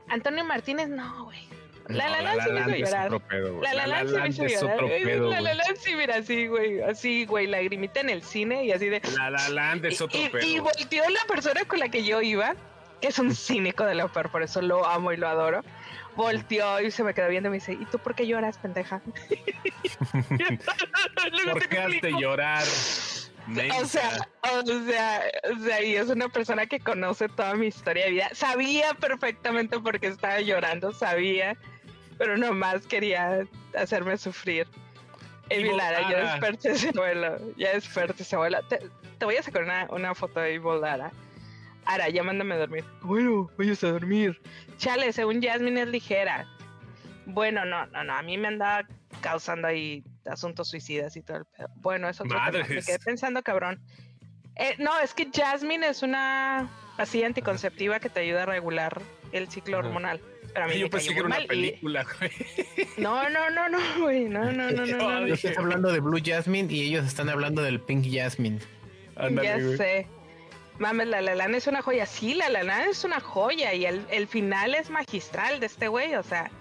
Antonio 0.07 0.43
Martínez, 0.43 0.87
no, 0.87 1.25
güey. 1.25 1.47
La 1.87 2.09
La 2.09 2.21
Land 2.21 2.41
sí 2.43 2.51
me 2.51 2.79
hizo 2.79 2.85
llorar. 2.85 3.21
La 3.61 3.73
La 3.73 3.87
Land 3.87 4.09
sí 4.33 4.41
me 4.41 4.47
hizo 4.47 4.67
llorar. 4.67 5.43
La 5.43 5.53
La 5.53 5.63
sí, 5.75 5.95
mira, 5.95 6.15
así, 6.15 6.47
güey. 6.47 6.81
Así, 6.81 7.25
güey, 7.25 7.47
lagrimita 7.47 7.99
en 7.99 8.09
el 8.09 8.23
cine 8.23 8.65
y 8.65 8.71
así 8.71 8.89
de. 8.89 9.01
La 9.15 9.29
La 9.29 9.49
Land 9.49 9.85
es 9.85 10.01
otro 10.01 10.19
pedo. 10.31 10.45
Y 10.45 10.59
volteó 10.59 11.03
la 11.09 11.21
persona 11.27 11.63
con 11.65 11.79
la 11.79 11.89
que 11.89 12.03
yo 12.03 12.21
iba, 12.21 12.55
que 13.01 13.07
es 13.07 13.19
un 13.19 13.35
cínico 13.35 13.85
de 13.85 13.95
la 13.95 14.07
peor, 14.07 14.29
por 14.29 14.43
eso 14.43 14.61
lo 14.61 14.85
amo 14.85 15.11
y 15.11 15.17
lo 15.17 15.27
adoro. 15.27 15.61
Volteó 16.15 16.79
y 16.79 16.91
se 16.91 17.03
me 17.03 17.13
quedó 17.13 17.27
viendo 17.27 17.47
y 17.47 17.51
me 17.51 17.57
dice, 17.57 17.73
¿y 17.73 17.85
tú 17.85 17.99
por 17.99 18.15
qué 18.15 18.25
lloras, 18.25 18.57
pendeja? 18.57 19.01
¿Por 21.51 21.67
qué 21.67 21.79
hace 21.79 22.11
llorar? 22.11 22.63
O 23.79 23.85
sea, 23.85 24.27
o 24.41 24.65
sea, 24.65 25.21
o 25.51 25.63
sea, 25.63 25.83
y 25.83 25.95
es 25.95 26.09
una 26.09 26.29
persona 26.29 26.65
que 26.65 26.79
conoce 26.79 27.29
toda 27.29 27.53
mi 27.55 27.67
historia 27.67 28.05
de 28.05 28.11
vida. 28.11 28.29
Sabía 28.33 28.93
perfectamente 28.95 29.79
por 29.79 29.99
qué 29.99 30.07
estaba 30.07 30.41
llorando, 30.41 30.91
sabía, 30.93 31.55
pero 32.17 32.37
nomás 32.37 32.87
quería 32.87 33.45
hacerme 33.77 34.17
sufrir. 34.17 34.67
Evil 35.49 35.77
Lara, 35.77 36.09
ya 36.09 36.31
desperté 36.31 36.71
ese 36.71 36.89
abuelo, 36.89 37.37
ya 37.55 37.73
desperté 37.73 38.23
ese 38.23 38.35
abuelo. 38.35 38.57
Te, 38.67 38.79
voy 39.23 39.35
a 39.35 39.43
sacar 39.43 39.63
una, 39.63 39.87
una 39.91 40.15
foto 40.15 40.39
de 40.39 40.59
Lara. 40.81 41.11
Ara, 41.85 42.09
ya 42.09 42.23
mándame 42.23 42.55
a 42.55 42.57
dormir. 42.57 42.83
Bueno, 43.01 43.49
vayas 43.57 43.83
a 43.83 43.91
dormir. 43.91 44.39
Chale, 44.77 45.13
según 45.13 45.41
Jasmine 45.41 45.83
es 45.83 45.87
ligera. 45.87 46.47
Bueno, 47.25 47.65
no, 47.65 47.85
no, 47.87 48.03
no, 48.03 48.13
a 48.13 48.21
mí 48.21 48.37
me 48.37 48.47
andaba 48.47 48.87
causando 49.21 49.67
ahí 49.67 50.03
asuntos 50.25 50.69
suicidas 50.69 51.15
y 51.15 51.21
todo 51.21 51.37
el 51.37 51.45
pedo. 51.45 51.69
Bueno, 51.77 52.09
eso 52.09 52.23
otro 52.23 52.39
Me 52.51 52.81
quedé 52.81 52.99
pensando, 52.99 53.41
cabrón. 53.43 53.81
Eh, 54.55 54.75
no, 54.79 54.99
es 54.99 55.13
que 55.13 55.29
Jasmine 55.33 55.87
es 55.87 56.01
una 56.01 56.69
pastilla 56.97 57.27
anticonceptiva 57.27 57.99
que 57.99 58.09
te 58.09 58.21
ayuda 58.21 58.43
a 58.43 58.45
regular 58.45 59.01
el 59.31 59.49
ciclo 59.49 59.79
hormonal. 59.79 60.21
Pero 60.53 60.65
a 60.65 60.67
mí 60.69 60.79
Yo 60.79 60.89
pensé 60.89 61.09
que 61.13 61.19
era 61.19 61.25
una 61.25 61.39
película, 61.47 62.05
güey. 62.17 62.31
No, 62.97 63.29
no, 63.29 63.49
no, 63.49 63.67
no, 63.67 63.79
güey. 63.99 64.25
No, 64.25 64.51
no, 64.51 64.71
no, 64.71 64.85
no. 64.85 64.97
no, 64.97 65.27
Yo 65.27 65.33
estoy 65.33 65.53
hablando 65.57 65.91
de 65.91 65.99
Blue 65.99 66.21
Jasmine 66.23 66.71
y 66.73 66.83
ellos 66.83 67.05
están 67.05 67.29
hablando 67.29 67.61
del 67.61 67.81
Pink 67.81 68.05
Jasmine. 68.09 68.59
ya 69.43 69.59
sé. 69.77 70.07
Mames, 70.77 71.07
la 71.07 71.21
Lalana 71.21 71.57
es 71.57 71.67
una 71.67 71.81
joya. 71.81 72.05
Sí, 72.05 72.33
la 72.33 72.49
Lalana 72.49 72.85
es 72.85 73.03
una 73.03 73.19
joya 73.19 73.73
y 73.73 73.85
el, 73.85 74.05
el 74.09 74.27
final 74.27 74.75
es 74.75 74.89
magistral 74.89 75.59
de 75.59 75.67
este 75.67 75.87
güey. 75.87 76.15
O 76.15 76.23
sea, 76.23 76.51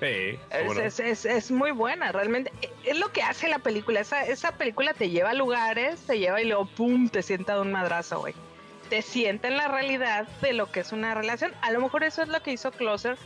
es, 0.00 1.50
muy 1.50 1.70
buena, 1.70 2.12
realmente. 2.12 2.52
E, 2.60 2.70
es 2.84 2.98
lo 2.98 3.10
que 3.12 3.22
hace 3.22 3.48
la 3.48 3.58
película. 3.58 4.00
Esa, 4.00 4.24
esa 4.24 4.52
película 4.52 4.92
te 4.92 5.10
lleva 5.10 5.30
a 5.30 5.34
lugares, 5.34 6.00
te 6.06 6.18
lleva 6.18 6.40
y 6.40 6.46
luego, 6.46 6.66
¡pum!, 6.66 7.08
te 7.08 7.22
sienta 7.22 7.54
de 7.54 7.62
un 7.62 7.72
madrazo, 7.72 8.20
güey. 8.20 8.34
Te 8.90 9.00
sienta 9.00 9.48
en 9.48 9.56
la 9.56 9.68
realidad 9.68 10.28
de 10.42 10.52
lo 10.52 10.70
que 10.70 10.80
es 10.80 10.92
una 10.92 11.14
relación. 11.14 11.52
A 11.62 11.70
lo 11.70 11.80
mejor 11.80 12.04
eso 12.04 12.22
es 12.22 12.28
lo 12.28 12.42
que 12.42 12.52
hizo 12.52 12.70
Closer 12.70 13.16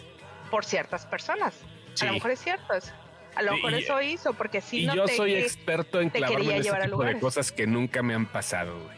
por 0.51 0.64
ciertas 0.64 1.05
personas. 1.07 1.55
A 2.01 2.05
lo 2.07 2.12
mejor 2.12 2.30
es 2.30 2.41
cierto 2.41 2.74
eso. 2.74 2.93
A 3.34 3.43
lo 3.43 3.53
mejor 3.53 3.74
eso 3.74 4.01
hizo, 4.01 4.32
porque 4.34 4.61
si 4.61 4.86
no 4.86 4.95
yo 4.95 5.09
soy 5.09 5.34
experto 5.34 6.01
en 6.01 6.11
clavarme 6.11 6.57
en 6.57 6.61
ese 6.61 6.72
tipo 6.72 7.05
de 7.05 7.20
cosas 7.20 7.53
que 7.53 7.66
nunca 7.66 8.03
me 8.03 8.14
han 8.14 8.26
pasado, 8.26 8.76
güey. 8.78 8.97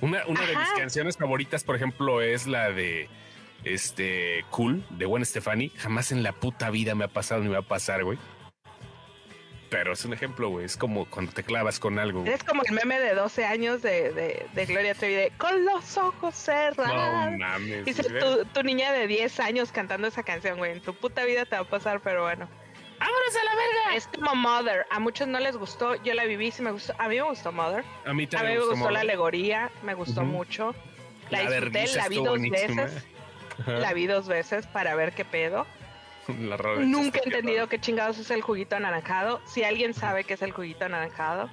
Una, 0.00 0.26
una 0.26 0.40
de 0.46 0.56
mis 0.56 0.68
canciones 0.76 1.16
favoritas, 1.16 1.64
por 1.64 1.76
ejemplo, 1.76 2.20
es 2.20 2.46
la 2.46 2.70
de 2.70 3.08
este 3.64 4.44
cool 4.50 4.84
de 4.90 5.06
Gwen 5.06 5.24
Stefani. 5.24 5.70
Jamás 5.76 6.12
en 6.12 6.22
la 6.22 6.32
puta 6.32 6.70
vida 6.70 6.94
me 6.94 7.04
ha 7.04 7.08
pasado 7.08 7.40
ni 7.40 7.48
me 7.48 7.54
va 7.54 7.60
a 7.60 7.62
pasar, 7.62 8.04
güey. 8.04 8.18
Pero 9.70 9.94
es 9.94 10.04
un 10.04 10.12
ejemplo, 10.12 10.50
güey. 10.50 10.66
Es 10.66 10.76
como 10.76 11.04
cuando 11.06 11.32
te 11.32 11.42
clavas 11.42 11.80
con 11.80 11.98
algo. 11.98 12.24
Es 12.26 12.44
como 12.44 12.62
el 12.62 12.72
meme 12.72 13.00
de 13.00 13.14
12 13.14 13.44
años 13.44 13.82
de, 13.82 14.46
de, 14.54 14.66
Gloria 14.66 14.94
Trevi 14.94 15.14
de 15.14 15.32
con 15.36 15.64
los 15.64 15.96
ojos 15.96 16.34
cerrados. 16.34 17.32
No 17.32 17.38
mames. 17.38 17.84
Dice 17.84 18.04
tu, 18.04 18.44
tu, 18.44 18.62
niña 18.62 18.92
de 18.92 19.08
10 19.08 19.40
años 19.40 19.72
cantando 19.72 20.06
esa 20.06 20.22
canción, 20.22 20.58
güey. 20.58 20.72
En 20.72 20.80
tu 20.80 20.94
puta 20.94 21.24
vida 21.24 21.44
te 21.44 21.56
va 21.56 21.62
a 21.62 21.68
pasar, 21.68 22.00
pero 22.02 22.22
bueno. 22.22 22.48
¡Vámonos 22.98 23.36
a 23.36 23.44
la 23.44 23.54
verga! 23.54 23.96
Es 23.96 24.06
como 24.08 24.34
Mother. 24.34 24.86
A 24.90 24.98
muchos 25.00 25.26
no 25.28 25.40
les 25.40 25.56
gustó. 25.56 25.94
Yo 26.02 26.14
la 26.14 26.24
viví, 26.24 26.50
sí 26.50 26.62
me 26.62 26.70
gustó. 26.70 26.94
A 26.98 27.08
mí 27.08 27.16
me 27.16 27.22
gustó 27.22 27.52
Mother. 27.52 27.84
A 28.04 28.12
mí 28.12 28.26
también. 28.26 28.52
A 28.52 28.54
mí 28.54 28.60
me 28.60 28.74
gustó, 28.74 28.90
la 28.90 29.00
alegoría. 29.00 29.70
Me 29.82 29.94
gustó 29.94 30.22
mucho. 30.22 30.74
La, 31.30 31.40
disfruté, 31.40 31.86
la 31.96 32.08
vi 32.08 32.16
dos 32.16 32.40
veces. 32.40 33.06
La 33.66 33.92
vi 33.92 34.06
dos 34.06 34.28
veces 34.28 34.66
para 34.66 34.94
ver 34.94 35.14
qué 35.14 35.24
pedo. 35.24 35.66
Nunca 36.78 37.20
he 37.20 37.24
entendido 37.24 37.68
qué 37.68 37.80
chingados 37.80 38.18
es 38.18 38.30
el 38.30 38.42
juguito 38.42 38.76
anaranjado. 38.76 39.40
Si 39.46 39.62
alguien 39.62 39.94
sabe 39.94 40.24
qué 40.24 40.34
es 40.34 40.42
el 40.42 40.52
juguito 40.52 40.84
anaranjado, 40.84 41.50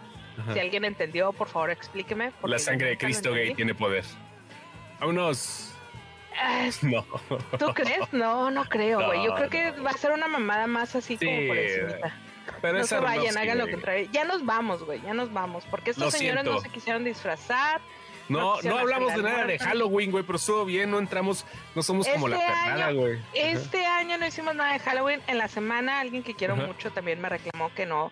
si 0.54 0.60
alguien 0.60 0.86
entendió, 0.86 1.34
por 1.34 1.48
favor 1.48 1.72
explíqueme. 1.72 2.32
La 2.44 2.60
sangre 2.60 2.90
de 2.90 2.98
Cristo 2.98 3.34
gay 3.34 3.54
tiene 3.54 3.76
poder. 3.76 4.06
Vámonos. 5.00 5.71
no. 6.82 7.06
¿Tú 7.58 7.74
crees? 7.74 8.12
No, 8.12 8.52
no 8.52 8.66
creo, 8.66 9.06
güey. 9.06 9.24
Yo 9.26 9.36
creo 9.36 9.50
que 9.50 9.72
va 9.82 9.92
a 9.92 9.98
ser 9.98 10.12
una 10.12 10.28
mamada 10.28 10.68
más 10.68 10.96
así 10.96 11.18
como 11.18 11.48
por 11.48 11.58
encima. 11.58 12.14
Pero 12.62 12.80
no 12.80 12.84
se 12.86 13.00
vayan, 13.00 13.38
hagan 13.38 13.58
lo 13.58 13.66
que 13.66 14.10
Ya 14.12 14.24
nos 14.24 14.46
vamos, 14.46 14.84
güey, 14.84 15.02
ya 15.02 15.14
nos 15.14 15.32
vamos. 15.32 15.66
Porque 15.70 15.92
estos 15.92 16.14
señores 16.14 16.44
no 16.44 16.60
se 16.60 16.70
quisieron 16.70 17.04
disfrazar 17.04 17.82
no, 18.32 18.62
no 18.62 18.78
hablamos 18.78 19.14
de 19.14 19.24
nada 19.24 19.46
de 19.46 19.60
Halloween, 19.60 20.12
güey, 20.12 20.24
pero 20.24 20.38
estuvo 20.38 20.66
bien, 20.66 20.90
no 20.90 21.00
entramos, 21.00 21.46
no 21.76 21.84
somos 21.84 22.08
como 22.08 22.28
la 22.28 22.38
este 22.38 22.48
pernada, 22.48 22.92
güey. 22.92 23.20
Este 23.34 23.86
año 23.86 24.18
no 24.18 24.26
hicimos 24.26 24.56
nada 24.56 24.74
de 24.74 24.80
Halloween. 24.80 25.22
En 25.28 25.38
la 25.38 25.48
semana, 25.48 26.00
alguien 26.00 26.24
que 26.24 26.34
quiero 26.34 26.56
mucho 26.56 26.92
también 26.92 27.20
me 27.22 27.30
reclamó 27.30 27.74
que 27.74 27.86
no, 27.86 28.12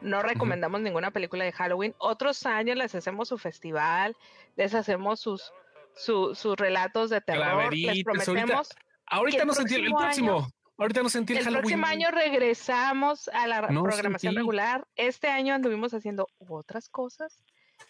no 0.00 0.22
recomendamos 0.22 0.80
ninguna 0.80 1.10
película 1.10 1.44
de 1.44 1.52
Halloween. 1.52 1.94
Otros 1.98 2.46
años 2.46 2.76
les 2.76 2.94
hacemos 2.94 3.28
su 3.28 3.38
festival, 3.38 4.16
les 4.56 4.74
hacemos 4.74 5.20
sus, 5.20 5.52
sus 5.98 6.56
relatos 6.56 7.10
de 7.10 7.20
terror. 7.20 7.74
Les 7.74 8.04
prometemos. 8.04 8.68
Ahorita, 9.06 9.44
no 9.44 9.54
sentí 9.54 9.74
el 9.74 9.90
próximo. 9.90 10.48
ahorita 10.76 11.02
no 11.02 11.08
sentí 11.08 11.32
el, 11.34 11.46
el 11.46 11.52
próximo 11.54 11.86
año 11.86 12.10
regresamos 12.10 13.28
a 13.28 13.46
la 13.46 13.66
programación 13.66 14.34
regular. 14.34 14.86
Este 14.96 15.28
año 15.28 15.54
anduvimos 15.54 15.94
haciendo 15.94 16.26
otras 16.38 16.88
cosas 16.88 17.42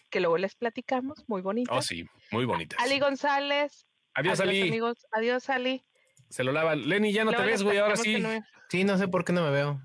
que 0.09 0.19
luego 0.19 0.37
les 0.37 0.55
platicamos, 0.55 1.23
muy 1.27 1.41
bonitas. 1.41 1.75
Oh, 1.75 1.81
sí, 1.81 2.05
muy 2.31 2.45
bonitas. 2.45 2.79
Ali 2.79 2.99
González. 2.99 3.85
Adiós, 4.13 4.39
Ali. 4.39 4.61
amigos. 4.61 5.05
Adiós, 5.11 5.49
Ali. 5.49 5.83
Se 6.29 6.43
lo 6.43 6.51
lavan. 6.51 6.87
Lenny, 6.87 7.11
ya 7.11 7.25
no 7.25 7.31
te 7.31 7.41
ves, 7.41 7.63
güey, 7.63 7.77
ahora 7.77 7.95
sí. 7.95 8.23
Sí, 8.69 8.83
no 8.83 8.97
sé 8.97 9.07
por 9.07 9.25
qué 9.25 9.33
no 9.33 9.43
me 9.43 9.51
veo. 9.51 9.81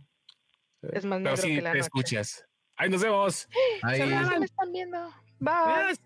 Es 0.83 1.05
más 1.05 1.21
Pero 1.23 1.37
sí 1.37 1.57
que 1.57 1.63
la 1.63 1.73
te 1.73 1.79
escuchas. 1.79 2.47
Ahí 2.77 2.91
nos 2.91 3.03
vemos. 3.03 3.49
Ahí. 3.83 3.99
Se 3.99 4.07
me 4.07 4.45
están 4.45 4.73
viendo. 4.73 5.11
Bye. 5.39 5.97